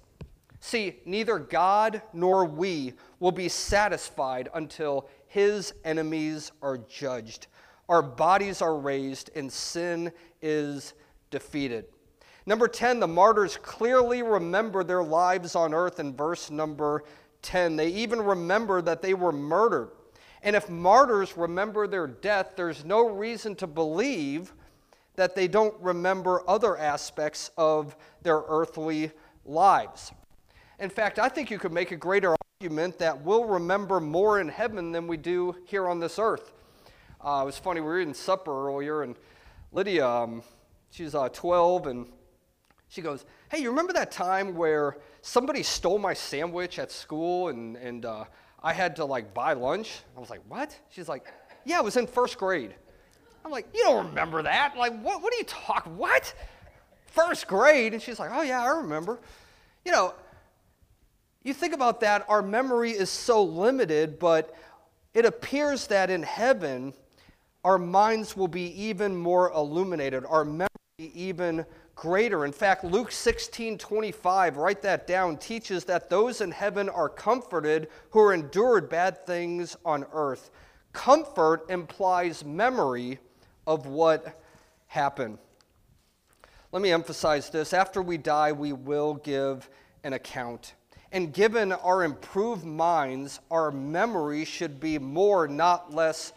See, 0.61 1.01
neither 1.05 1.39
God 1.39 2.03
nor 2.13 2.45
we 2.45 2.95
will 3.21 3.33
be 3.33 3.49
satisfied 3.49 4.49
until 4.55 5.09
his 5.27 5.75
enemies 5.85 6.53
are 6.63 6.79
judged, 6.79 7.47
our 7.89 8.03
bodies 8.03 8.61
are 8.61 8.77
raised, 8.77 9.31
and 9.35 9.53
sin 9.53 10.13
is 10.43 10.95
defeated. 11.31 11.87
Number 12.47 12.67
10, 12.67 13.01
the 13.01 13.07
martyrs 13.07 13.59
clearly 13.59 14.23
remember 14.23 14.83
their 14.83 15.03
lives 15.03 15.55
on 15.55 15.75
earth 15.75 16.01
in 16.01 16.17
verse 16.17 16.51
number 16.51 17.05
10. 17.43 17.77
They 17.77 17.89
even 17.89 18.21
remember 18.21 18.81
that 18.83 19.03
they 19.03 19.15
were 19.15 19.33
murdered. 19.33 19.91
And 20.43 20.57
if 20.57 20.69
martyrs 20.69 21.37
remember 21.37 21.87
their 21.87 22.07
death, 22.07 22.55
there's 22.57 22.85
no 22.85 23.09
reason 23.09 23.55
to 23.57 23.67
believe 23.67 24.55
that 25.17 25.35
they 25.35 25.49
don't 25.49 25.75
remember 25.81 26.43
other 26.49 26.77
aspects 26.77 27.51
of 27.59 27.97
their 28.23 28.43
earthly 28.49 29.11
lives. 29.45 30.13
In 30.81 30.91
fact, 30.91 31.19
I 31.19 31.29
think 31.29 31.51
you 31.51 31.59
could 31.59 31.73
make 31.73 31.91
a 31.91 31.97
greater 31.97 32.37
argument 32.61 32.99
that 32.99 33.23
we'll 33.23 33.45
remember 33.45 33.99
more 33.99 34.41
in 34.41 34.49
heaven 34.49 34.93
than 34.93 35.09
we 35.09 35.17
do 35.17 35.57
here 35.65 35.89
on 35.89 35.99
this 35.99 36.21
earth. 36.21 36.53
Uh, 37.21 37.41
it 37.43 37.47
was 37.47 37.59
funny, 37.59 37.81
we 37.81 37.87
were 37.89 38.01
eating 38.01 38.15
supper 38.15 38.69
earlier, 38.69 39.03
and 39.03 39.17
Lydia, 39.73 40.07
um, 40.07 40.41
she's 40.93 41.17
uh, 41.17 41.29
12, 41.31 41.89
and 41.89 42.07
she 42.87 43.03
goes, 43.03 43.25
Hey, 43.51 43.59
you 43.59 43.71
remember 43.71 43.93
that 43.95 44.13
time 44.13 44.55
where 44.55 44.99
somebody 45.21 45.65
stole 45.65 45.99
my 45.99 46.15
sandwich 46.15 46.79
at 46.79 46.93
school 46.93 47.49
and, 47.49 47.77
and 47.77 48.05
uh, 48.05 48.25
I 48.63 48.73
had 48.73 48.95
to 48.97 49.05
like 49.05 49.35
buy 49.35 49.55
lunch? 49.55 50.03
I 50.17 50.21
was 50.21 50.31
like, 50.31 50.43
What? 50.47 50.79
She's 50.91 51.09
like, 51.09 51.27
Yeah, 51.65 51.79
it 51.79 51.85
was 51.85 51.97
in 51.97 52.07
first 52.07 52.39
grade. 52.39 52.73
I'm 53.45 53.51
like, 53.51 53.67
You 53.75 53.83
don't 53.83 54.07
remember 54.07 54.43
that? 54.43 54.77
Like, 54.77 54.97
what, 55.03 55.23
what 55.23 55.35
are 55.35 55.39
you 55.39 55.45
talking? 55.45 55.97
What? 55.97 56.33
First 57.07 57.49
grade? 57.49 57.95
And 57.95 58.01
she's 58.01 58.21
like, 58.21 58.31
Oh, 58.33 58.43
yeah, 58.43 58.63
I 58.63 58.69
remember. 58.69 59.19
You 59.85 59.91
know, 59.91 60.15
you 61.49 61.55
think 61.55 61.75
about 61.75 62.01
that, 62.01 62.25
our 62.29 62.43
memory 62.43 62.93
is 62.93 63.11
so 63.11 63.43
limited, 63.43 64.19
but 64.19 64.55
it 65.15 65.25
appears 65.25 65.87
that 65.89 66.11
in 66.11 66.23
heaven, 66.23 66.93
our 67.65 67.79
minds 67.79 68.37
will 68.37 68.49
be 68.49 68.71
even 68.81 69.17
more 69.17 69.51
illuminated, 69.53 70.25
our 70.27 70.45
memory 70.45 70.69
even 70.99 71.65
greater. 71.97 72.45
In 72.45 72.53
fact, 72.53 72.85
Luke 72.85 73.11
16 73.11 73.79
25, 73.79 74.57
write 74.59 74.83
that 74.83 75.07
down, 75.07 75.37
teaches 75.39 75.85
that 75.85 76.09
those 76.09 76.41
in 76.41 76.51
heaven 76.51 76.89
are 76.89 77.09
comforted 77.09 77.89
who 78.11 78.21
are 78.21 78.35
endured 78.35 78.89
bad 78.89 79.27
things 79.27 79.77
on 79.85 80.05
earth. 80.13 80.51
Comfort 80.93 81.69
implies 81.71 82.45
memory 82.45 83.19
of 83.67 83.87
what 83.87 84.41
happened. 84.87 85.39
Let 86.73 86.83
me 86.83 86.93
emphasize 86.93 87.51
this. 87.51 87.73
After 87.73 88.03
we 88.03 88.19
die, 88.19 88.53
we 88.53 88.73
will 88.73 89.15
give 89.15 89.69
an 90.05 90.13
account. 90.13 90.75
And 91.13 91.33
given 91.33 91.73
our 91.73 92.05
improved 92.05 92.65
minds, 92.65 93.41
our 93.51 93.71
memory 93.71 94.45
should 94.45 94.79
be 94.79 94.99
more, 94.99 95.49
not 95.49 95.95
less, 95.95 96.33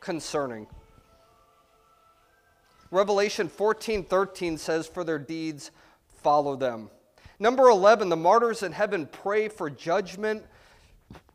concerning. 0.00 0.66
Revelation 2.90 3.48
14 3.48 4.04
13 4.04 4.58
says, 4.58 4.86
For 4.86 5.04
their 5.04 5.18
deeds 5.18 5.70
follow 6.22 6.56
them. 6.56 6.90
Number 7.38 7.68
11, 7.68 8.10
the 8.10 8.16
martyrs 8.16 8.62
in 8.62 8.72
heaven 8.72 9.06
pray 9.06 9.48
for 9.48 9.70
judgment 9.70 10.44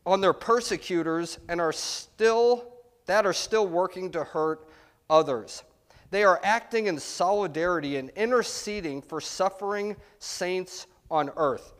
on 0.04 0.20
their 0.20 0.32
persecutors 0.32 1.38
and 1.48 1.60
are 1.60 1.72
still, 1.72 2.72
that 3.06 3.26
are 3.26 3.32
still 3.32 3.66
working 3.66 4.12
to 4.12 4.22
hurt 4.22 4.68
others. 5.10 5.64
They 6.10 6.22
are 6.22 6.40
acting 6.44 6.86
in 6.86 7.00
solidarity 7.00 7.96
and 7.96 8.10
interceding 8.10 9.02
for 9.02 9.20
suffering 9.20 9.96
saints 10.20 10.86
on 11.10 11.30
earth. 11.36 11.72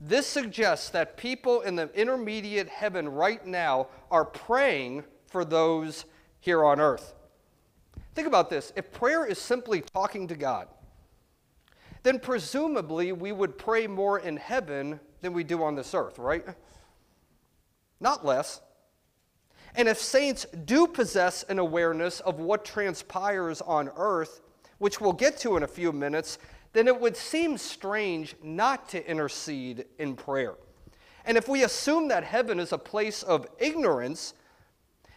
This 0.00 0.26
suggests 0.26 0.90
that 0.90 1.16
people 1.16 1.62
in 1.62 1.76
the 1.76 1.90
intermediate 1.94 2.68
heaven 2.68 3.08
right 3.08 3.44
now 3.46 3.88
are 4.10 4.24
praying 4.24 5.04
for 5.26 5.44
those 5.44 6.04
here 6.40 6.64
on 6.64 6.80
earth. 6.80 7.14
Think 8.14 8.28
about 8.28 8.50
this 8.50 8.72
if 8.76 8.92
prayer 8.92 9.24
is 9.24 9.38
simply 9.38 9.80
talking 9.80 10.28
to 10.28 10.34
God, 10.34 10.68
then 12.02 12.20
presumably 12.20 13.12
we 13.12 13.32
would 13.32 13.58
pray 13.58 13.86
more 13.86 14.18
in 14.18 14.36
heaven 14.36 15.00
than 15.22 15.32
we 15.32 15.42
do 15.42 15.62
on 15.62 15.74
this 15.74 15.94
earth, 15.94 16.18
right? 16.18 16.44
Not 17.98 18.24
less. 18.24 18.60
And 19.74 19.88
if 19.88 19.98
saints 19.98 20.46
do 20.64 20.86
possess 20.86 21.42
an 21.44 21.58
awareness 21.58 22.20
of 22.20 22.38
what 22.38 22.64
transpires 22.64 23.60
on 23.62 23.90
earth, 23.96 24.42
which 24.78 25.00
we'll 25.00 25.12
get 25.12 25.38
to 25.38 25.56
in 25.56 25.62
a 25.62 25.68
few 25.68 25.90
minutes, 25.90 26.38
then 26.74 26.86
it 26.86 27.00
would 27.00 27.16
seem 27.16 27.56
strange 27.56 28.34
not 28.42 28.88
to 28.90 29.10
intercede 29.10 29.86
in 29.98 30.14
prayer. 30.14 30.54
And 31.24 31.38
if 31.38 31.48
we 31.48 31.64
assume 31.64 32.08
that 32.08 32.24
heaven 32.24 32.60
is 32.60 32.72
a 32.72 32.78
place 32.78 33.22
of 33.22 33.46
ignorance, 33.58 34.34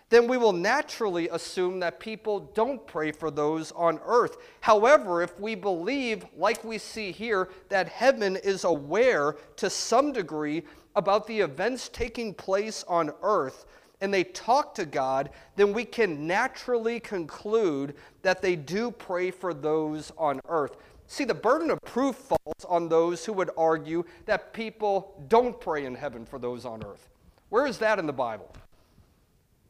then 0.10 0.28
we 0.28 0.38
will 0.38 0.54
naturally 0.54 1.28
assume 1.30 1.82
that 1.82 2.00
people 2.00 2.52
don't 2.54 2.86
pray 2.88 3.12
for 3.12 3.30
those 3.30 3.74
on 3.74 4.00
earth. 4.06 4.38
However, 4.62 5.22
if 5.22 5.38
we 5.40 5.56
believe, 5.56 6.26
like 6.38 6.64
we 6.64 6.78
see 6.78 7.12
here, 7.12 7.50
that 7.68 7.90
heaven 7.90 8.38
is 8.38 8.64
aware 8.64 9.36
to 9.58 9.70
some 9.70 10.14
degree 10.14 10.64
about 10.96 11.28
the 11.28 11.40
events 11.42 11.90
taking 11.90 12.34
place 12.34 12.86
on 12.88 13.12
earth, 13.22 13.66
and 14.00 14.14
they 14.14 14.24
talk 14.24 14.76
to 14.76 14.86
God, 14.86 15.32
then 15.56 15.74
we 15.74 15.84
can 15.84 16.26
naturally 16.26 17.00
conclude 17.00 17.96
that 18.22 18.42
they 18.42 18.56
do 18.56 18.92
pray 18.92 19.32
for 19.32 19.54
those 19.54 20.12
on 20.18 20.40
earth. 20.48 20.78
See, 21.08 21.24
the 21.24 21.34
burden 21.34 21.72
of 21.72 21.80
proof 21.86 22.16
falls 22.16 22.66
on 22.68 22.90
those 22.90 23.24
who 23.26 23.34
would 23.34 23.50
argue 23.58 24.04
that 24.26 24.54
people 24.54 25.24
don't 25.30 25.60
pray 25.60 25.86
in 25.86 25.96
heaven 25.96 26.26
for 26.26 26.38
those 26.38 26.66
on 26.66 26.84
earth. 26.84 27.10
Where 27.50 27.66
is 27.66 27.78
that 27.78 27.98
in 27.98 28.06
the 28.06 28.14
Bible? 28.14 28.54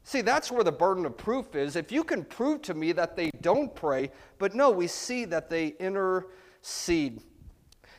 See, 0.03 0.21
that's 0.21 0.51
where 0.51 0.63
the 0.63 0.71
burden 0.71 1.05
of 1.05 1.15
proof 1.15 1.53
is. 1.53 1.75
If 1.75 1.91
you 1.91 2.03
can 2.03 2.23
prove 2.23 2.63
to 2.63 2.73
me 2.73 2.91
that 2.93 3.15
they 3.15 3.29
don't 3.41 3.73
pray, 3.75 4.09
but 4.39 4.55
no, 4.55 4.71
we 4.71 4.87
see 4.87 5.25
that 5.25 5.49
they 5.49 5.75
intercede. 5.79 7.21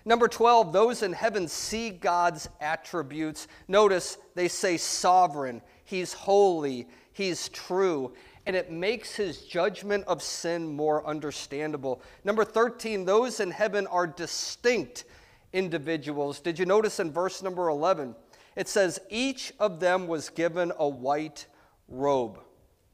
Number 0.04 0.26
12, 0.26 0.72
those 0.72 1.02
in 1.02 1.12
heaven 1.12 1.46
see 1.46 1.90
God's 1.90 2.48
attributes. 2.60 3.46
Notice 3.68 4.16
they 4.34 4.48
say 4.48 4.78
sovereign, 4.78 5.60
He's 5.84 6.14
holy, 6.14 6.88
He's 7.12 7.50
true, 7.50 8.14
and 8.48 8.56
it 8.56 8.72
makes 8.72 9.14
His 9.14 9.42
judgment 9.42 10.04
of 10.06 10.22
sin 10.22 10.66
more 10.66 11.06
understandable. 11.06 12.00
Number 12.24 12.46
13, 12.46 13.04
those 13.04 13.40
in 13.40 13.50
heaven 13.50 13.86
are 13.88 14.06
distinct 14.06 15.04
individuals. 15.52 16.40
Did 16.40 16.58
you 16.58 16.64
notice 16.64 16.98
in 16.98 17.12
verse 17.12 17.42
number 17.42 17.68
11? 17.68 18.16
It 18.56 18.66
says, 18.66 19.00
Each 19.10 19.52
of 19.60 19.80
them 19.80 20.08
was 20.08 20.30
given 20.30 20.72
a 20.78 20.88
white 20.88 21.46
robe. 21.88 22.40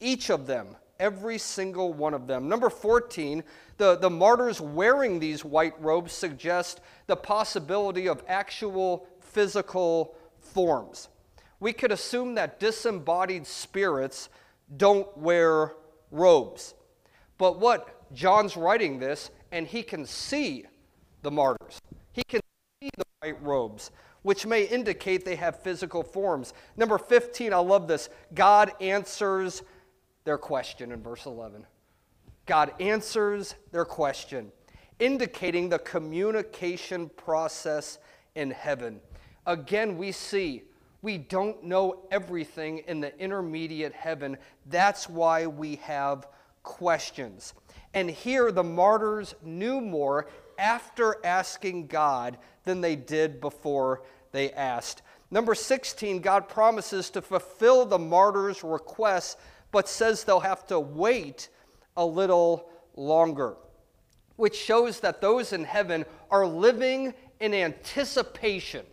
Each 0.01 0.29
of 0.29 0.45
them, 0.45 0.75
every 0.99 1.37
single 1.37 1.93
one 1.93 2.13
of 2.13 2.27
them. 2.27 2.49
Number 2.49 2.69
14, 2.69 3.41
the, 3.77 3.95
the 3.95 4.09
martyrs 4.09 4.59
wearing 4.59 5.19
these 5.21 5.45
white 5.45 5.81
robes 5.81 6.11
suggest 6.11 6.81
the 7.07 7.15
possibility 7.15 8.09
of 8.09 8.25
actual 8.27 9.07
physical 9.21 10.17
forms. 10.37 11.07
We 11.61 11.71
could 11.71 11.93
assume 11.93 12.35
that 12.35 12.59
disembodied 12.59 13.47
spirits 13.47 14.27
don't 14.77 15.15
wear 15.17 15.73
robes. 16.11 16.73
But 17.37 17.59
what? 17.59 18.13
John's 18.13 18.55
writing 18.55 18.99
this, 18.99 19.31
and 19.51 19.67
he 19.67 19.83
can 19.83 20.05
see 20.05 20.65
the 21.21 21.31
martyrs. 21.31 21.79
He 22.13 22.23
can 22.23 22.41
see 22.81 22.89
the 22.97 23.03
white 23.21 23.41
robes 23.43 23.91
which 24.25 24.47
may 24.47 24.63
indicate 24.63 25.23
they 25.23 25.35
have 25.35 25.59
physical 25.61 26.01
forms. 26.01 26.51
Number 26.77 26.97
15, 26.97 27.53
I 27.53 27.57
love 27.57 27.87
this. 27.87 28.09
God 28.33 28.71
answers 28.81 29.61
their 30.23 30.39
question 30.39 30.91
in 30.91 31.03
verse 31.03 31.27
11. 31.27 31.63
God 32.47 32.73
answers 32.79 33.53
their 33.71 33.85
question, 33.85 34.51
indicating 34.97 35.69
the 35.69 35.77
communication 35.77 37.07
process 37.09 37.99
in 38.33 38.49
heaven. 38.49 38.99
Again, 39.45 39.95
we 39.95 40.11
see 40.11 40.63
we 41.05 41.19
don't 41.19 41.63
know 41.63 41.99
everything 42.09 42.79
in 42.87 42.99
the 42.99 43.15
intermediate 43.19 43.93
heaven. 43.93 44.35
That's 44.65 45.07
why 45.07 45.45
we 45.45 45.75
have 45.83 46.27
questions. 46.63 47.53
And 47.93 48.09
here 48.09 48.51
the 48.51 48.63
martyrs 48.63 49.35
knew 49.43 49.79
more 49.79 50.27
after 50.57 51.23
asking 51.23 51.85
God 51.85 52.39
than 52.63 52.81
they 52.81 52.95
did 52.95 53.39
before 53.39 54.01
they 54.31 54.51
asked. 54.53 55.03
Number 55.29 55.53
16, 55.53 56.21
God 56.21 56.49
promises 56.49 57.11
to 57.11 57.21
fulfill 57.21 57.85
the 57.85 57.99
martyrs' 57.99 58.63
requests, 58.63 59.37
but 59.71 59.87
says 59.87 60.23
they'll 60.23 60.39
have 60.39 60.65
to 60.67 60.79
wait 60.79 61.49
a 61.95 62.05
little 62.05 62.67
longer, 62.95 63.57
which 64.37 64.55
shows 64.55 65.01
that 65.01 65.21
those 65.21 65.53
in 65.53 65.65
heaven 65.65 66.03
are 66.31 66.47
living 66.47 67.13
in 67.39 67.53
anticipation 67.53 68.87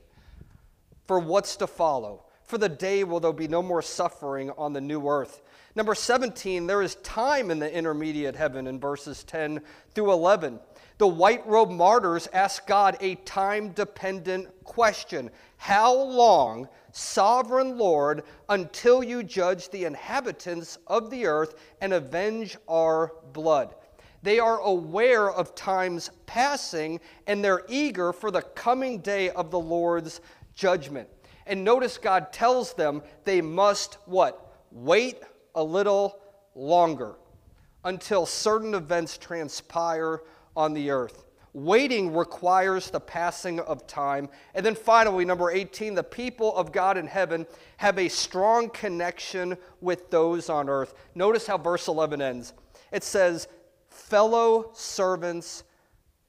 for 1.12 1.18
what's 1.18 1.56
to 1.56 1.66
follow, 1.66 2.24
for 2.42 2.56
the 2.56 2.70
day 2.70 3.04
will 3.04 3.20
there 3.20 3.34
be 3.34 3.46
no 3.46 3.62
more 3.62 3.82
suffering 3.82 4.50
on 4.56 4.72
the 4.72 4.80
new 4.80 5.06
earth. 5.06 5.42
Number 5.76 5.94
17, 5.94 6.66
there 6.66 6.80
is 6.80 6.94
time 7.02 7.50
in 7.50 7.58
the 7.58 7.70
intermediate 7.70 8.34
heaven 8.34 8.66
in 8.66 8.80
verses 8.80 9.22
10 9.24 9.60
through 9.94 10.10
11. 10.10 10.58
The 10.96 11.06
white 11.06 11.46
robed 11.46 11.70
martyrs 11.70 12.30
ask 12.32 12.66
God 12.66 12.96
a 13.02 13.16
time 13.16 13.72
dependent 13.72 14.48
question 14.64 15.30
How 15.58 15.94
long, 15.94 16.66
sovereign 16.92 17.76
Lord, 17.76 18.22
until 18.48 19.04
you 19.04 19.22
judge 19.22 19.68
the 19.68 19.84
inhabitants 19.84 20.78
of 20.86 21.10
the 21.10 21.26
earth 21.26 21.56
and 21.82 21.92
avenge 21.92 22.56
our 22.68 23.12
blood? 23.34 23.74
They 24.22 24.38
are 24.38 24.60
aware 24.60 25.30
of 25.30 25.54
times 25.54 26.10
passing 26.26 27.00
and 27.26 27.44
they're 27.44 27.64
eager 27.68 28.12
for 28.12 28.30
the 28.30 28.42
coming 28.42 29.00
day 29.00 29.30
of 29.30 29.50
the 29.50 29.60
Lord's 29.60 30.20
judgment. 30.54 31.08
And 31.46 31.64
notice 31.64 31.98
God 31.98 32.32
tells 32.32 32.74
them 32.74 33.02
they 33.24 33.40
must 33.40 33.98
what? 34.06 34.54
Wait 34.70 35.18
a 35.54 35.62
little 35.62 36.20
longer 36.54 37.16
until 37.84 38.26
certain 38.26 38.74
events 38.74 39.18
transpire 39.18 40.22
on 40.56 40.72
the 40.72 40.90
earth. 40.90 41.24
Waiting 41.54 42.14
requires 42.16 42.90
the 42.90 43.00
passing 43.00 43.60
of 43.60 43.86
time. 43.86 44.28
And 44.54 44.64
then 44.64 44.74
finally, 44.74 45.24
number 45.24 45.50
18, 45.50 45.94
the 45.94 46.02
people 46.02 46.56
of 46.56 46.72
God 46.72 46.96
in 46.96 47.06
heaven 47.06 47.46
have 47.76 47.98
a 47.98 48.08
strong 48.08 48.70
connection 48.70 49.58
with 49.80 50.10
those 50.10 50.48
on 50.48 50.70
earth. 50.70 50.94
Notice 51.14 51.46
how 51.46 51.58
verse 51.58 51.88
11 51.88 52.22
ends. 52.22 52.54
It 52.90 53.04
says, 53.04 53.48
fellow 53.90 54.70
servants 54.72 55.64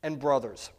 and 0.02 0.20
brothers. 0.20 0.72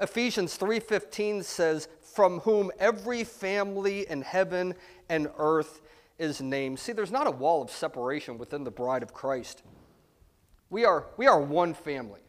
Ephesians 0.00 0.58
3:15 0.58 1.44
says, 1.44 1.88
"From 2.16 2.40
whom 2.40 2.72
every 2.78 3.24
family 3.24 4.08
in 4.08 4.22
heaven 4.22 4.74
and 5.08 5.30
earth 5.36 5.82
is 6.18 6.40
named." 6.40 6.78
See, 6.80 6.92
there's 6.92 7.12
not 7.12 7.26
a 7.26 7.30
wall 7.30 7.60
of 7.60 7.70
separation 7.70 8.38
within 8.38 8.64
the 8.64 8.70
bride 8.70 9.02
of 9.02 9.12
Christ. 9.12 9.62
We 10.70 10.86
are, 10.86 11.06
we 11.18 11.26
are 11.26 11.38
one 11.38 11.74
family. 11.74 12.22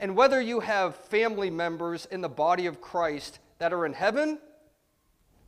And 0.00 0.16
whether 0.16 0.40
you 0.40 0.58
have 0.58 0.96
family 0.96 1.50
members 1.50 2.04
in 2.06 2.20
the 2.20 2.28
body 2.28 2.66
of 2.66 2.80
Christ 2.80 3.38
that 3.58 3.72
are 3.72 3.86
in 3.86 3.92
heaven 3.92 4.40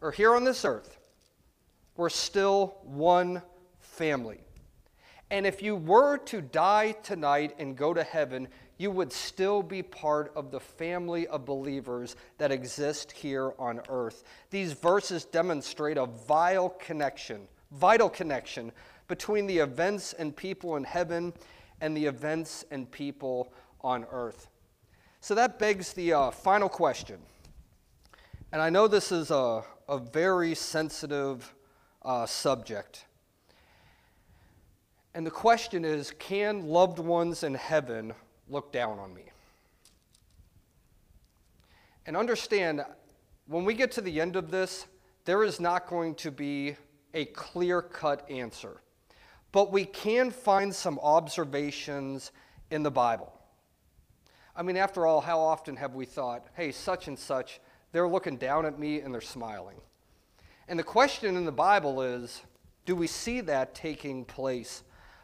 or 0.00 0.12
here 0.12 0.36
on 0.36 0.44
this 0.44 0.64
earth, 0.64 0.96
we're 1.96 2.08
still 2.08 2.78
one 2.84 3.42
family. 3.80 4.40
And 5.30 5.46
if 5.46 5.62
you 5.62 5.74
were 5.74 6.18
to 6.18 6.40
die 6.40 6.92
tonight 6.92 7.56
and 7.58 7.76
go 7.76 7.92
to 7.92 8.04
heaven, 8.04 8.46
you 8.76 8.90
would 8.90 9.12
still 9.12 9.62
be 9.62 9.82
part 9.82 10.32
of 10.34 10.50
the 10.50 10.60
family 10.60 11.26
of 11.28 11.44
believers 11.44 12.16
that 12.38 12.50
exist 12.50 13.12
here 13.12 13.52
on 13.58 13.80
earth. 13.88 14.24
These 14.50 14.72
verses 14.72 15.24
demonstrate 15.24 15.96
a 15.96 16.06
vital 16.06 16.70
connection, 16.70 17.46
vital 17.72 18.08
connection 18.08 18.72
between 19.06 19.46
the 19.46 19.58
events 19.58 20.12
and 20.14 20.34
people 20.34 20.76
in 20.76 20.84
heaven 20.84 21.32
and 21.80 21.96
the 21.96 22.06
events 22.06 22.64
and 22.70 22.90
people 22.90 23.52
on 23.82 24.06
earth. 24.10 24.48
So 25.20 25.34
that 25.34 25.58
begs 25.58 25.92
the 25.92 26.12
uh, 26.12 26.30
final 26.30 26.68
question. 26.68 27.18
And 28.52 28.60
I 28.60 28.70
know 28.70 28.88
this 28.88 29.12
is 29.12 29.30
a, 29.30 29.62
a 29.88 29.98
very 29.98 30.54
sensitive 30.54 31.54
uh, 32.02 32.26
subject. 32.26 33.06
And 35.14 35.24
the 35.24 35.30
question 35.30 35.84
is 35.84 36.12
can 36.18 36.66
loved 36.66 36.98
ones 36.98 37.42
in 37.42 37.54
heaven 37.54 38.14
look 38.48 38.72
down 38.72 38.98
on 38.98 39.14
me? 39.14 39.24
And 42.06 42.16
understand, 42.16 42.84
when 43.46 43.64
we 43.64 43.74
get 43.74 43.92
to 43.92 44.00
the 44.00 44.20
end 44.20 44.36
of 44.36 44.50
this, 44.50 44.86
there 45.24 45.42
is 45.42 45.58
not 45.58 45.88
going 45.88 46.14
to 46.16 46.30
be 46.30 46.76
a 47.14 47.24
clear 47.26 47.80
cut 47.80 48.28
answer. 48.30 48.80
But 49.52 49.72
we 49.72 49.84
can 49.84 50.30
find 50.30 50.74
some 50.74 50.98
observations 50.98 52.32
in 52.70 52.82
the 52.82 52.90
Bible. 52.90 53.32
I 54.56 54.62
mean, 54.62 54.76
after 54.76 55.06
all, 55.06 55.20
how 55.20 55.40
often 55.40 55.76
have 55.76 55.94
we 55.94 56.04
thought, 56.04 56.46
hey, 56.54 56.72
such 56.72 57.08
and 57.08 57.18
such, 57.18 57.60
they're 57.92 58.08
looking 58.08 58.36
down 58.36 58.66
at 58.66 58.78
me 58.78 59.00
and 59.00 59.12
they're 59.14 59.20
smiling? 59.20 59.76
And 60.68 60.78
the 60.78 60.84
question 60.84 61.36
in 61.36 61.44
the 61.44 61.52
Bible 61.52 62.02
is 62.02 62.42
do 62.86 62.94
we 62.94 63.06
see 63.06 63.40
that 63.42 63.74
taking 63.74 64.24
place? 64.24 64.82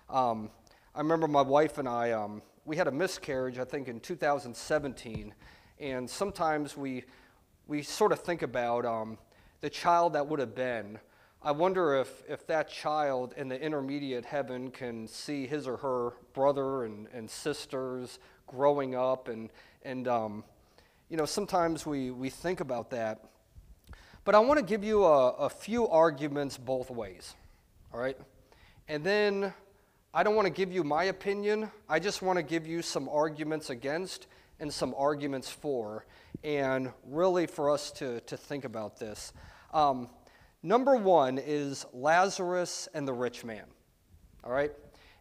Um, 0.08 0.50
I 0.94 0.98
remember 0.98 1.28
my 1.28 1.42
wife 1.42 1.78
and 1.78 1.88
I, 1.88 2.12
um, 2.12 2.42
we 2.70 2.76
had 2.76 2.86
a 2.86 2.92
miscarriage, 2.92 3.58
I 3.58 3.64
think, 3.64 3.88
in 3.88 3.98
2017. 3.98 5.34
And 5.80 6.08
sometimes 6.08 6.76
we, 6.76 7.02
we 7.66 7.82
sort 7.82 8.12
of 8.12 8.20
think 8.20 8.42
about 8.42 8.86
um, 8.86 9.18
the 9.60 9.68
child 9.68 10.12
that 10.12 10.28
would 10.28 10.38
have 10.38 10.54
been. 10.54 11.00
I 11.42 11.50
wonder 11.50 11.96
if, 11.96 12.22
if 12.28 12.46
that 12.46 12.70
child 12.70 13.34
in 13.36 13.48
the 13.48 13.60
intermediate 13.60 14.24
heaven 14.24 14.70
can 14.70 15.08
see 15.08 15.48
his 15.48 15.66
or 15.66 15.78
her 15.78 16.12
brother 16.32 16.84
and, 16.84 17.08
and 17.12 17.28
sisters 17.28 18.20
growing 18.46 18.94
up. 18.94 19.26
And, 19.26 19.50
and 19.82 20.06
um, 20.06 20.44
you 21.08 21.16
know, 21.16 21.26
sometimes 21.26 21.84
we, 21.84 22.12
we 22.12 22.30
think 22.30 22.60
about 22.60 22.90
that. 22.90 23.18
But 24.24 24.36
I 24.36 24.38
want 24.38 24.60
to 24.60 24.64
give 24.64 24.84
you 24.84 25.04
a, 25.04 25.30
a 25.30 25.50
few 25.50 25.88
arguments 25.88 26.56
both 26.56 26.88
ways, 26.88 27.34
all 27.92 27.98
right? 27.98 28.16
And 28.86 29.02
then 29.02 29.54
I 30.12 30.24
don't 30.24 30.34
want 30.34 30.46
to 30.46 30.52
give 30.52 30.72
you 30.72 30.82
my 30.82 31.04
opinion. 31.04 31.70
I 31.88 32.00
just 32.00 32.20
want 32.20 32.36
to 32.36 32.42
give 32.42 32.66
you 32.66 32.82
some 32.82 33.08
arguments 33.08 33.70
against 33.70 34.26
and 34.58 34.72
some 34.72 34.92
arguments 34.98 35.48
for, 35.48 36.04
and 36.42 36.90
really 37.06 37.46
for 37.46 37.70
us 37.70 37.92
to, 37.92 38.18
to 38.22 38.36
think 38.36 38.64
about 38.64 38.98
this. 38.98 39.32
Um, 39.72 40.08
number 40.64 40.96
one 40.96 41.38
is 41.38 41.86
Lazarus 41.92 42.88
and 42.92 43.06
the 43.06 43.12
rich 43.12 43.44
man. 43.44 43.62
All 44.42 44.50
right? 44.50 44.72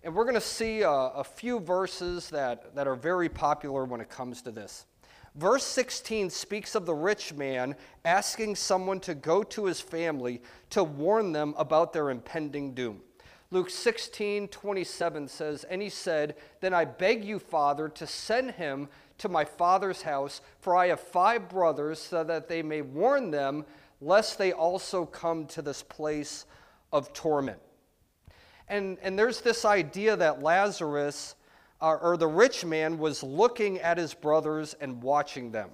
And 0.04 0.16
we're 0.16 0.24
going 0.24 0.34
to 0.34 0.42
see 0.42 0.82
a, 0.82 0.90
a 0.90 1.24
few 1.24 1.60
verses 1.60 2.28
that, 2.32 2.74
that 2.74 2.88
are 2.88 2.96
very 2.96 3.30
popular 3.30 3.86
when 3.86 4.02
it 4.02 4.10
comes 4.10 4.42
to 4.42 4.52
this. 4.52 4.88
Verse 5.36 5.66
16 5.66 6.32
speaks 6.32 6.74
of 6.74 6.88
the 6.88 6.96
rich 6.96 7.32
man 7.36 7.76
asking 8.06 8.56
someone 8.56 9.00
to 9.02 9.14
go 9.14 9.44
to 9.44 9.66
his 9.66 9.80
family 9.80 10.42
to 10.72 10.84
warn 10.84 11.32
them 11.32 11.54
about 11.60 11.94
their 11.94 12.10
impending 12.10 12.74
doom. 12.74 13.02
Luke 13.52 13.72
16, 13.72 14.48
27 14.50 15.28
says, 15.28 15.64
And 15.64 15.82
he 15.82 15.90
said, 15.90 16.36
Then 16.62 16.74
I 16.74 16.86
beg 16.86 17.26
you, 17.26 17.40
Father, 17.40 17.90
to 17.90 18.06
send 18.06 18.52
him 18.52 18.90
to 19.18 19.28
my 19.28 19.44
father's 19.44 20.04
house, 20.04 20.42
for 20.60 20.76
I 20.76 20.88
have 20.88 21.00
five 21.00 21.50
brothers, 21.50 22.00
so 22.00 22.24
that 22.24 22.48
they 22.48 22.62
may 22.62 22.82
warn 22.82 23.32
them, 23.32 23.66
lest 24.02 24.38
they 24.38 24.52
also 24.52 25.06
come 25.06 25.46
to 25.48 25.62
this 25.64 25.82
place 25.82 26.46
of 26.94 27.12
torment. 27.14 27.60
And, 28.68 29.00
and 29.02 29.18
there's 29.18 29.42
this 29.42 29.66
idea 29.66 30.16
that 30.16 30.44
Lazarus, 30.44 31.36
uh, 31.82 31.96
or 31.96 32.18
the 32.18 32.28
rich 32.28 32.64
man, 32.64 33.00
was 33.00 33.24
looking 33.24 33.80
at 33.80 33.98
his 33.98 34.14
brothers 34.14 34.76
and 34.80 35.02
watching 35.02 35.52
them. 35.52 35.72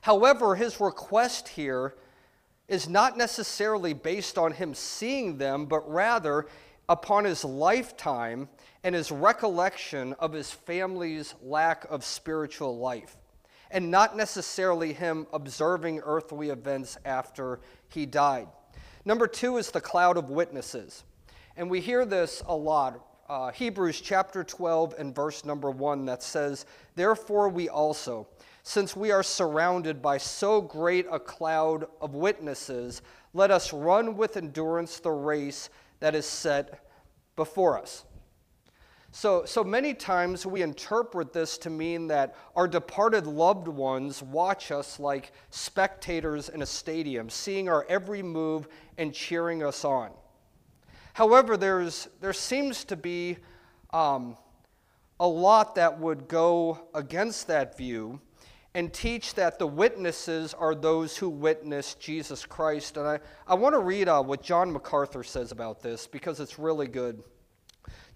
However, 0.00 0.56
his 0.56 0.80
request 0.80 1.48
here 1.48 1.94
is 2.68 2.88
not 2.88 3.16
necessarily 3.16 3.92
based 3.92 4.38
on 4.38 4.52
him 4.52 4.74
seeing 4.74 5.38
them, 5.38 5.66
but 5.66 5.88
rather 5.90 6.46
upon 6.88 7.24
his 7.24 7.44
lifetime 7.44 8.48
and 8.82 8.94
his 8.94 9.10
recollection 9.10 10.12
of 10.14 10.32
his 10.32 10.50
family's 10.50 11.34
lack 11.42 11.84
of 11.90 12.04
spiritual 12.04 12.78
life, 12.78 13.16
and 13.70 13.90
not 13.90 14.16
necessarily 14.16 14.92
him 14.92 15.26
observing 15.32 16.00
earthly 16.04 16.50
events 16.50 16.96
after 17.04 17.60
he 17.88 18.06
died. 18.06 18.48
Number 19.04 19.26
two 19.26 19.56
is 19.56 19.70
the 19.70 19.80
cloud 19.80 20.16
of 20.16 20.30
witnesses. 20.30 21.04
And 21.56 21.70
we 21.70 21.80
hear 21.80 22.04
this 22.04 22.42
a 22.46 22.54
lot. 22.54 23.00
Uh, 23.28 23.50
Hebrews 23.50 24.00
chapter 24.00 24.44
12 24.44 24.94
and 24.98 25.14
verse 25.14 25.44
number 25.44 25.70
1 25.70 26.04
that 26.06 26.22
says, 26.22 26.66
Therefore 26.94 27.48
we 27.48 27.68
also 27.68 28.28
since 28.68 28.96
we 28.96 29.12
are 29.12 29.22
surrounded 29.22 30.02
by 30.02 30.18
so 30.18 30.60
great 30.60 31.06
a 31.08 31.20
cloud 31.20 31.86
of 32.00 32.16
witnesses, 32.16 33.00
let 33.32 33.52
us 33.52 33.72
run 33.72 34.16
with 34.16 34.36
endurance 34.36 34.98
the 34.98 35.12
race 35.12 35.70
that 36.00 36.16
is 36.16 36.26
set 36.26 36.84
before 37.36 37.78
us. 37.78 38.04
So, 39.12 39.44
so 39.44 39.62
many 39.62 39.94
times 39.94 40.44
we 40.44 40.62
interpret 40.62 41.32
this 41.32 41.58
to 41.58 41.70
mean 41.70 42.08
that 42.08 42.34
our 42.56 42.66
departed 42.66 43.28
loved 43.28 43.68
ones 43.68 44.20
watch 44.20 44.72
us 44.72 44.98
like 44.98 45.30
spectators 45.50 46.48
in 46.48 46.60
a 46.60 46.66
stadium, 46.66 47.30
seeing 47.30 47.68
our 47.68 47.86
every 47.88 48.20
move 48.20 48.66
and 48.98 49.14
cheering 49.14 49.62
us 49.62 49.84
on. 49.84 50.10
However, 51.12 51.56
there's, 51.56 52.08
there 52.20 52.32
seems 52.32 52.84
to 52.86 52.96
be 52.96 53.36
um, 53.92 54.36
a 55.20 55.28
lot 55.28 55.76
that 55.76 56.00
would 56.00 56.26
go 56.26 56.88
against 56.94 57.46
that 57.46 57.76
view 57.78 58.20
and 58.76 58.92
teach 58.92 59.32
that 59.32 59.58
the 59.58 59.66
witnesses 59.66 60.52
are 60.52 60.74
those 60.74 61.16
who 61.16 61.30
witness 61.30 61.94
Jesus 61.94 62.44
Christ. 62.44 62.98
And 62.98 63.08
I, 63.08 63.20
I 63.46 63.54
want 63.54 63.74
to 63.74 63.78
read 63.78 64.06
uh, 64.06 64.22
what 64.22 64.42
John 64.42 64.70
MacArthur 64.70 65.24
says 65.24 65.50
about 65.50 65.80
this 65.80 66.06
because 66.06 66.40
it's 66.40 66.58
really 66.58 66.86
good. 66.86 67.22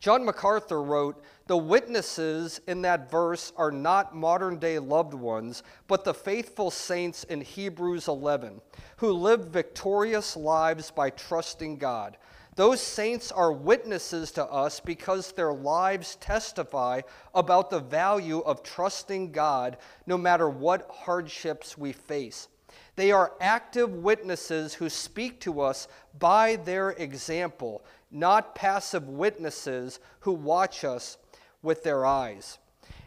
John 0.01 0.23
MacArthur 0.23 0.83
wrote, 0.83 1.25
The 1.47 1.57
witnesses 1.57 2.61
in 2.69 2.83
that 2.83 3.11
verse 3.11 3.55
are 3.57 3.73
not 3.73 4.15
modern 4.15 4.59
day 4.59 4.79
loved 4.79 5.15
ones, 5.15 5.63
but 5.89 6.05
the 6.05 6.13
faithful 6.13 6.71
saints 6.71 7.25
in 7.25 7.41
Hebrews 7.41 8.07
11, 8.07 8.61
who 8.99 9.13
lived 9.13 9.49
victorious 9.49 10.37
lives 10.37 10.91
by 10.91 11.09
trusting 11.09 11.79
God. 11.79 12.19
Those 12.57 12.81
saints 12.81 13.31
are 13.31 13.53
witnesses 13.53 14.33
to 14.33 14.45
us 14.45 14.81
because 14.81 15.33
their 15.33 15.53
lives 15.53 16.17
testify 16.17 17.03
about 17.35 17.71
the 17.71 17.81
value 17.81 18.41
of 18.41 18.63
trusting 18.63 19.33
God 19.33 19.77
no 20.07 20.19
matter 20.19 20.49
what 20.51 20.91
hardships 20.91 21.79
we 21.79 21.93
face. 21.93 22.49
They 22.97 23.13
are 23.13 23.33
active 23.41 23.95
witnesses 23.95 24.75
who 24.75 24.89
speak 24.89 25.41
to 25.41 25.61
us 25.61 25.89
by 26.19 26.57
their 26.57 26.91
example, 26.91 27.85
not 28.11 28.55
passive 28.55 29.09
witnesses 29.09 30.01
who 30.21 30.33
watch 30.33 30.85
us 30.85 31.19
with 31.63 31.83
their 31.83 32.05
eyes. 32.05 32.59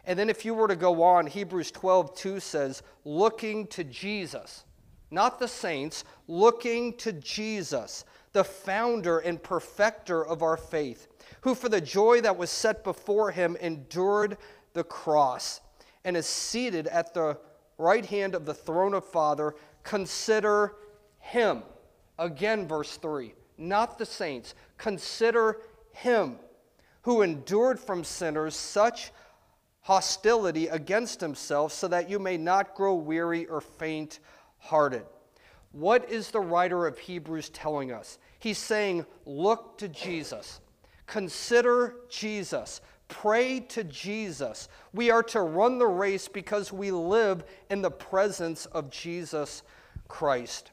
And 0.06 0.18
then, 0.18 0.28
if 0.28 0.44
you 0.44 0.54
were 0.54 0.68
to 0.68 0.76
go 0.76 1.02
on, 1.02 1.26
Hebrews 1.26 1.70
12 1.70 2.14
2 2.16 2.40
says, 2.40 2.82
looking 3.04 3.66
to 3.68 3.84
Jesus, 3.84 4.64
not 5.10 5.38
the 5.38 5.48
saints, 5.48 6.04
looking 6.28 6.96
to 6.98 7.12
Jesus 7.12 8.04
the 8.34 8.44
founder 8.44 9.20
and 9.20 9.42
perfecter 9.42 10.24
of 10.24 10.42
our 10.42 10.58
faith, 10.58 11.08
who 11.40 11.54
for 11.54 11.70
the 11.70 11.80
joy 11.80 12.20
that 12.20 12.36
was 12.36 12.50
set 12.50 12.84
before 12.84 13.30
him 13.30 13.56
endured 13.60 14.36
the 14.74 14.84
cross 14.84 15.62
and 16.04 16.16
is 16.16 16.26
seated 16.26 16.86
at 16.88 17.14
the 17.14 17.38
right 17.78 18.04
hand 18.04 18.34
of 18.34 18.44
the 18.44 18.52
throne 18.52 18.92
of 18.92 19.04
Father. 19.04 19.54
Consider 19.82 20.74
him. 21.20 21.62
Again, 22.18 22.68
verse 22.68 22.96
3. 22.96 23.34
Not 23.56 23.98
the 23.98 24.06
saints. 24.06 24.54
Consider 24.76 25.60
him 25.92 26.36
who 27.02 27.22
endured 27.22 27.78
from 27.78 28.02
sinners 28.02 28.56
such 28.56 29.12
hostility 29.82 30.68
against 30.68 31.20
himself, 31.20 31.70
so 31.70 31.86
that 31.86 32.08
you 32.08 32.18
may 32.18 32.38
not 32.38 32.74
grow 32.74 32.94
weary 32.94 33.46
or 33.46 33.60
faint 33.60 34.18
hearted. 34.58 35.04
What 35.72 36.08
is 36.08 36.30
the 36.30 36.40
writer 36.40 36.86
of 36.86 36.98
Hebrews 36.98 37.50
telling 37.50 37.92
us? 37.92 38.18
He's 38.44 38.58
saying, 38.58 39.06
Look 39.24 39.78
to 39.78 39.88
Jesus, 39.88 40.60
consider 41.06 41.94
Jesus, 42.10 42.82
pray 43.08 43.60
to 43.60 43.82
Jesus. 43.84 44.68
We 44.92 45.10
are 45.10 45.22
to 45.22 45.40
run 45.40 45.78
the 45.78 45.86
race 45.86 46.28
because 46.28 46.70
we 46.70 46.90
live 46.90 47.42
in 47.70 47.80
the 47.80 47.90
presence 47.90 48.66
of 48.66 48.90
Jesus 48.90 49.62
Christ. 50.08 50.72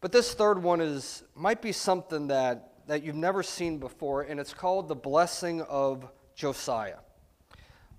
But 0.00 0.12
this 0.12 0.32
third 0.32 0.62
one 0.62 0.80
is 0.80 1.24
might 1.34 1.60
be 1.60 1.72
something 1.72 2.28
that, 2.28 2.74
that 2.86 3.02
you've 3.02 3.16
never 3.16 3.42
seen 3.42 3.78
before, 3.78 4.22
and 4.22 4.38
it's 4.38 4.54
called 4.54 4.86
the 4.86 4.94
blessing 4.94 5.62
of 5.62 6.08
Josiah. 6.36 6.98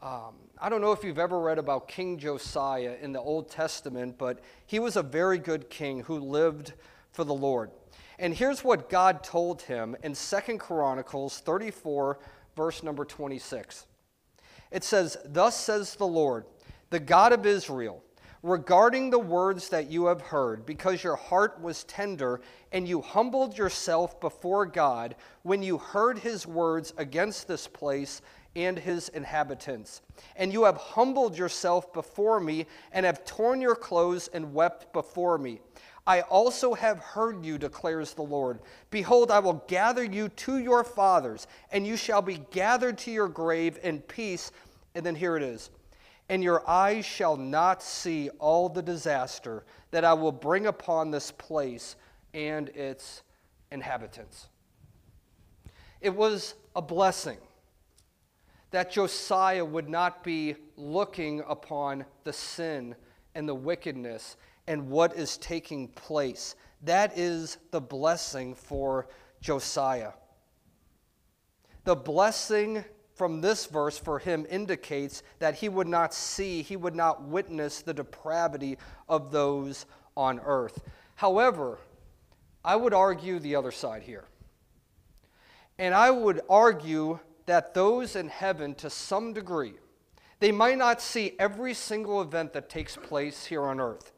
Um, 0.02 0.36
I 0.62 0.70
don't 0.70 0.80
know 0.80 0.94
if 0.94 1.04
you've 1.04 1.20
ever 1.20 1.42
read 1.42 1.60
about 1.60 1.90
King 1.90 2.18
Josiah 2.18 2.96
in 3.02 3.12
the 3.12 3.20
Old 3.20 3.52
Testament, 3.52 4.18
but 4.18 4.40
he 4.66 4.80
was 4.80 4.96
a 4.96 5.04
very 5.04 5.40
good 5.40 5.70
king 5.70 6.04
who 6.04 6.20
lived 6.20 6.72
for 7.12 7.26
the 7.26 7.34
Lord. 7.34 7.70
And 8.20 8.34
here's 8.34 8.64
what 8.64 8.90
God 8.90 9.24
told 9.24 9.64
him 9.64 9.96
in 10.04 10.14
Second 10.14 10.60
Chronicles 10.60 11.40
34, 11.40 12.20
verse 12.56 12.84
number 12.84 13.06
26. 13.06 13.86
It 14.72 14.84
says, 14.84 15.18
Thus 15.26 15.60
says 15.60 15.96
the 15.96 16.08
Lord, 16.08 16.46
the 16.90 17.00
God 17.00 17.34
of 17.34 17.46
Israel, 17.46 18.04
regarding 18.44 19.10
the 19.10 19.20
words 19.20 19.70
that 19.70 19.90
you 19.90 20.06
have 20.08 20.22
heard, 20.22 20.66
because 20.66 21.04
your 21.04 21.16
heart 21.16 21.62
was 21.62 21.86
tender 21.86 22.42
and 22.72 22.88
you 22.88 23.02
humbled 23.02 23.58
yourself 23.58 24.20
before 24.20 24.66
God 24.66 25.16
when 25.44 25.64
you 25.64 25.78
heard 25.78 26.20
his 26.20 26.46
words 26.46 26.94
against 26.98 27.48
this 27.48 27.68
place 27.68 28.22
and 28.56 28.78
his 28.78 29.10
inhabitants. 29.10 30.02
And 30.36 30.54
you 30.54 30.66
have 30.66 30.78
humbled 30.78 31.38
yourself 31.38 31.92
before 31.94 32.40
me, 32.40 32.68
and 32.92 33.06
have 33.06 33.26
torn 33.26 33.62
your 33.62 33.76
clothes 33.76 34.30
and 34.34 34.54
wept 34.54 34.94
before 34.94 35.38
me. 35.38 35.60
I 36.06 36.22
also 36.22 36.74
have 36.74 37.00
heard 37.00 37.46
you, 37.46 37.58
declares 37.58 38.14
the 38.14 38.24
Lord. 38.24 38.60
Behold, 38.90 39.32
I 39.32 39.40
will 39.40 39.64
gather 39.68 40.04
you 40.04 40.28
to 40.30 40.58
your 40.58 40.84
fathers, 40.84 41.48
and 41.72 41.88
you 41.88 41.96
shall 41.96 42.22
be 42.22 42.42
gathered 42.52 42.98
to 43.00 43.12
your 43.12 43.30
grave 43.30 43.80
in 43.84 44.02
peace. 44.02 44.52
And 44.96 45.06
then 45.06 45.16
here 45.16 45.38
it 45.38 45.44
is. 45.44 45.70
And 46.28 46.44
your 46.44 46.68
eyes 46.70 47.06
shall 47.06 47.38
not 47.38 47.82
see 47.82 48.30
all 48.40 48.68
the 48.68 48.82
disaster 48.82 49.64
that 49.92 50.04
I 50.04 50.14
will 50.14 50.32
bring 50.32 50.66
upon 50.66 51.12
this 51.12 51.32
place 51.32 51.96
and 52.34 52.70
its 52.70 53.24
inhabitants. 53.72 54.48
It 56.02 56.14
was 56.14 56.56
a 56.76 56.82
blessing 56.82 57.38
that 58.72 58.92
Josiah 58.92 59.64
would 59.64 59.88
not 59.88 60.24
be 60.24 60.56
looking 60.76 61.44
upon 61.48 62.06
the 62.24 62.34
sin 62.34 62.96
and 63.36 63.48
the 63.48 63.56
wickedness 63.56 64.36
and 64.68 64.90
what 64.90 65.16
is 65.16 65.38
taking 65.38 65.88
place. 65.90 66.56
That 66.84 67.18
is 67.18 67.58
the 67.72 67.82
blessing 67.82 68.56
for 68.56 69.08
Josiah. 69.42 70.14
The 71.84 71.96
blessing 71.96 72.84
from 73.16 73.42
this 73.42 73.66
verse 73.66 73.98
for 73.98 74.20
him 74.20 74.46
indicates 74.50 75.22
that 75.40 75.56
he 75.56 75.70
would 75.70 75.88
not 75.88 76.14
see, 76.14 76.62
he 76.62 76.76
would 76.76 76.96
not 76.96 77.24
witness 77.24 77.82
the 77.82 77.94
depravity 77.94 78.78
of 79.08 79.32
those 79.32 79.86
on 80.16 80.40
earth. 80.46 80.82
However, 81.16 81.80
I 82.66 82.76
would 82.76 82.94
argue 82.94 83.40
the 83.40 83.56
other 83.56 83.72
side 83.72 84.04
here. 84.04 84.26
And 85.78 85.94
I 85.94 86.12
would 86.12 86.42
argue 86.50 87.20
that 87.46 87.74
those 87.74 88.16
in 88.16 88.30
heaven, 88.30 88.74
to 88.76 88.90
some 88.90 89.34
degree, 89.34 89.74
they 90.40 90.52
might 90.52 90.78
not 90.78 91.02
see 91.02 91.34
every 91.40 91.74
single 91.74 92.22
event 92.22 92.54
that 92.54 92.70
takes 92.70 92.96
place 92.96 93.46
here 93.46 93.64
on 93.64 93.80
earth. 93.80 94.12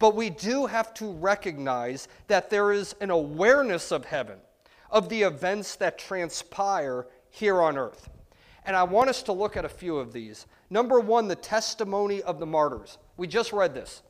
But 0.00 0.16
we 0.16 0.30
do 0.30 0.66
have 0.66 0.92
to 0.94 1.12
recognize 1.12 2.08
that 2.26 2.50
there 2.50 2.72
is 2.72 2.96
an 3.00 3.10
awareness 3.10 3.92
of 3.92 4.06
heaven, 4.06 4.38
of 4.90 5.08
the 5.08 5.22
events 5.22 5.76
that 5.76 5.98
transpire 5.98 7.06
here 7.28 7.60
on 7.60 7.78
earth. 7.78 8.08
And 8.64 8.74
I 8.74 8.82
want 8.82 9.10
us 9.10 9.22
to 9.24 9.32
look 9.32 9.56
at 9.56 9.64
a 9.64 9.68
few 9.68 9.98
of 9.98 10.12
these. 10.12 10.46
Number 10.70 11.00
one, 11.00 11.28
the 11.28 11.36
testimony 11.36 12.22
of 12.22 12.40
the 12.40 12.46
martyrs. 12.46 12.98
We 13.18 13.26
just 13.26 13.52
read 13.52 13.74
this 13.74 14.02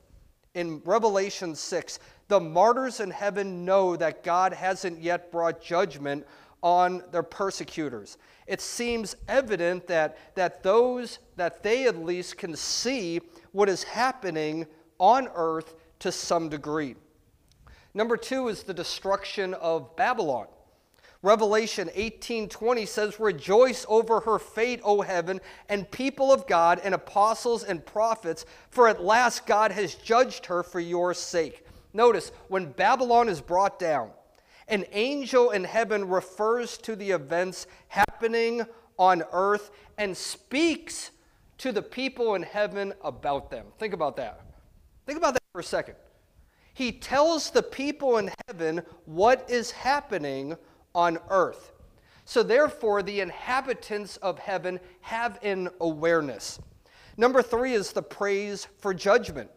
in 0.53 0.81
Revelation 0.85 1.55
6. 1.55 1.99
The 2.29 2.39
martyrs 2.39 3.01
in 3.01 3.11
heaven 3.11 3.65
know 3.65 3.97
that 3.97 4.23
God 4.23 4.53
hasn't 4.53 5.01
yet 5.01 5.29
brought 5.29 5.61
judgment 5.61 6.25
on 6.63 7.03
their 7.11 7.23
persecutors. 7.23 8.17
It 8.47 8.61
seems 8.61 9.17
evident 9.27 9.87
that, 9.87 10.17
that 10.35 10.63
those, 10.63 11.19
that 11.35 11.63
they 11.63 11.87
at 11.87 11.97
least 11.97 12.37
can 12.37 12.55
see 12.55 13.19
what 13.51 13.67
is 13.67 13.83
happening 13.83 14.67
on 15.01 15.27
earth 15.33 15.75
to 16.01 16.11
some 16.11 16.49
degree. 16.49 16.95
Number 17.93 18.17
two 18.17 18.47
is 18.47 18.63
the 18.63 18.73
destruction 18.73 19.53
of 19.55 19.95
Babylon. 19.95 20.47
Revelation 21.23 21.89
18:20 21.93 22.85
says, 22.85 23.19
"Rejoice 23.19 23.85
over 23.87 24.21
her 24.21 24.39
fate, 24.39 24.81
O 24.83 25.01
heaven, 25.01 25.39
and 25.69 25.89
people 25.91 26.33
of 26.33 26.47
God, 26.47 26.81
and 26.83 26.95
apostles 26.95 27.63
and 27.63 27.85
prophets, 27.85 28.45
for 28.69 28.87
at 28.87 29.03
last 29.03 29.45
God 29.45 29.71
has 29.71 29.93
judged 29.93 30.47
her 30.47 30.63
for 30.63 30.79
your 30.79 31.13
sake." 31.13 31.65
Notice, 31.93 32.31
when 32.47 32.71
Babylon 32.71 33.29
is 33.29 33.41
brought 33.41 33.77
down, 33.77 34.13
an 34.67 34.85
angel 34.91 35.51
in 35.51 35.65
heaven 35.65 36.07
refers 36.07 36.77
to 36.79 36.95
the 36.95 37.11
events 37.11 37.67
happening 37.89 38.65
on 38.97 39.23
earth 39.31 39.69
and 39.97 40.17
speaks 40.17 41.11
to 41.59 41.71
the 41.71 41.83
people 41.83 42.33
in 42.33 42.41
heaven 42.41 42.93
about 43.03 43.51
them. 43.51 43.73
Think 43.77 43.93
about 43.93 44.15
that. 44.15 44.41
Think 45.05 45.17
about 45.17 45.33
that 45.33 45.43
for 45.53 45.61
a 45.61 45.63
second. 45.63 45.95
He 46.73 46.91
tells 46.91 47.49
the 47.49 47.63
people 47.63 48.17
in 48.17 48.31
heaven 48.47 48.81
what 49.05 49.49
is 49.49 49.71
happening 49.71 50.55
on 50.95 51.19
earth. 51.29 51.71
So, 52.25 52.43
therefore, 52.43 53.03
the 53.03 53.19
inhabitants 53.19 54.17
of 54.17 54.39
heaven 54.39 54.79
have 55.01 55.37
an 55.43 55.69
awareness. 55.81 56.59
Number 57.17 57.41
three 57.41 57.73
is 57.73 57.91
the 57.91 58.03
praise 58.03 58.67
for 58.77 58.93
judgment. 58.93 59.49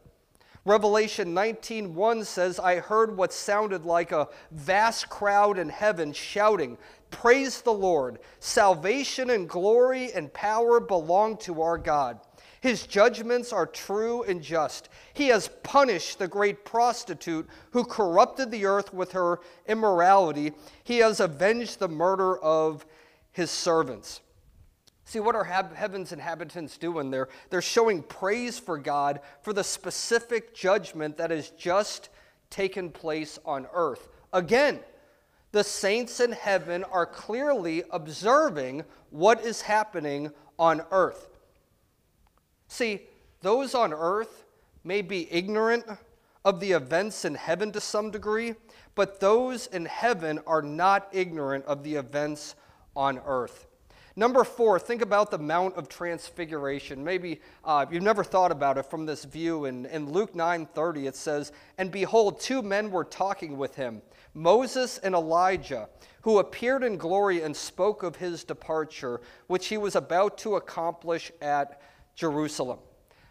Revelation 0.65 1.35
19:1 1.35 2.25
says, 2.25 2.59
"I 2.59 2.77
heard 2.77 3.17
what 3.17 3.33
sounded 3.33 3.85
like 3.85 4.13
a 4.13 4.29
vast 4.51 5.11
crowd 5.11 5.59
in 5.59 5.69
heaven 5.69 6.13
shouting, 6.13 6.79
Praise 7.11 7.61
the 7.61 7.73
Lord! 7.73 8.19
Salvation 8.41 9.31
and 9.31 9.49
glory 9.49 10.13
and 10.13 10.33
power 10.33 10.81
belong 10.81 11.37
to 11.39 11.63
our 11.63 11.79
God. 11.79 12.19
His 12.65 12.87
judgments 12.87 13.53
are 13.53 13.67
true 13.67 14.23
and 14.23 14.41
just. 14.41 14.89
He 15.13 15.29
has 15.29 15.51
punished 15.63 16.19
the 16.19 16.27
great 16.27 16.65
prostitute 16.65 17.47
who 17.73 17.85
corrupted 17.85 18.51
the 18.51 18.65
earth 18.65 18.95
with 18.95 19.13
her 19.13 19.41
immorality. 19.67 20.53
He 20.83 21.01
has 21.01 21.21
avenged 21.21 21.79
the 21.79 21.89
murder 21.89 22.39
of 22.39 22.87
his 23.33 23.51
servants." 23.51 24.23
See, 25.05 25.21
what 25.21 25.37
are 25.37 25.45
heaven's 25.45 26.11
inhabitants 26.11 26.79
doing? 26.79 27.11
They're, 27.11 27.29
they're 27.51 27.61
showing 27.61 28.03
praise 28.03 28.59
for 28.59 28.79
God 28.79 29.21
for 29.43 29.53
the 29.53 29.63
specific 29.63 30.55
judgment 30.55 31.19
that 31.19 31.31
has 31.31 31.51
just 31.51 32.09
taken 32.49 32.89
place 32.89 33.39
on 33.45 33.67
earth. 33.75 34.09
Again, 34.33 34.81
the 35.53 35.65
saints 35.65 36.19
in 36.19 36.33
heaven 36.33 36.83
are 36.85 37.05
clearly 37.05 37.83
observing 37.91 38.85
what 39.11 39.45
is 39.45 39.61
happening 39.61 40.33
on 40.59 40.81
earth. 40.91 41.29
See, 42.75 43.03
those 43.41 43.73
on 43.73 43.93
earth 43.93 44.47
may 44.83 45.01
be 45.01 45.33
ignorant 45.33 45.85
of 46.45 46.59
the 46.59 46.73
events 46.73 47.25
in 47.25 47.37
heaven 47.37 47.71
to 47.71 47.81
some 47.81 48.11
degree, 48.11 48.57
but 48.97 49.21
those 49.21 49.69
in 49.69 49.85
heaven 49.85 50.41
are 50.45 50.61
not 50.61 51.07
ignorant 51.13 51.65
of 51.67 51.85
the 51.85 51.95
events 51.95 52.57
on 52.97 53.21
earth. 53.27 53.69
Number 54.17 54.43
four, 54.43 54.81
think 54.81 55.03
about 55.03 55.31
the 55.31 55.39
Mount 55.39 55.77
of 55.77 55.89
Transfiguration. 55.89 57.05
Maybe 57.05 57.41
uh, 57.65 57.87
you've 57.89 58.03
never 58.03 58.25
thought 58.25 58.51
about 58.51 58.77
it 58.77 58.87
from 58.87 59.07
this 59.07 59.25
view. 59.25 59.67
In, 59.67 59.87
in 59.87 60.11
Luke 60.11 60.35
9:30, 60.35 61.07
it 61.07 61.15
says, 61.15 61.53
"And 61.79 61.93
behold, 61.93 62.41
two 62.41 62.61
men 62.61 62.91
were 62.91 63.05
talking 63.05 63.57
with 63.57 63.77
him, 63.77 64.03
Moses 64.35 64.99
and 64.99 65.15
Elijah, 65.15 65.89
who 66.23 66.41
appeared 66.41 66.83
in 66.83 66.97
glory 66.97 67.43
and 67.43 67.57
spoke 67.57 68.03
of 68.03 68.17
his 68.17 68.43
departure, 68.43 69.21
which 69.47 69.69
he 69.69 69.77
was 69.77 69.95
about 69.95 70.39
to 70.39 70.57
accomplish 70.57 71.31
at 71.41 71.81
Jerusalem." 72.15 72.79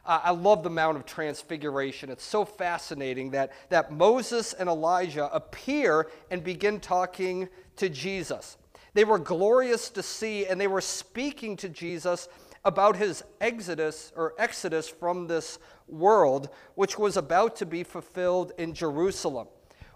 Uh, 0.06 0.20
I 0.24 0.32
love 0.32 0.64
the 0.64 0.70
Mount 0.70 0.98
of 0.98 1.06
Transfiguration. 1.06 2.10
It's 2.10 2.26
so 2.26 2.44
fascinating 2.44 3.32
that, 3.32 3.54
that 3.70 3.92
Moses 3.92 4.52
and 4.52 4.68
Elijah 4.68 5.34
appear 5.34 6.10
and 6.30 6.44
begin 6.44 6.82
talking 6.82 7.48
to 7.78 7.88
Jesus. 7.88 8.58
They 8.94 9.06
were 9.06 9.18
glorious 9.18 9.90
to 9.92 10.04
see, 10.04 10.46
and 10.46 10.60
they 10.60 10.68
were 10.68 10.82
speaking 10.82 11.56
to 11.58 11.70
Jesus 11.70 12.28
about 12.66 12.98
his 12.98 13.24
exodus 13.40 14.12
or 14.16 14.34
exodus 14.38 14.90
from 14.90 15.28
this 15.28 15.58
world, 15.88 16.50
which 16.76 17.00
was 17.00 17.18
about 17.18 17.56
to 17.58 17.66
be 17.66 17.84
fulfilled 17.84 18.52
in 18.58 18.74
Jerusalem. 18.74 19.48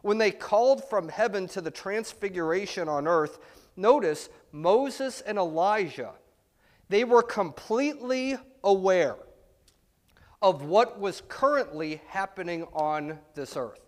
When 0.02 0.18
they 0.18 0.32
called 0.32 0.84
from 0.84 1.10
heaven 1.10 1.48
to 1.50 1.62
the 1.62 1.72
transfiguration 1.72 2.88
on 2.88 3.08
earth, 3.08 3.40
notice 3.76 4.30
Moses 4.52 5.22
and 5.22 5.38
Elijah, 5.38 6.14
they 6.90 7.04
were 7.04 7.24
completely 7.24 8.38
aware 8.68 9.16
of 10.42 10.62
what 10.62 11.00
was 11.00 11.24
currently 11.30 12.02
happening 12.08 12.68
on 12.74 13.18
this 13.34 13.56
earth. 13.56 13.80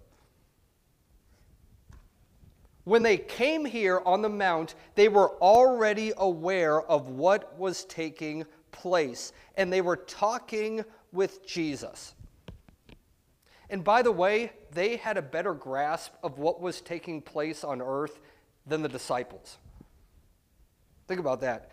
When 2.85 3.03
they 3.03 3.17
came 3.17 3.65
here 3.65 4.01
on 4.05 4.21
the 4.21 4.29
Mount, 4.29 4.73
they 4.95 5.09
were 5.09 5.31
already 5.41 6.13
aware 6.17 6.81
of 6.81 7.09
what 7.09 7.59
was 7.59 7.83
taking 7.85 8.45
place, 8.71 9.33
and 9.57 9.71
they 9.71 9.81
were 9.81 9.97
talking 9.97 10.83
with 11.11 11.45
Jesus. 11.45 12.15
And 13.69 13.83
by 13.83 14.01
the 14.01 14.11
way, 14.11 14.53
they 14.71 14.95
had 14.95 15.17
a 15.17 15.21
better 15.21 15.53
grasp 15.53 16.13
of 16.23 16.39
what 16.39 16.61
was 16.61 16.81
taking 16.81 17.21
place 17.21 17.63
on 17.63 17.81
earth 17.81 18.19
than 18.65 18.81
the 18.81 18.89
disciples. 18.89 19.57
Think 21.07 21.19
about 21.19 21.41
that. 21.41 21.69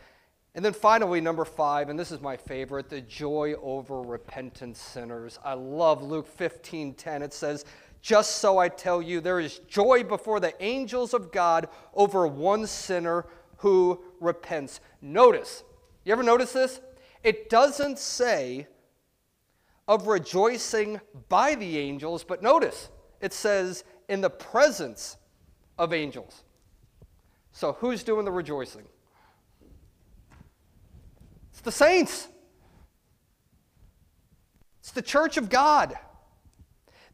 And 0.57 0.65
then 0.65 0.73
finally, 0.73 1.21
number 1.21 1.45
five, 1.45 1.91
and 1.91 1.99
this 1.99 2.11
is 2.11 2.23
my 2.23 2.35
favorite, 2.35 2.89
the 2.89 3.03
joy 3.03 3.55
over 3.63 4.01
repentant 4.01 4.79
sinners. 4.79 5.39
I 5.45 5.53
love 5.53 6.03
Luke 6.03 6.27
15 6.27 6.95
10. 6.95 7.23
It 7.23 7.35
says, 7.35 7.67
just 8.01 8.37
so 8.37 8.57
I 8.57 8.71
tell 8.71 9.03
you, 9.03 9.21
there 9.21 9.39
is 9.39 9.59
joy 9.69 10.03
before 10.03 10.41
the 10.41 10.55
angels 10.65 11.13
of 11.13 11.31
God 11.31 11.69
over 11.93 12.27
one 12.27 12.67
sinner 12.67 13.27
who 13.59 14.03
repents. 14.19 14.81
Notice, 15.03 15.63
you 16.07 16.13
ever 16.13 16.23
notice 16.23 16.55
this? 16.55 16.81
It 17.23 17.51
doesn't 17.51 17.99
say 17.99 18.67
of 19.87 20.07
rejoicing 20.07 21.03
by 21.29 21.55
the 21.55 21.77
angels, 21.77 22.25
but 22.25 22.43
notice, 22.43 22.89
it 23.21 23.35
says 23.35 23.85
in 24.09 24.23
the 24.23 24.31
presence 24.31 25.19
of 25.77 25.93
angels. 25.93 26.45
So 27.53 27.73
who's 27.75 28.03
doing 28.03 28.25
the 28.25 28.33
rejoicing? 28.33 28.87
The 31.67 31.73
saints. 31.73 32.29
It's 34.79 34.93
the 34.93 35.03
church 35.03 35.37
of 35.37 35.51
God. 35.51 35.99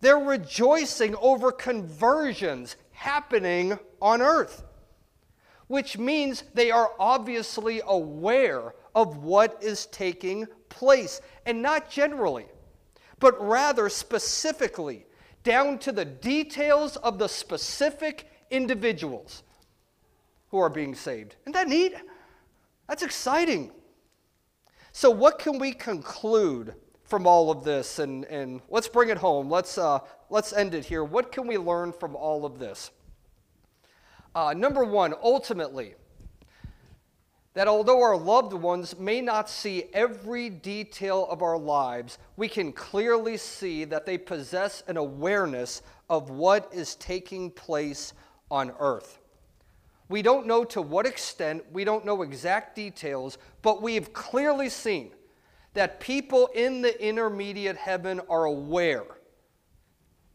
They're 0.03 0.19
rejoicing 0.19 1.17
over 1.17 1.51
conversions 1.51 2.77
happening 2.91 3.79
on 4.03 4.21
earth, 4.21 4.63
which 5.69 5.97
means 5.97 6.45
they 6.53 6.71
are 6.71 6.91
obviously 7.01 7.81
aware 7.87 8.75
of 8.95 9.25
what 9.25 9.57
is 9.63 9.87
taking 9.87 10.47
place, 10.69 11.23
and 11.47 11.63
not 11.63 11.91
generally, 11.91 12.45
but 13.21 13.41
rather 13.43 13.89
specifically, 13.89 15.07
down 15.45 15.79
to 15.79 15.93
the 15.93 16.05
details 16.05 16.99
of 16.99 17.19
the 17.19 17.29
specific 17.29 18.27
individuals 18.51 19.45
who 20.51 20.59
are 20.59 20.69
being 20.69 20.95
saved. 20.95 21.37
Isn't 21.45 21.55
that 21.55 21.69
neat? 21.69 21.95
That's 22.87 23.03
exciting. 23.03 23.73
So, 24.93 25.11
what 25.11 25.39
can 25.39 25.59
we 25.59 25.73
conclude 25.73 26.75
from 27.13 27.27
all 27.27 27.51
of 27.51 27.63
this 27.63 27.99
and, 27.99 28.25
and 28.25 28.63
let's 28.71 28.89
bring 28.89 29.11
it 29.11 29.19
home. 29.19 29.51
Let's, 29.51 29.77
uh, 29.77 29.99
let's 30.31 30.55
end 30.55 30.73
it 30.73 30.87
here. 30.87 31.05
What 31.05 31.31
can 31.31 31.47
we 31.47 31.59
learn 31.59 31.93
from 31.93 32.17
all 32.17 32.47
of 32.47 32.59
this? 32.59 32.91
Uh, 34.35 34.55
number 34.57 34.83
one, 34.83 35.13
ultimately, 35.23 35.95
that 37.53 37.69
although 37.69 38.01
our 38.01 38.17
loved 38.17 38.55
ones 38.55 38.99
may 38.99 39.21
not 39.21 39.51
see 39.51 39.91
every 39.93 40.49
detail 40.49 41.27
of 41.29 41.43
our 41.43 41.59
lives, 41.59 42.17
we 42.39 42.49
can 42.49 42.73
clearly 42.73 43.37
see 43.37 43.85
that 43.85 44.07
they 44.07 44.17
possess 44.17 44.83
an 44.89 44.97
awareness 44.97 45.83
of 46.09 46.31
what 46.31 46.71
is 46.73 46.95
taking 46.95 47.51
place 47.51 48.15
on 48.51 48.73
earth. 48.81 49.19
We 50.13 50.21
don't 50.21 50.47
know 50.47 50.63
to 50.65 50.83
what 50.83 51.07
extent, 51.07 51.65
we 51.73 51.85
don't 51.85 52.05
know 52.05 52.21
exact 52.21 52.77
details, 52.77 53.39
but 53.63 53.81
we've 53.81 54.13
clearly 54.13 54.69
seen 54.69 55.13
that 55.73 56.01
people 56.01 56.51
in 56.55 56.83
the 56.83 57.03
intermediate 57.03 57.79
heaven 57.79 58.21
are 58.29 58.45
aware, 58.45 59.07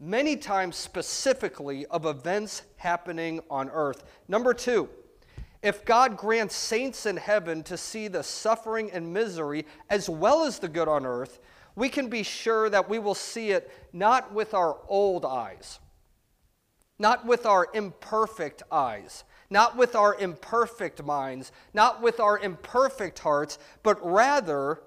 many 0.00 0.34
times 0.34 0.74
specifically, 0.74 1.86
of 1.86 2.06
events 2.06 2.62
happening 2.78 3.38
on 3.48 3.70
earth. 3.70 4.02
Number 4.26 4.52
two, 4.52 4.88
if 5.62 5.84
God 5.84 6.16
grants 6.16 6.56
saints 6.56 7.06
in 7.06 7.16
heaven 7.16 7.62
to 7.62 7.76
see 7.76 8.08
the 8.08 8.24
suffering 8.24 8.90
and 8.90 9.12
misery 9.12 9.64
as 9.90 10.08
well 10.10 10.42
as 10.42 10.58
the 10.58 10.66
good 10.66 10.88
on 10.88 11.06
earth, 11.06 11.38
we 11.76 11.88
can 11.88 12.08
be 12.08 12.24
sure 12.24 12.68
that 12.68 12.88
we 12.88 12.98
will 12.98 13.14
see 13.14 13.52
it 13.52 13.70
not 13.92 14.34
with 14.34 14.54
our 14.54 14.78
old 14.88 15.24
eyes, 15.24 15.78
not 16.98 17.24
with 17.24 17.46
our 17.46 17.68
imperfect 17.74 18.64
eyes, 18.72 19.22
not 19.50 19.76
with 19.76 19.94
our 19.94 20.14
imperfect 20.14 21.02
minds, 21.02 21.52
not 21.72 22.02
with 22.02 22.20
our 22.20 22.38
imperfect 22.38 23.18
hearts, 23.20 23.58
but 23.82 23.98
rather 24.04 24.80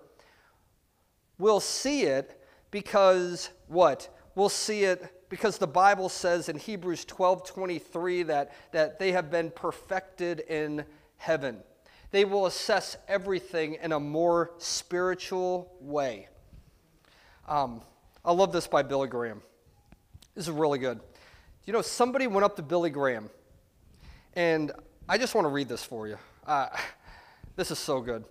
We'll 1.41 1.59
see 1.59 2.03
it 2.03 2.39
because 2.69 3.49
what? 3.65 4.15
We'll 4.35 4.47
see 4.47 4.83
it 4.83 5.25
because 5.27 5.57
the 5.57 5.65
Bible 5.65 6.07
says 6.07 6.49
in 6.49 6.55
Hebrews 6.59 7.03
12 7.05 7.47
23 7.47 8.23
that, 8.23 8.51
that 8.73 8.99
they 8.99 9.11
have 9.13 9.31
been 9.31 9.49
perfected 9.49 10.41
in 10.41 10.85
heaven. 11.17 11.63
They 12.11 12.25
will 12.25 12.45
assess 12.45 12.95
everything 13.07 13.79
in 13.81 13.91
a 13.91 13.99
more 13.99 14.51
spiritual 14.59 15.73
way. 15.81 16.27
Um, 17.47 17.81
I 18.23 18.33
love 18.33 18.51
this 18.51 18.67
by 18.67 18.83
Billy 18.83 19.07
Graham. 19.07 19.41
This 20.35 20.45
is 20.45 20.51
really 20.51 20.77
good. 20.77 20.99
You 21.65 21.73
know, 21.73 21.81
somebody 21.81 22.27
went 22.27 22.45
up 22.45 22.55
to 22.57 22.61
Billy 22.61 22.91
Graham, 22.91 23.31
and 24.33 24.71
I 25.09 25.17
just 25.17 25.35
want 25.35 25.45
to 25.45 25.49
read 25.49 25.67
this 25.67 25.83
for 25.83 26.07
you. 26.07 26.17
Uh, 26.45 26.67
this 27.55 27.71
is 27.71 27.79
so 27.79 28.01
good. 28.01 28.23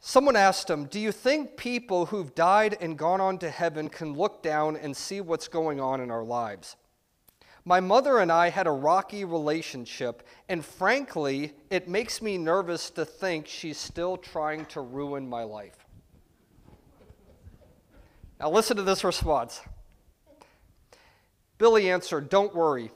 Someone 0.00 0.36
asked 0.36 0.68
him, 0.68 0.84
Do 0.84 1.00
you 1.00 1.12
think 1.12 1.56
people 1.56 2.06
who've 2.06 2.34
died 2.34 2.76
and 2.80 2.98
gone 2.98 3.20
on 3.20 3.38
to 3.38 3.50
heaven 3.50 3.88
can 3.88 4.12
look 4.12 4.42
down 4.42 4.76
and 4.76 4.96
see 4.96 5.20
what's 5.20 5.48
going 5.48 5.80
on 5.80 6.00
in 6.00 6.10
our 6.10 6.22
lives? 6.22 6.76
My 7.64 7.80
mother 7.80 8.18
and 8.18 8.30
I 8.30 8.50
had 8.50 8.66
a 8.66 8.70
rocky 8.70 9.24
relationship, 9.24 10.22
and 10.50 10.62
frankly, 10.62 11.54
it 11.70 11.88
makes 11.88 12.20
me 12.20 12.36
nervous 12.36 12.90
to 12.90 13.06
think 13.06 13.46
she's 13.46 13.78
still 13.78 14.18
trying 14.18 14.66
to 14.66 14.82
ruin 14.82 15.26
my 15.26 15.44
life. 15.44 15.86
Now, 18.38 18.50
listen 18.50 18.76
to 18.76 18.82
this 18.82 19.02
response. 19.02 19.62
Billy 21.56 21.90
answered, 21.90 22.28
Don't 22.28 22.54
worry. 22.54 22.90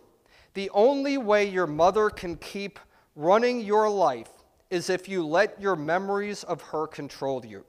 The 0.58 0.70
only 0.70 1.18
way 1.18 1.48
your 1.48 1.68
mother 1.68 2.10
can 2.10 2.34
keep 2.34 2.80
running 3.14 3.60
your 3.60 3.88
life 3.88 4.32
is 4.70 4.90
if 4.90 5.08
you 5.08 5.24
let 5.24 5.60
your 5.60 5.76
memories 5.76 6.42
of 6.42 6.60
her 6.60 6.88
control 6.88 7.46
you. 7.46 7.64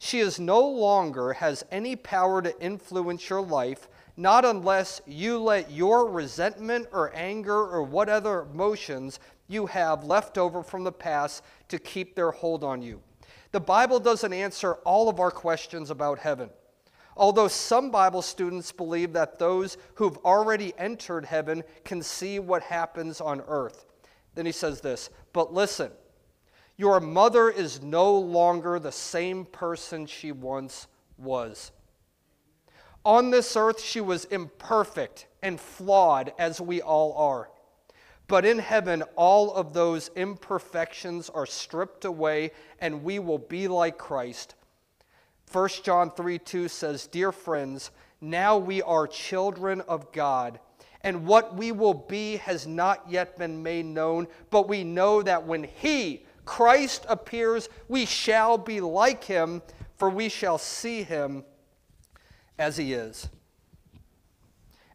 She 0.00 0.18
is 0.18 0.40
no 0.40 0.66
longer 0.66 1.34
has 1.34 1.64
any 1.70 1.94
power 1.94 2.42
to 2.42 2.60
influence 2.60 3.30
your 3.30 3.40
life, 3.40 3.86
not 4.16 4.44
unless 4.44 5.00
you 5.06 5.38
let 5.38 5.70
your 5.70 6.10
resentment 6.10 6.88
or 6.90 7.14
anger 7.14 7.68
or 7.68 7.84
what 7.84 8.08
other 8.08 8.40
emotions 8.40 9.20
you 9.46 9.66
have 9.66 10.02
left 10.02 10.36
over 10.36 10.64
from 10.64 10.82
the 10.82 10.90
past 10.90 11.44
to 11.68 11.78
keep 11.78 12.16
their 12.16 12.32
hold 12.32 12.64
on 12.64 12.82
you. 12.82 13.00
The 13.52 13.60
Bible 13.60 14.00
doesn't 14.00 14.32
answer 14.32 14.74
all 14.84 15.08
of 15.08 15.20
our 15.20 15.30
questions 15.30 15.88
about 15.88 16.18
heaven. 16.18 16.50
Although 17.16 17.48
some 17.48 17.90
Bible 17.90 18.22
students 18.22 18.72
believe 18.72 19.12
that 19.12 19.38
those 19.38 19.76
who've 19.94 20.18
already 20.18 20.72
entered 20.78 21.24
heaven 21.24 21.62
can 21.84 22.02
see 22.02 22.38
what 22.38 22.62
happens 22.62 23.20
on 23.20 23.42
earth. 23.46 23.86
Then 24.34 24.46
he 24.46 24.52
says 24.52 24.80
this, 24.80 25.10
but 25.32 25.54
listen, 25.54 25.92
your 26.76 26.98
mother 26.98 27.50
is 27.50 27.82
no 27.82 28.18
longer 28.18 28.78
the 28.78 28.90
same 28.90 29.44
person 29.44 30.06
she 30.06 30.32
once 30.32 30.88
was. 31.16 31.70
On 33.04 33.30
this 33.30 33.56
earth, 33.56 33.80
she 33.80 34.00
was 34.00 34.24
imperfect 34.24 35.26
and 35.42 35.60
flawed, 35.60 36.32
as 36.38 36.60
we 36.60 36.80
all 36.80 37.12
are. 37.16 37.50
But 38.26 38.46
in 38.46 38.58
heaven, 38.58 39.02
all 39.14 39.52
of 39.52 39.74
those 39.74 40.10
imperfections 40.16 41.28
are 41.28 41.44
stripped 41.46 42.06
away, 42.06 42.52
and 42.80 43.04
we 43.04 43.18
will 43.18 43.38
be 43.38 43.68
like 43.68 43.98
Christ. 43.98 44.54
1 45.54 45.68
John 45.84 46.10
3 46.10 46.40
2 46.40 46.66
says, 46.66 47.06
Dear 47.06 47.30
friends, 47.30 47.92
now 48.20 48.58
we 48.58 48.82
are 48.82 49.06
children 49.06 49.82
of 49.82 50.10
God, 50.10 50.58
and 51.02 51.24
what 51.24 51.54
we 51.54 51.70
will 51.70 51.94
be 51.94 52.38
has 52.38 52.66
not 52.66 53.08
yet 53.08 53.38
been 53.38 53.62
made 53.62 53.86
known, 53.86 54.26
but 54.50 54.68
we 54.68 54.82
know 54.82 55.22
that 55.22 55.46
when 55.46 55.62
He, 55.62 56.26
Christ, 56.44 57.06
appears, 57.08 57.68
we 57.86 58.04
shall 58.04 58.58
be 58.58 58.80
like 58.80 59.22
Him, 59.22 59.62
for 59.96 60.10
we 60.10 60.28
shall 60.28 60.58
see 60.58 61.04
Him 61.04 61.44
as 62.58 62.76
He 62.76 62.92
is. 62.92 63.28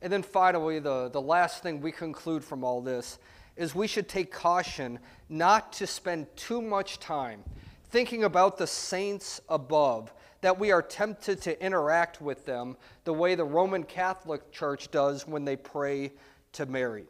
And 0.02 0.12
then 0.12 0.24
finally, 0.24 0.80
the, 0.80 1.08
the 1.08 1.22
last 1.22 1.64
thing 1.64 1.80
we 1.80 1.94
conclude 1.94 2.44
from 2.44 2.66
all 2.66 2.82
this 2.82 3.18
is 3.56 3.74
we 3.74 3.88
should 3.88 4.10
take 4.10 4.30
caution 4.30 5.00
not 5.30 5.72
to 5.74 5.88
spend 5.88 6.28
too 6.36 6.62
much 6.62 7.00
time 7.00 7.46
thinking 7.90 8.24
about 8.24 8.58
the 8.58 8.68
saints 8.68 9.42
above, 9.50 10.14
that 10.42 10.60
we 10.60 10.72
are 10.72 10.82
tempted 10.82 11.42
to 11.42 11.64
interact 11.64 12.22
with 12.22 12.46
them 12.46 12.78
the 13.04 13.14
way 13.14 13.36
the 13.36 13.46
Roman 13.46 13.84
Catholic 13.84 14.52
Church 14.52 14.90
does 14.92 15.28
when 15.28 15.46
they 15.46 15.56
pray 15.56 16.12
to 16.54 16.66
Mary. 16.66 17.06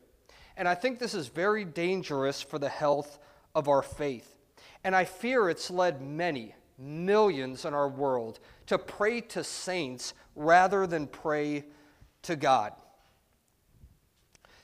And 0.58 0.68
I 0.68 0.76
think 0.76 1.00
this 1.00 1.14
is 1.14 1.28
very 1.28 1.64
dangerous 1.64 2.42
for 2.42 2.60
the 2.60 2.70
health 2.70 3.20
of 3.56 3.68
our 3.68 3.82
faith. 3.82 4.36
And 4.84 4.96
I 4.96 5.06
fear 5.06 5.50
it's 5.50 5.70
led 5.70 6.02
many, 6.02 6.56
millions 6.78 7.66
in 7.66 7.74
our 7.74 7.88
world, 7.88 8.40
to 8.68 8.78
pray 8.78 9.22
to 9.22 9.44
saints 9.44 10.14
rather 10.36 10.88
than 10.88 11.08
pray 11.08 11.66
to 12.24 12.36
God. 12.36 12.74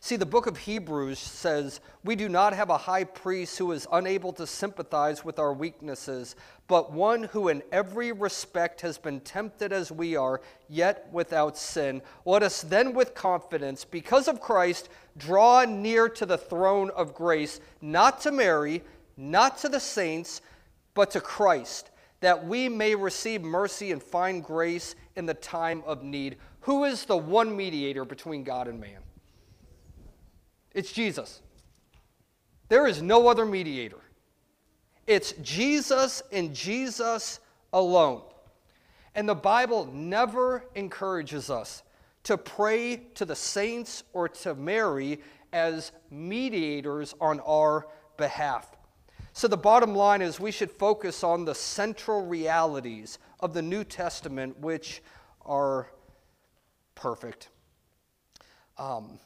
See, 0.05 0.17
the 0.17 0.25
book 0.27 0.45
of 0.45 0.57
Hebrews 0.57 1.17
says, 1.17 1.81
We 2.03 2.15
do 2.15 2.29
not 2.29 2.53
have 2.53 2.69
a 2.69 2.77
high 2.77 3.05
priest 3.05 3.57
who 3.57 3.71
is 3.71 3.87
unable 3.91 4.33
to 4.33 4.45
sympathize 4.45 5.25
with 5.25 5.39
our 5.39 5.51
weaknesses, 5.51 6.35
but 6.67 6.91
one 6.91 7.23
who 7.23 7.49
in 7.49 7.61
every 7.71 8.11
respect 8.11 8.81
has 8.81 8.97
been 8.97 9.19
tempted 9.19 9.71
as 9.71 9.91
we 9.91 10.15
are, 10.15 10.41
yet 10.67 11.07
without 11.11 11.57
sin. 11.57 12.01
Let 12.25 12.41
us 12.41 12.61
then 12.61 12.93
with 12.93 13.13
confidence, 13.13 13.85
because 13.85 14.27
of 14.27 14.41
Christ, 14.41 14.89
draw 15.17 15.63
near 15.65 16.09
to 16.09 16.25
the 16.25 16.37
throne 16.37 16.89
of 16.91 17.13
grace, 17.13 17.59
not 17.81 18.19
to 18.21 18.31
Mary, 18.31 18.81
not 19.15 19.59
to 19.59 19.69
the 19.69 19.79
saints, 19.79 20.41
but 20.95 21.11
to 21.11 21.21
Christ, 21.21 21.91
that 22.21 22.47
we 22.47 22.67
may 22.67 22.95
receive 22.95 23.43
mercy 23.43 23.91
and 23.91 24.01
find 24.01 24.43
grace 24.43 24.95
in 25.15 25.25
the 25.25 25.33
time 25.35 25.83
of 25.85 26.03
need. 26.03 26.37
Who 26.61 26.85
is 26.85 27.05
the 27.05 27.17
one 27.17 27.55
mediator 27.55 28.05
between 28.05 28.43
God 28.43 28.67
and 28.67 28.79
man? 28.79 29.01
It's 30.73 30.91
Jesus. 30.91 31.41
There 32.69 32.87
is 32.87 33.01
no 33.01 33.27
other 33.27 33.45
mediator. 33.45 33.99
It's 35.07 35.33
Jesus 35.33 36.23
and 36.31 36.53
Jesus 36.53 37.39
alone. 37.73 38.21
And 39.13 39.29
the 39.29 39.35
Bible 39.35 39.89
never 39.93 40.65
encourages 40.75 41.49
us 41.49 41.83
to 42.23 42.37
pray 42.37 42.97
to 43.13 43.23
the 43.23 43.35
saints 43.35 44.03
or 44.13 44.27
to 44.27 44.55
Mary 44.55 45.19
as 45.53 45.91
mediators 46.09 47.13
on 47.21 47.39
our 47.41 47.87
behalf. 48.17 48.75
So, 49.31 49.47
the 49.47 49.57
bottom 49.57 49.93
line 49.93 50.21
is 50.21 50.39
we 50.39 50.51
should 50.51 50.71
focus 50.71 51.23
on 51.23 51.45
the 51.45 51.53
central 51.53 52.25
realities 52.25 53.19
of 53.41 53.53
the 53.53 53.61
New 53.61 53.83
Testament, 53.83 54.59
which 54.59 55.03
are 55.45 55.89
perfect. 56.95 57.49
Um, 58.77 59.19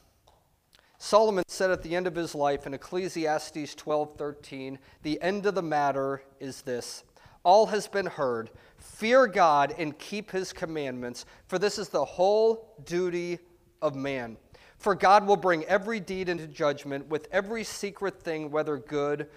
Solomon 1.02 1.44
said 1.48 1.70
at 1.70 1.82
the 1.82 1.96
end 1.96 2.06
of 2.06 2.14
his 2.14 2.34
life 2.34 2.66
in 2.66 2.74
Ecclesiastes 2.74 3.74
12:13, 3.74 4.78
"The 5.02 5.20
end 5.22 5.46
of 5.46 5.54
the 5.54 5.62
matter 5.62 6.22
is 6.38 6.60
this: 6.60 7.04
all 7.42 7.66
has 7.68 7.88
been 7.88 8.04
heard. 8.04 8.50
Fear 8.76 9.28
God 9.28 9.74
and 9.78 9.98
keep 9.98 10.30
his 10.30 10.52
commandments, 10.52 11.24
for 11.46 11.58
this 11.58 11.78
is 11.78 11.88
the 11.88 12.04
whole 12.04 12.74
duty 12.84 13.38
of 13.80 13.94
man. 13.94 14.36
For 14.76 14.94
God 14.94 15.26
will 15.26 15.38
bring 15.38 15.64
every 15.64 16.00
deed 16.00 16.28
into 16.28 16.46
judgment 16.46 17.06
with 17.06 17.28
every 17.32 17.64
secret 17.64 18.22
thing, 18.22 18.50
whether 18.50 18.76
good 18.76 19.30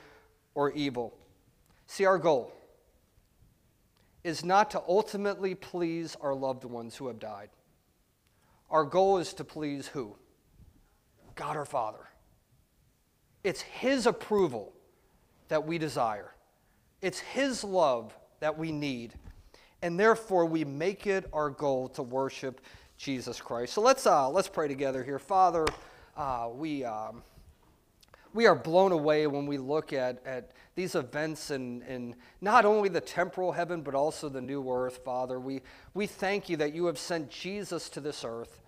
or 0.55 0.69
evil." 0.71 1.17
See, 1.87 2.03
our 2.05 2.17
goal 2.17 2.51
is 4.21 4.43
not 4.43 4.69
to 4.71 4.83
ultimately 4.85 5.55
please 5.55 6.17
our 6.17 6.35
loved 6.35 6.65
ones 6.65 6.97
who 6.97 7.07
have 7.07 7.19
died. 7.19 7.51
Our 8.69 8.83
goal 8.83 9.17
is 9.17 9.33
to 9.35 9.45
please 9.45 9.87
who? 9.87 10.17
God 11.35 11.57
our 11.57 11.65
Father. 11.65 12.09
It's 13.43 13.61
His 13.61 14.05
approval 14.07 14.73
that 15.47 15.65
we 15.65 15.77
desire, 15.77 16.33
it's 17.01 17.19
His 17.19 17.63
love 17.63 18.15
that 18.39 18.57
we 18.57 18.71
need. 18.71 19.13
And 19.81 19.99
therefore, 19.99 20.45
we 20.45 20.63
make 20.63 21.07
it 21.07 21.29
our 21.33 21.49
goal 21.49 21.89
to 21.89 22.03
worship 22.03 22.61
Jesus 22.95 23.41
Christ. 23.41 23.73
So 23.73 23.81
let's, 23.81 24.05
uh, 24.05 24.29
let's 24.29 24.47
pray 24.47 24.69
together 24.69 25.03
here. 25.03 25.19
Father, 25.19 25.65
uh, 26.15 26.47
we, 26.53 26.85
um, 26.85 27.21
we 28.33 28.47
are 28.47 28.55
blown 28.55 28.93
away 28.93 29.27
when 29.27 29.45
we 29.45 29.57
look 29.57 29.91
at, 29.91 30.25
at 30.25 30.51
these 30.75 30.95
events 30.95 31.51
in, 31.51 31.81
in 31.83 32.15
not 32.39 32.63
only 32.63 32.87
the 32.87 33.01
temporal 33.01 33.51
heaven, 33.51 33.81
but 33.81 33.93
also 33.93 34.29
the 34.29 34.41
new 34.41 34.71
earth, 34.71 35.01
Father. 35.03 35.39
We, 35.39 35.61
we 35.93 36.07
thank 36.07 36.47
you 36.47 36.55
that 36.57 36.73
you 36.73 36.85
have 36.85 36.97
sent 36.97 37.29
Jesus 37.29 37.89
to 37.89 37.99
this 37.99 38.23
earth 38.23 38.61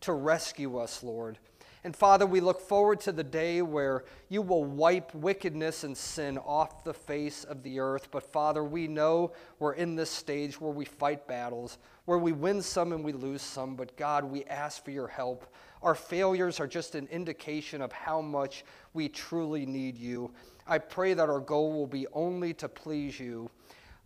to 0.00 0.12
rescue 0.12 0.76
us, 0.78 1.02
Lord. 1.02 1.38
And 1.84 1.94
Father, 1.94 2.26
we 2.26 2.40
look 2.40 2.60
forward 2.60 3.00
to 3.00 3.12
the 3.12 3.24
day 3.24 3.62
where 3.62 4.04
you 4.28 4.42
will 4.42 4.64
wipe 4.64 5.14
wickedness 5.14 5.84
and 5.84 5.96
sin 5.96 6.36
off 6.38 6.82
the 6.84 6.92
face 6.92 7.44
of 7.44 7.62
the 7.62 7.78
earth. 7.78 8.08
But 8.10 8.30
Father, 8.32 8.64
we 8.64 8.88
know 8.88 9.32
we're 9.58 9.74
in 9.74 9.94
this 9.94 10.10
stage 10.10 10.60
where 10.60 10.72
we 10.72 10.84
fight 10.84 11.26
battles, 11.26 11.78
where 12.04 12.18
we 12.18 12.32
win 12.32 12.62
some 12.62 12.92
and 12.92 13.04
we 13.04 13.12
lose 13.12 13.42
some. 13.42 13.76
But 13.76 13.96
God, 13.96 14.24
we 14.24 14.44
ask 14.44 14.84
for 14.84 14.90
your 14.90 15.08
help. 15.08 15.46
Our 15.82 15.94
failures 15.94 16.58
are 16.58 16.66
just 16.66 16.94
an 16.96 17.06
indication 17.12 17.80
of 17.80 17.92
how 17.92 18.20
much 18.20 18.64
we 18.92 19.08
truly 19.08 19.64
need 19.64 19.96
you. 19.96 20.32
I 20.66 20.78
pray 20.78 21.14
that 21.14 21.30
our 21.30 21.40
goal 21.40 21.72
will 21.72 21.86
be 21.86 22.06
only 22.12 22.52
to 22.54 22.68
please 22.68 23.20
you. 23.20 23.48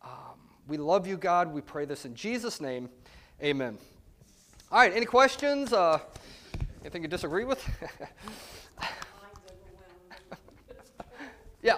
Um, 0.03 0.39
we 0.69 0.77
love 0.77 1.07
you, 1.07 1.17
God. 1.17 1.53
We 1.53 1.61
pray 1.61 1.87
this 1.87 2.05
in 2.05 2.15
Jesus' 2.15 2.61
name. 2.61 2.89
Amen. 3.43 3.79
All 4.71 4.79
right, 4.79 4.93
any 4.95 5.07
questions? 5.07 5.73
Uh, 5.73 5.99
Anything 6.83 7.03
you 7.03 7.09
disagree 7.09 7.45
with? 7.45 7.65
yeah. 11.63 11.77